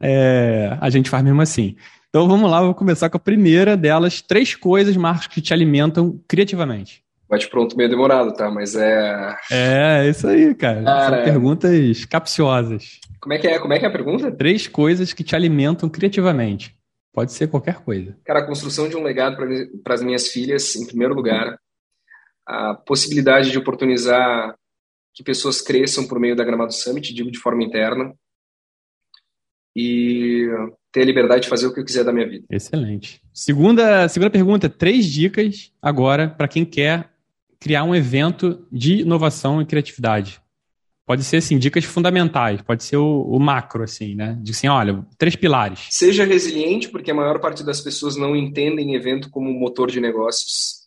é, 0.02 0.78
a 0.80 0.90
gente 0.90 1.10
faz 1.10 1.24
mesmo 1.24 1.42
assim. 1.42 1.76
Então 2.10 2.28
vamos 2.28 2.50
lá, 2.50 2.62
vou 2.62 2.76
começar 2.76 3.10
com 3.10 3.18
a 3.18 3.20
primeira 3.20 3.76
delas, 3.76 4.22
três 4.22 4.56
coisas, 4.56 4.96
Marcos, 4.96 5.28
que 5.28 5.42
te 5.42 5.54
alimentam 5.54 6.20
criativamente. 6.28 7.04
Bate 7.28 7.50
pronto 7.50 7.76
meio 7.76 7.90
demorado, 7.90 8.32
tá? 8.36 8.52
Mas 8.52 8.76
é. 8.76 9.36
É, 9.52 10.08
isso 10.08 10.28
aí, 10.28 10.54
cara. 10.54 10.84
cara 10.84 11.16
São 11.16 11.24
perguntas 11.24 12.06
capciosas. 12.06 13.00
Como 13.20 13.34
é 13.34 13.40
que 13.40 13.48
é? 13.48 13.58
Como 13.58 13.74
é 13.74 13.80
que 13.80 13.86
é 13.86 13.88
a 13.88 13.92
pergunta? 13.92 14.32
Três 14.32 14.68
coisas 14.68 15.14
que 15.14 15.24
te 15.24 15.36
alimentam 15.36 15.90
criativamente. 15.90 16.76
Pode 17.12 17.32
ser 17.32 17.48
qualquer 17.48 17.78
coisa. 17.78 18.16
Cara, 18.24 18.42
a 18.42 18.46
construção 18.46 18.88
de 18.88 18.96
um 18.96 19.02
legado 19.02 19.36
para 19.84 19.96
as 19.96 20.04
minhas 20.04 20.28
filhas, 20.28 20.76
em 20.76 20.86
primeiro 20.86 21.16
lugar. 21.16 21.58
A 22.46 22.76
possibilidade 22.76 23.50
de 23.50 23.58
oportunizar 23.58 24.54
que 25.14 25.24
pessoas 25.24 25.62
cresçam 25.62 26.08
por 26.08 26.20
meio 26.20 26.36
da 26.36 26.44
Gramado 26.44 26.74
Summit, 26.74 27.14
digo 27.14 27.32
de 27.32 27.40
forma 27.40 27.64
interna, 27.64 28.14
e 29.76 30.48
ter 30.92 31.02
a 31.02 31.06
liberdade 31.06 31.44
de 31.44 31.50
fazer 31.50 31.68
o 31.68 31.74
que 31.74 31.80
eu 31.80 31.86
quiser 31.86 32.04
da 32.04 32.14
minha 32.14 32.28
vida. 32.28 32.46
Excelente. 32.50 33.22
Segunda, 33.34 34.08
segunda 34.08 34.30
pergunta, 34.30 34.70
três 34.70 35.06
dicas 35.06 35.72
agora 35.82 36.30
para 36.30 36.48
quem 36.48 36.64
quer 36.64 37.12
criar 37.60 37.84
um 37.84 37.96
evento 37.96 38.68
de 38.72 39.02
inovação 39.02 39.62
e 39.62 39.66
criatividade. 39.66 40.42
Pode 41.06 41.24
ser, 41.24 41.38
assim, 41.38 41.58
dicas 41.58 41.84
fundamentais, 41.84 42.62
pode 42.62 42.84
ser 42.84 42.96
o, 42.96 43.24
o, 43.24 43.40
macro, 43.40 43.84
assim, 43.84 44.16
né? 44.16 44.38
De 44.42 44.52
assim, 44.52 44.68
olha, 44.68 45.06
três 45.18 45.36
pilares. 45.36 45.88
Seja 45.90 46.24
resiliente, 46.24 46.90
porque 46.90 47.12
a 47.12 47.14
maior 47.14 47.40
parte 47.42 47.64
das 47.64 47.82
pessoas 47.82 48.16
não 48.16 48.36
entendem 48.36 48.96
evento 48.96 49.30
como 49.30 49.52
motor 49.52 49.92
de 49.92 50.00
negócios. 50.00 50.84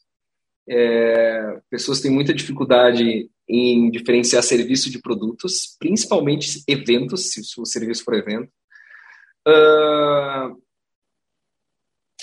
É, 0.68 1.61
pessoas 1.70 2.01
têm 2.01 2.11
muita 2.11 2.33
dificuldade 2.33 3.29
em 3.49 3.90
diferenciar 3.90 4.42
serviço 4.42 4.90
de 4.90 5.01
produtos, 5.01 5.76
principalmente 5.78 6.62
eventos, 6.66 7.30
se 7.30 7.61
o 7.61 7.64
serviço 7.64 8.05
for 8.05 8.14
evento. 8.14 8.51
Uh, 9.47 10.61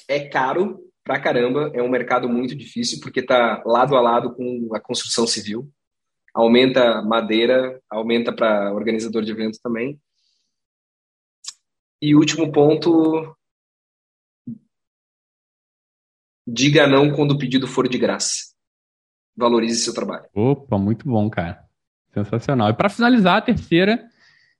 é 0.07 0.27
caro 0.27 0.79
pra 1.03 1.19
caramba, 1.19 1.71
é 1.73 1.81
um 1.81 1.89
mercado 1.89 2.27
muito 2.27 2.55
difícil, 2.55 2.99
porque 3.01 3.21
está 3.21 3.61
lado 3.65 3.95
a 3.95 4.01
lado 4.01 4.33
com 4.33 4.69
a 4.73 4.79
construção 4.79 5.25
civil. 5.25 5.71
Aumenta 6.33 7.01
madeira, 7.01 7.81
aumenta 7.89 8.33
para 8.33 8.73
organizador 8.73 9.23
de 9.23 9.31
eventos 9.31 9.59
também. 9.59 9.99
E 12.01 12.15
último 12.15 12.51
ponto, 12.51 13.35
diga 16.45 16.85
não 16.85 17.13
quando 17.13 17.31
o 17.31 17.37
pedido 17.37 17.67
for 17.67 17.87
de 17.87 17.97
graça 17.97 18.52
valorize 19.35 19.81
seu 19.81 19.93
trabalho. 19.93 20.25
Opa, 20.33 20.77
muito 20.77 21.07
bom, 21.07 21.29
cara. 21.29 21.63
Sensacional. 22.13 22.69
E 22.69 22.73
para 22.73 22.89
finalizar, 22.89 23.37
a 23.37 23.41
terceira, 23.41 24.03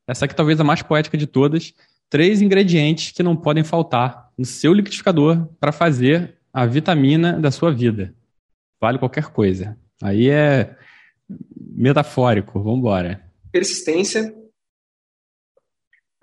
essa 0.07 0.26
aqui 0.26 0.36
talvez 0.36 0.59
a 0.59 0.63
mais 0.63 0.82
poética 0.82 1.17
de 1.17 1.28
todas, 1.28 1.74
três 2.09 2.41
ingredientes 2.41 3.11
que 3.11 3.24
não 3.24 3.36
podem 3.36 3.63
faltar 3.63 4.32
no 4.38 4.45
seu 4.45 4.74
liquidificador 4.74 5.47
para 5.59 5.71
fazer 5.71 6.38
a 6.51 6.65
vitamina 6.65 7.39
da 7.39 7.51
sua 7.51 7.71
vida. 7.71 8.13
Vale 8.80 8.99
qualquer 8.99 9.32
coisa. 9.32 9.78
Aí 10.01 10.30
é 10.30 10.76
metafórico, 11.57 12.61
vamos 12.61 12.80
embora. 12.80 13.24
Persistência. 13.51 14.36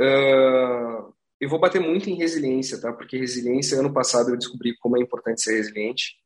Uh, 0.00 1.12
eu 1.40 1.48
vou 1.48 1.58
bater 1.58 1.80
muito 1.80 2.10
em 2.10 2.14
resiliência, 2.14 2.80
tá? 2.80 2.92
Porque 2.92 3.16
resiliência, 3.16 3.78
ano 3.78 3.92
passado 3.92 4.30
eu 4.30 4.36
descobri 4.36 4.76
como 4.78 4.96
é 4.96 5.00
importante 5.00 5.40
ser 5.40 5.56
resiliente. 5.56 6.19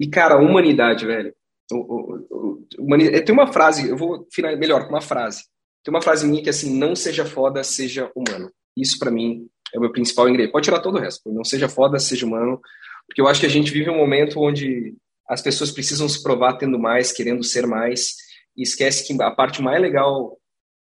E, 0.00 0.08
cara, 0.08 0.36
humanidade, 0.36 1.06
velho. 1.06 1.34
O, 1.70 1.76
o, 1.76 2.66
tem 3.24 3.34
uma 3.34 3.52
frase, 3.52 3.88
eu 3.88 3.96
vou 3.96 4.26
finalizar 4.32 4.60
melhor 4.60 4.84
com 4.84 4.90
uma 4.90 5.00
frase. 5.00 5.44
Tem 5.84 5.92
uma 5.92 6.02
frase 6.02 6.26
minha 6.26 6.42
que 6.42 6.48
é 6.48 6.50
assim: 6.50 6.78
não 6.78 6.94
seja 6.94 7.24
foda, 7.24 7.62
seja 7.62 8.10
humano. 8.14 8.50
Isso 8.76 8.98
para 8.98 9.10
mim 9.10 9.48
é 9.74 9.78
o 9.78 9.80
meu 9.80 9.92
principal 9.92 10.28
ingrediente. 10.28 10.52
Pode 10.52 10.64
tirar 10.64 10.80
todo 10.80 10.96
o 10.96 11.00
resto. 11.00 11.32
Não 11.32 11.44
seja 11.44 11.68
foda, 11.68 11.98
seja 11.98 12.26
humano. 12.26 12.60
Porque 13.06 13.20
eu 13.20 13.26
acho 13.26 13.40
que 13.40 13.46
a 13.46 13.50
gente 13.50 13.70
vive 13.70 13.90
um 13.90 13.96
momento 13.96 14.40
onde 14.40 14.94
as 15.28 15.42
pessoas 15.42 15.70
precisam 15.70 16.08
se 16.08 16.22
provar 16.22 16.56
tendo 16.56 16.78
mais, 16.78 17.12
querendo 17.12 17.42
ser 17.42 17.66
mais, 17.66 18.14
e 18.56 18.62
esquece 18.62 19.06
que 19.06 19.22
a 19.22 19.30
parte 19.30 19.60
mais 19.62 19.80
legal 19.80 20.38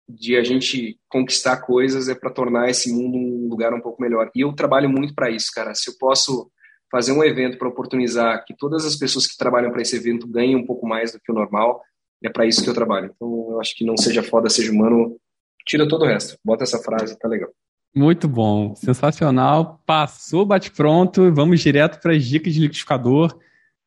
de 0.09 0.36
a 0.36 0.42
gente 0.42 0.98
conquistar 1.09 1.59
coisas 1.59 2.09
é 2.09 2.14
para 2.14 2.30
tornar 2.30 2.70
esse 2.70 2.90
mundo 2.92 3.16
um 3.16 3.48
lugar 3.48 3.74
um 3.74 3.80
pouco 3.80 4.00
melhor. 4.00 4.30
E 4.34 4.40
eu 4.40 4.52
trabalho 4.52 4.88
muito 4.88 5.14
para 5.14 5.30
isso, 5.30 5.50
cara. 5.54 5.74
Se 5.74 5.90
eu 5.90 5.94
posso 5.98 6.50
fazer 6.91 7.12
um 7.12 7.22
evento 7.22 7.59
para 7.59 7.68
oportunizar 7.68 8.45
que 8.45 8.57
todas 8.57 8.84
as 8.84 8.97
pessoas 8.97 9.26
que 9.26 9.36
trabalham 9.36 9.70
para 9.70 9.82
esse 9.82 9.97
evento 9.97 10.26
ganhem 10.26 10.57
um 10.57 10.64
pouco 10.64 10.86
mais 10.86 11.12
do 11.12 11.20
que 11.20 11.30
o 11.30 11.34
normal, 11.34 11.82
é 12.22 12.28
para 12.28 12.47
isso 12.47 12.62
que 12.62 12.70
eu 12.70 12.74
trabalho. 12.74 13.12
Então, 13.14 13.49
eu 13.51 13.61
acho 13.61 13.76
que 13.76 13.84
não 13.84 13.97
seja 13.97 14.22
foda, 14.22 14.49
seja 14.49 14.72
humano, 14.72 15.16
tira 15.64 15.86
todo 15.86 16.03
o 16.03 16.07
resto. 16.07 16.39
Bota 16.45 16.64
essa 16.64 16.78
frase, 16.78 17.18
tá 17.18 17.28
legal. 17.28 17.51
Muito 17.95 18.28
bom, 18.28 18.74
sensacional. 18.74 19.80
Passou, 19.86 20.45
bate 20.45 20.70
pronto. 20.70 21.32
Vamos 21.32 21.61
direto 21.61 22.01
para 22.01 22.12
as 22.12 22.24
dicas 22.24 22.53
de 22.53 22.61
liquidificador. 22.61 23.39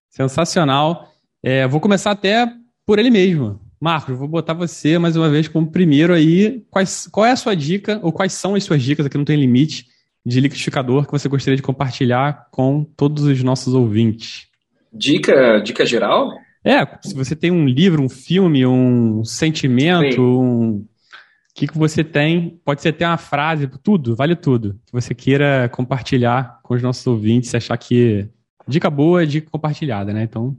Sensacional. 0.10 1.12
É, 1.44 1.68
vou 1.68 1.80
começar 1.80 2.12
até 2.12 2.52
por 2.86 3.00
ele 3.00 3.10
mesmo. 3.10 3.60
Marcos, 3.80 4.18
vou 4.18 4.28
botar 4.28 4.54
você 4.54 5.00
mais 5.00 5.16
uma 5.16 5.30
vez 5.30 5.48
como 5.48 5.72
primeiro 5.72 6.14
aí. 6.14 6.64
Quais, 6.70 7.08
qual 7.12 7.26
é 7.26 7.32
a 7.32 7.36
sua 7.36 7.56
dica, 7.56 8.00
ou 8.04 8.12
quais 8.12 8.34
são 8.34 8.54
as 8.56 8.64
suas 8.64 8.84
dicas, 8.84 9.06
aqui 9.06 9.18
não 9.18 9.26
tem 9.26 9.40
limite, 9.40 9.88
de 10.26 10.40
liquidificador 10.40 11.06
que 11.06 11.12
você 11.12 11.28
gostaria 11.28 11.56
de 11.56 11.64
compartilhar 11.64 12.48
com 12.52 12.84
todos 12.84 13.24
os 13.24 13.44
nossos 13.44 13.74
ouvintes? 13.74 14.48
Dica, 14.94 15.60
dica 15.60 15.86
geral? 15.86 16.32
É, 16.64 16.86
se 17.02 17.16
você 17.16 17.36
tem 17.36 17.50
um 17.50 17.66
livro, 17.66 18.04
um 18.04 18.10
filme, 18.10 18.66
um 18.66 19.24
sentimento, 19.24 20.16
Sim. 20.16 20.22
um. 20.22 20.76
O 20.78 21.54
que, 21.54 21.68
que 21.68 21.78
você 21.78 22.04
tem? 22.04 22.62
Pode 22.64 22.82
ser 22.82 22.90
até 22.90 23.06
uma 23.06 23.18
frase, 23.18 23.70
tudo, 23.84 24.16
vale 24.16 24.36
tudo. 24.36 24.80
Que 24.86 24.94
você 24.94 25.14
queira 25.14 25.68
compartilhar 25.70 26.62
com 26.64 26.74
os 26.74 26.82
nossos 26.82 27.06
ouvintes, 27.08 27.50
se 27.50 27.58
achar 27.58 27.78
que. 27.78 28.30
Dica 28.68 28.90
boa 28.90 29.24
é 29.24 29.26
dica 29.26 29.50
compartilhada, 29.50 30.14
né? 30.14 30.24
Então, 30.24 30.56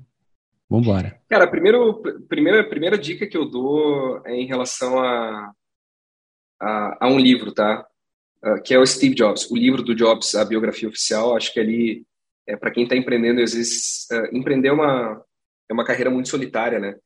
vamos 0.69 0.87
embora. 0.87 1.19
Cara, 1.29 1.47
primeiro, 1.47 2.03
primeira, 2.29 2.69
primeira 2.69 2.99
dica 2.99 3.27
que 3.27 3.37
eu 3.37 3.49
dou 3.49 4.21
é 4.27 4.35
em 4.35 4.47
relação 4.47 4.99
a, 4.99 5.53
a, 6.61 7.07
a 7.07 7.09
um 7.09 7.19
livro, 7.19 7.53
tá? 7.53 7.87
Uh, 8.45 8.61
que 8.63 8.75
é 8.75 8.79
o 8.79 8.87
Steve 8.87 9.15
Jobs, 9.15 9.49
o 9.51 9.57
livro 9.57 9.83
do 9.83 9.95
Jobs, 9.95 10.35
a 10.35 10.45
biografia 10.45 10.89
oficial. 10.89 11.37
Acho 11.37 11.53
que 11.53 11.61
ali, 11.61 12.05
é, 12.47 12.57
para 12.57 12.73
quem 12.73 12.83
está 12.83 12.97
empreendendo, 12.97 13.41
às 13.41 13.55
vezes, 13.55 14.07
uh, 14.11 14.37
empreender 14.37 14.69
é 14.69 14.73
uma, 14.73 15.23
é 15.71 15.73
uma 15.73 15.85
carreira 15.85 16.11
muito 16.11 16.29
solitária, 16.29 16.79
né? 16.79 16.97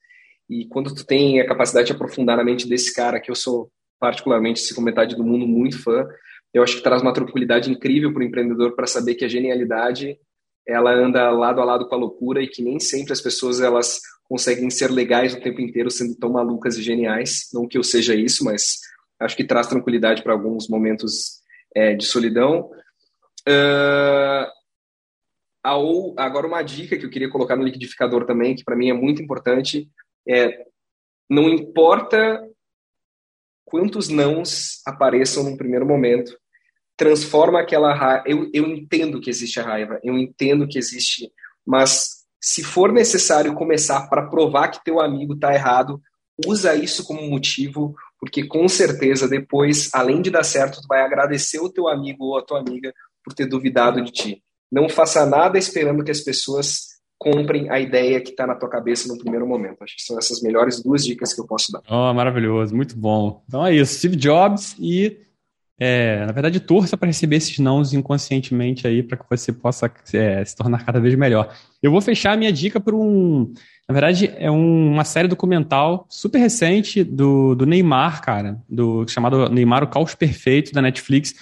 E 0.48 0.66
quando 0.68 0.94
tu 0.94 1.04
tem 1.04 1.40
a 1.40 1.46
capacidade 1.46 1.88
de 1.88 1.92
aprofundar 1.92 2.36
na 2.36 2.44
mente 2.44 2.68
desse 2.68 2.94
cara, 2.94 3.20
que 3.20 3.30
eu 3.30 3.34
sou 3.34 3.70
particularmente, 3.98 4.60
se 4.60 4.74
com 4.74 4.80
metade 4.80 5.16
do 5.16 5.24
mundo, 5.24 5.46
muito 5.46 5.82
fã, 5.82 6.06
eu 6.54 6.62
acho 6.62 6.76
que 6.76 6.82
traz 6.82 7.02
uma 7.02 7.12
tranquilidade 7.12 7.70
incrível 7.70 8.12
para 8.12 8.20
o 8.20 8.24
empreendedor 8.24 8.74
para 8.74 8.86
saber 8.86 9.14
que 9.14 9.24
a 9.24 9.28
genialidade 9.28 10.18
ela 10.66 10.92
anda 10.92 11.30
lado 11.30 11.60
a 11.60 11.64
lado 11.64 11.86
com 11.88 11.94
a 11.94 11.98
loucura 11.98 12.42
e 12.42 12.48
que 12.48 12.62
nem 12.62 12.80
sempre 12.80 13.12
as 13.12 13.20
pessoas 13.20 13.60
elas 13.60 14.00
conseguem 14.24 14.68
ser 14.70 14.90
legais 14.90 15.34
o 15.34 15.40
tempo 15.40 15.60
inteiro 15.60 15.90
sendo 15.90 16.16
tão 16.16 16.32
malucas 16.32 16.76
e 16.76 16.82
geniais. 16.82 17.48
Não 17.52 17.68
que 17.68 17.78
eu 17.78 17.84
seja 17.84 18.14
isso, 18.14 18.44
mas 18.44 18.78
acho 19.20 19.36
que 19.36 19.44
traz 19.44 19.66
tranquilidade 19.66 20.22
para 20.22 20.32
alguns 20.32 20.68
momentos 20.68 21.42
é, 21.74 21.94
de 21.94 22.04
solidão. 22.04 22.70
Uh, 23.48 24.46
agora, 26.16 26.46
uma 26.46 26.62
dica 26.62 26.96
que 26.96 27.04
eu 27.04 27.10
queria 27.10 27.30
colocar 27.30 27.56
no 27.56 27.64
liquidificador 27.64 28.24
também, 28.24 28.54
que 28.54 28.64
para 28.64 28.76
mim 28.76 28.90
é 28.90 28.94
muito 28.94 29.22
importante, 29.22 29.88
é 30.28 30.64
não 31.28 31.48
importa 31.48 32.42
quantos 33.64 34.08
nãos 34.08 34.80
apareçam 34.86 35.42
no 35.42 35.56
primeiro 35.56 35.84
momento, 35.84 36.38
transforma 36.96 37.60
aquela 37.60 37.92
raiva. 37.92 38.24
Eu, 38.26 38.48
eu 38.54 38.66
entendo 38.66 39.20
que 39.20 39.28
existe 39.28 39.58
a 39.60 39.64
raiva, 39.64 40.00
eu 40.02 40.16
entendo 40.16 40.68
que 40.68 40.78
existe, 40.78 41.30
mas 41.66 42.24
se 42.40 42.62
for 42.62 42.92
necessário 42.92 43.54
começar 43.54 44.08
para 44.08 44.28
provar 44.28 44.68
que 44.68 44.84
teu 44.84 45.00
amigo 45.00 45.34
está 45.34 45.52
errado, 45.52 46.00
usa 46.46 46.74
isso 46.76 47.04
como 47.04 47.28
motivo, 47.28 47.94
porque 48.18 48.46
com 48.46 48.68
certeza 48.68 49.28
depois, 49.28 49.90
além 49.92 50.22
de 50.22 50.30
dar 50.30 50.44
certo, 50.44 50.80
tu 50.80 50.88
vai 50.88 51.02
agradecer 51.02 51.60
o 51.60 51.70
teu 51.70 51.88
amigo 51.88 52.24
ou 52.26 52.38
a 52.38 52.42
tua 52.42 52.60
amiga 52.60 52.92
por 53.24 53.34
ter 53.34 53.46
duvidado 53.46 54.02
de 54.02 54.12
ti. 54.12 54.42
Não 54.70 54.88
faça 54.88 55.24
nada 55.26 55.58
esperando 55.58 56.04
que 56.04 56.10
as 56.10 56.20
pessoas 56.20 56.96
comprem 57.18 57.70
a 57.70 57.80
ideia 57.80 58.20
que 58.20 58.30
está 58.30 58.46
na 58.46 58.54
tua 58.54 58.68
cabeça 58.68 59.08
no 59.08 59.18
primeiro 59.18 59.46
momento. 59.46 59.82
Acho 59.82 59.96
que 59.96 60.02
são 60.02 60.18
essas 60.18 60.42
melhores 60.42 60.82
duas 60.82 61.04
dicas 61.04 61.32
que 61.32 61.40
eu 61.40 61.46
posso 61.46 61.72
dar. 61.72 61.82
Oh, 61.88 62.12
maravilhoso, 62.12 62.74
muito 62.74 62.96
bom. 62.96 63.42
Então 63.48 63.66
é 63.66 63.74
isso, 63.74 63.94
Steve 63.94 64.16
Jobs 64.16 64.76
e 64.78 65.18
é, 65.78 66.24
na 66.24 66.32
verdade, 66.32 66.60
torça 66.60 66.96
para 66.96 67.06
receber 67.06 67.36
esses 67.36 67.58
nãos 67.58 67.92
inconscientemente 67.92 68.86
aí 68.86 69.02
para 69.02 69.16
que 69.16 69.24
você 69.28 69.52
possa 69.52 69.90
é, 70.12 70.44
se 70.44 70.56
tornar 70.56 70.84
cada 70.84 70.98
vez 70.98 71.14
melhor. 71.14 71.54
Eu 71.82 71.90
vou 71.90 72.00
fechar 72.00 72.32
a 72.32 72.36
minha 72.36 72.52
dica 72.52 72.80
por 72.80 72.94
um. 72.94 73.52
Na 73.88 73.92
verdade, 73.92 74.32
é 74.36 74.50
um, 74.50 74.92
uma 74.92 75.04
série 75.04 75.28
documental 75.28 76.06
super 76.08 76.38
recente 76.38 77.04
do, 77.04 77.54
do 77.54 77.66
Neymar, 77.66 78.20
cara, 78.22 78.58
do 78.68 79.06
chamado 79.06 79.48
Neymar, 79.48 79.84
o 79.84 79.88
Caos 79.88 80.14
Perfeito 80.14 80.72
da 80.72 80.82
Netflix 80.82 81.34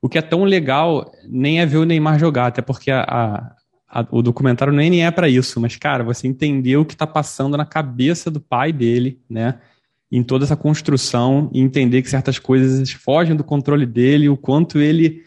o 0.00 0.08
que 0.08 0.18
é 0.18 0.22
tão 0.22 0.44
legal 0.44 1.12
nem 1.28 1.60
é 1.60 1.66
ver 1.66 1.78
o 1.78 1.84
Neymar 1.84 2.18
jogar, 2.18 2.46
até 2.46 2.62
porque 2.62 2.90
a, 2.90 3.52
a, 3.88 4.06
o 4.10 4.22
documentário 4.22 4.72
nem 4.72 5.04
é 5.04 5.10
para 5.10 5.28
isso, 5.28 5.60
mas, 5.60 5.76
cara, 5.76 6.02
você 6.02 6.26
entendeu 6.26 6.80
o 6.80 6.84
que 6.84 6.94
está 6.94 7.06
passando 7.06 7.56
na 7.56 7.66
cabeça 7.66 8.30
do 8.30 8.40
pai 8.40 8.72
dele, 8.72 9.20
né? 9.28 9.58
Em 10.12 10.22
toda 10.22 10.44
essa 10.44 10.56
construção 10.56 11.48
e 11.52 11.60
entender 11.60 12.02
que 12.02 12.10
certas 12.10 12.38
coisas 12.38 12.90
fogem 12.90 13.36
do 13.36 13.44
controle 13.44 13.86
dele, 13.86 14.28
o 14.28 14.36
quanto 14.36 14.78
ele 14.78 15.22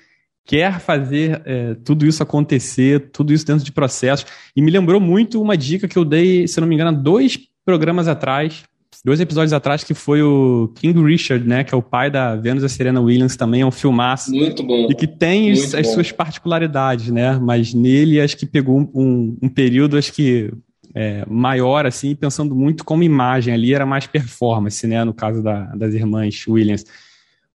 quer 0.46 0.80
fazer 0.80 1.42
é, 1.46 1.76
tudo 1.86 2.06
isso 2.06 2.22
acontecer, 2.22 3.12
tudo 3.12 3.34
isso 3.34 3.46
dentro 3.46 3.64
de 3.64 3.72
processo. 3.72 4.26
E 4.56 4.62
me 4.62 4.72
lembrou 4.72 5.00
muito 5.00 5.42
uma 5.42 5.56
dica 5.56 5.88
que 5.88 5.98
eu 5.98 6.04
dei, 6.04 6.48
se 6.48 6.60
não 6.60 6.68
me 6.68 6.76
engano, 6.76 7.02
dois 7.02 7.40
programas 7.66 8.08
atrás, 8.08 8.64
dois 9.04 9.20
episódios 9.20 9.54
atrás, 9.54 9.84
que 9.84 9.94
foi 9.94 10.22
o 10.22 10.70
King 10.76 11.02
Richard, 11.04 11.48
né? 11.48 11.64
Que 11.64 11.74
é 11.74 11.78
o 11.78 11.82
pai 11.82 12.10
da 12.10 12.36
Venus 12.36 12.64
e 12.64 12.70
Serena 12.70 13.02
Williams, 13.02 13.36
também 13.36 13.62
é 13.62 13.66
um 13.66 13.72
filmaço. 13.72 14.32
Muito 14.32 14.64
bom. 14.64 14.88
E 14.90 14.96
que 14.96 15.08
tem 15.08 15.52
as 15.52 15.88
suas 15.94 16.12
particularidades, 16.12 17.10
né? 17.10 17.38
Mas 17.42 17.74
nele 17.74 18.20
acho 18.20 18.38
que 18.38 18.46
pegou 18.46 18.80
um, 18.94 19.38
um 19.42 19.50
período, 19.50 19.98
acho 19.98 20.14
que 20.14 20.52
é, 20.94 21.26
maior, 21.28 21.86
assim, 21.86 22.16
pensando 22.16 22.56
muito 22.56 22.84
como 22.84 23.04
imagem 23.04 23.54
ali, 23.54 23.74
era 23.74 23.86
mais 23.86 24.06
performance, 24.08 24.86
né? 24.86 25.04
No 25.04 25.14
caso 25.14 25.41
da, 25.41 25.66
das 25.76 25.94
irmãs 25.94 26.46
Williams. 26.48 26.86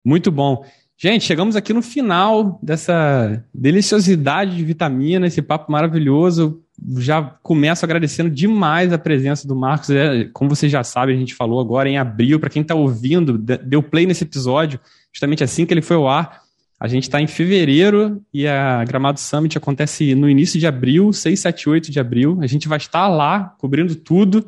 Muito 0.03 0.31
bom. 0.31 0.65
Gente, 0.97 1.25
chegamos 1.25 1.55
aqui 1.55 1.73
no 1.73 1.81
final 1.81 2.57
dessa 2.63 3.43
deliciosidade 3.53 4.55
de 4.55 4.63
vitamina, 4.63 5.27
esse 5.27 5.41
papo 5.41 5.71
maravilhoso 5.71 6.61
já 6.97 7.21
começo 7.41 7.85
agradecendo 7.85 8.29
demais 8.29 8.91
a 8.91 8.97
presença 8.97 9.47
do 9.47 9.55
Marcos. 9.55 9.89
É, 9.89 10.25
como 10.33 10.49
você 10.49 10.67
já 10.67 10.83
sabe, 10.83 11.13
a 11.13 11.15
gente 11.15 11.33
falou 11.33 11.59
agora 11.59 11.89
em 11.89 11.97
abril. 11.97 12.39
Para 12.39 12.49
quem 12.49 12.61
está 12.61 12.75
ouvindo, 12.75 13.37
deu 13.37 13.81
play 13.81 14.05
nesse 14.05 14.23
episódio, 14.23 14.79
justamente 15.11 15.43
assim 15.43 15.65
que 15.65 15.73
ele 15.73 15.81
foi 15.81 15.95
ao 15.95 16.07
ar. 16.07 16.41
A 16.79 16.87
gente 16.87 17.03
está 17.03 17.21
em 17.21 17.27
fevereiro 17.27 18.21
e 18.33 18.47
a 18.47 18.83
Gramado 18.83 19.19
Summit 19.19 19.57
acontece 19.57 20.13
no 20.13 20.29
início 20.29 20.59
de 20.59 20.67
abril, 20.67 21.13
6, 21.13 21.39
7, 21.39 21.69
8 21.69 21.91
de 21.91 21.99
abril. 21.99 22.37
A 22.41 22.47
gente 22.47 22.67
vai 22.67 22.77
estar 22.77 23.07
lá 23.07 23.55
cobrindo 23.57 23.95
tudo 23.95 24.45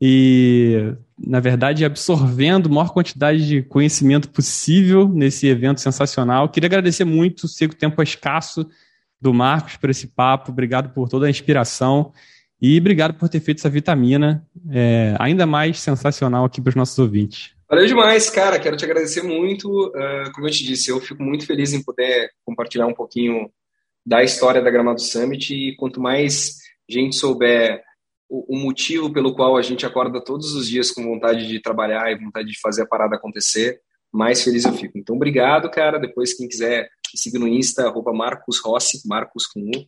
e, 0.00 0.94
na 1.18 1.40
verdade, 1.40 1.84
absorvendo 1.84 2.68
a 2.68 2.72
maior 2.72 2.90
quantidade 2.90 3.46
de 3.46 3.62
conhecimento 3.62 4.28
possível 4.28 5.08
nesse 5.08 5.48
evento 5.48 5.80
sensacional. 5.80 6.48
Queria 6.48 6.68
agradecer 6.68 7.04
muito, 7.04 7.48
sei 7.48 7.68
que 7.68 7.74
o 7.74 7.78
tempo 7.78 8.00
é 8.00 8.04
escasso 8.04 8.68
do 9.20 9.34
Marcos 9.34 9.76
por 9.76 9.90
esse 9.90 10.06
papo, 10.06 10.52
obrigado 10.52 10.90
por 10.90 11.08
toda 11.08 11.26
a 11.26 11.30
inspiração 11.30 12.12
e 12.60 12.78
obrigado 12.78 13.14
por 13.14 13.28
ter 13.28 13.40
feito 13.40 13.58
essa 13.58 13.70
vitamina 13.70 14.46
é, 14.70 15.16
ainda 15.18 15.46
mais 15.46 15.80
sensacional 15.80 16.44
aqui 16.44 16.60
para 16.60 16.70
os 16.70 16.76
nossos 16.76 16.98
ouvintes. 16.98 17.50
Valeu 17.74 17.88
demais, 17.88 18.30
cara. 18.30 18.60
Quero 18.60 18.76
te 18.76 18.84
agradecer 18.84 19.20
muito. 19.20 19.88
Uh, 19.88 20.30
como 20.32 20.46
eu 20.46 20.50
te 20.52 20.62
disse, 20.62 20.90
eu 20.90 21.00
fico 21.00 21.20
muito 21.20 21.44
feliz 21.44 21.72
em 21.72 21.82
poder 21.82 22.30
compartilhar 22.44 22.86
um 22.86 22.94
pouquinho 22.94 23.50
da 24.06 24.22
história 24.22 24.62
da 24.62 24.70
Gramado 24.70 25.00
Summit 25.00 25.52
e 25.52 25.74
quanto 25.74 26.00
mais 26.00 26.58
gente 26.88 27.16
souber 27.16 27.82
o, 28.30 28.54
o, 28.54 28.56
motivo 28.56 29.12
pelo 29.12 29.34
qual 29.34 29.56
a 29.56 29.62
gente 29.62 29.84
acorda 29.84 30.22
todos 30.22 30.54
os 30.54 30.68
dias 30.68 30.92
com 30.92 31.02
vontade 31.02 31.48
de 31.48 31.60
trabalhar 31.60 32.12
e 32.12 32.24
vontade 32.24 32.46
de 32.46 32.60
fazer 32.60 32.82
a 32.82 32.86
parada 32.86 33.16
acontecer, 33.16 33.80
mais 34.12 34.44
feliz 34.44 34.64
eu 34.64 34.72
fico. 34.74 34.96
Então, 34.96 35.16
obrigado, 35.16 35.68
cara. 35.68 35.98
Depois, 35.98 36.32
quem 36.32 36.46
quiser 36.46 36.88
me 37.12 37.18
siga 37.18 37.40
no 37.40 37.48
Insta, 37.48 37.88
arroba 37.88 38.12
Marcos 38.12 38.60
Rossi, 38.60 39.02
Marcos 39.04 39.48
com 39.48 39.58
um. 39.58 39.84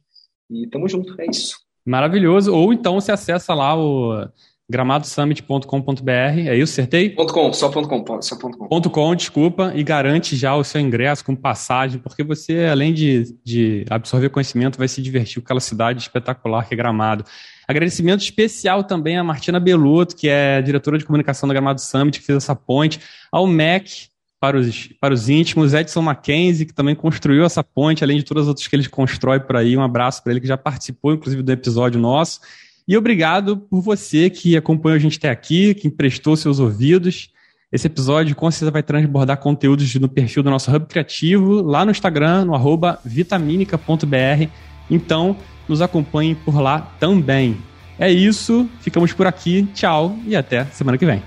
E 0.50 0.66
tamo 0.66 0.88
junto, 0.88 1.14
é 1.20 1.26
isso. 1.30 1.56
Maravilhoso. 1.84 2.52
Ou 2.52 2.72
então 2.72 3.00
você 3.00 3.12
acessa 3.12 3.54
lá 3.54 3.78
o 3.78 4.26
gramadosummit.com.br, 4.68 6.10
é 6.10 6.56
isso, 6.56 6.72
acertei? 6.72 7.10
Ponto 7.10 7.32
.com, 7.32 7.52
só 7.52 7.68
ponto 7.68 7.88
.com, 7.88 8.22
só 8.22 8.36
ponto 8.36 8.58
.com. 8.58 8.68
Ponto 8.68 8.90
.com, 8.90 9.14
desculpa, 9.14 9.72
e 9.74 9.82
garante 9.84 10.34
já 10.34 10.56
o 10.56 10.64
seu 10.64 10.80
ingresso 10.80 11.24
com 11.24 11.36
passagem, 11.36 12.00
porque 12.00 12.24
você, 12.24 12.66
além 12.66 12.92
de, 12.92 13.36
de 13.44 13.84
absorver 13.88 14.28
conhecimento, 14.28 14.76
vai 14.76 14.88
se 14.88 15.00
divertir 15.00 15.40
com 15.40 15.46
aquela 15.46 15.60
cidade 15.60 16.00
espetacular 16.00 16.66
que 16.66 16.74
é 16.74 16.76
Gramado. 16.76 17.24
Agradecimento 17.68 18.20
especial 18.20 18.82
também 18.84 19.16
à 19.16 19.24
Martina 19.24 19.60
Beluto, 19.60 20.16
que 20.16 20.28
é 20.28 20.60
diretora 20.62 20.98
de 20.98 21.04
comunicação 21.04 21.48
da 21.48 21.54
Gramado 21.54 21.80
Summit, 21.80 22.18
que 22.18 22.26
fez 22.26 22.38
essa 22.38 22.54
ponte, 22.54 23.00
ao 23.30 23.46
MEC, 23.46 24.08
para 24.40 24.58
os, 24.58 24.88
para 25.00 25.14
os 25.14 25.28
íntimos, 25.28 25.74
Edson 25.74 26.02
Mackenzie, 26.02 26.66
que 26.66 26.74
também 26.74 26.94
construiu 26.94 27.44
essa 27.44 27.64
ponte, 27.64 28.04
além 28.04 28.18
de 28.18 28.24
todas 28.24 28.42
as 28.42 28.48
outras 28.48 28.66
que 28.66 28.76
ele 28.76 28.88
constrói 28.88 29.40
por 29.40 29.56
aí. 29.56 29.76
Um 29.76 29.82
abraço 29.82 30.22
para 30.22 30.32
ele, 30.32 30.40
que 30.40 30.46
já 30.46 30.56
participou, 30.56 31.14
inclusive, 31.14 31.42
do 31.42 31.52
episódio 31.52 32.00
nosso. 32.00 32.40
E 32.88 32.96
obrigado 32.96 33.56
por 33.56 33.80
você 33.80 34.30
que 34.30 34.56
acompanhou 34.56 34.94
a 34.94 35.00
gente 35.00 35.18
até 35.18 35.28
aqui, 35.28 35.74
que 35.74 35.88
emprestou 35.88 36.36
seus 36.36 36.60
ouvidos. 36.60 37.30
Esse 37.72 37.88
episódio 37.88 38.36
com 38.36 38.48
certeza 38.48 38.70
vai 38.70 38.82
transbordar 38.82 39.38
conteúdos 39.38 39.92
no 39.96 40.08
perfil 40.08 40.42
do 40.44 40.50
nosso 40.50 40.74
Hub 40.74 40.86
Criativo, 40.86 41.62
lá 41.62 41.84
no 41.84 41.90
Instagram, 41.90 42.44
no 42.44 42.54
arroba 42.54 43.00
vitaminica.br. 43.04 44.48
Então, 44.88 45.36
nos 45.68 45.82
acompanhem 45.82 46.36
por 46.36 46.60
lá 46.60 46.94
também. 47.00 47.56
É 47.98 48.10
isso, 48.10 48.68
ficamos 48.80 49.12
por 49.12 49.26
aqui, 49.26 49.66
tchau 49.74 50.16
e 50.24 50.36
até 50.36 50.64
semana 50.66 50.96
que 50.96 51.06
vem. 51.06 51.22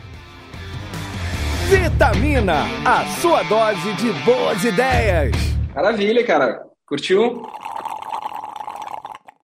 Vitamina, 1.68 2.64
a 2.86 3.06
sua 3.20 3.44
dose 3.44 3.94
de 3.96 4.14
boas 4.24 4.64
ideias. 4.64 5.36
Maravilha, 5.76 6.24
cara. 6.26 6.62
Curtiu? 6.88 7.44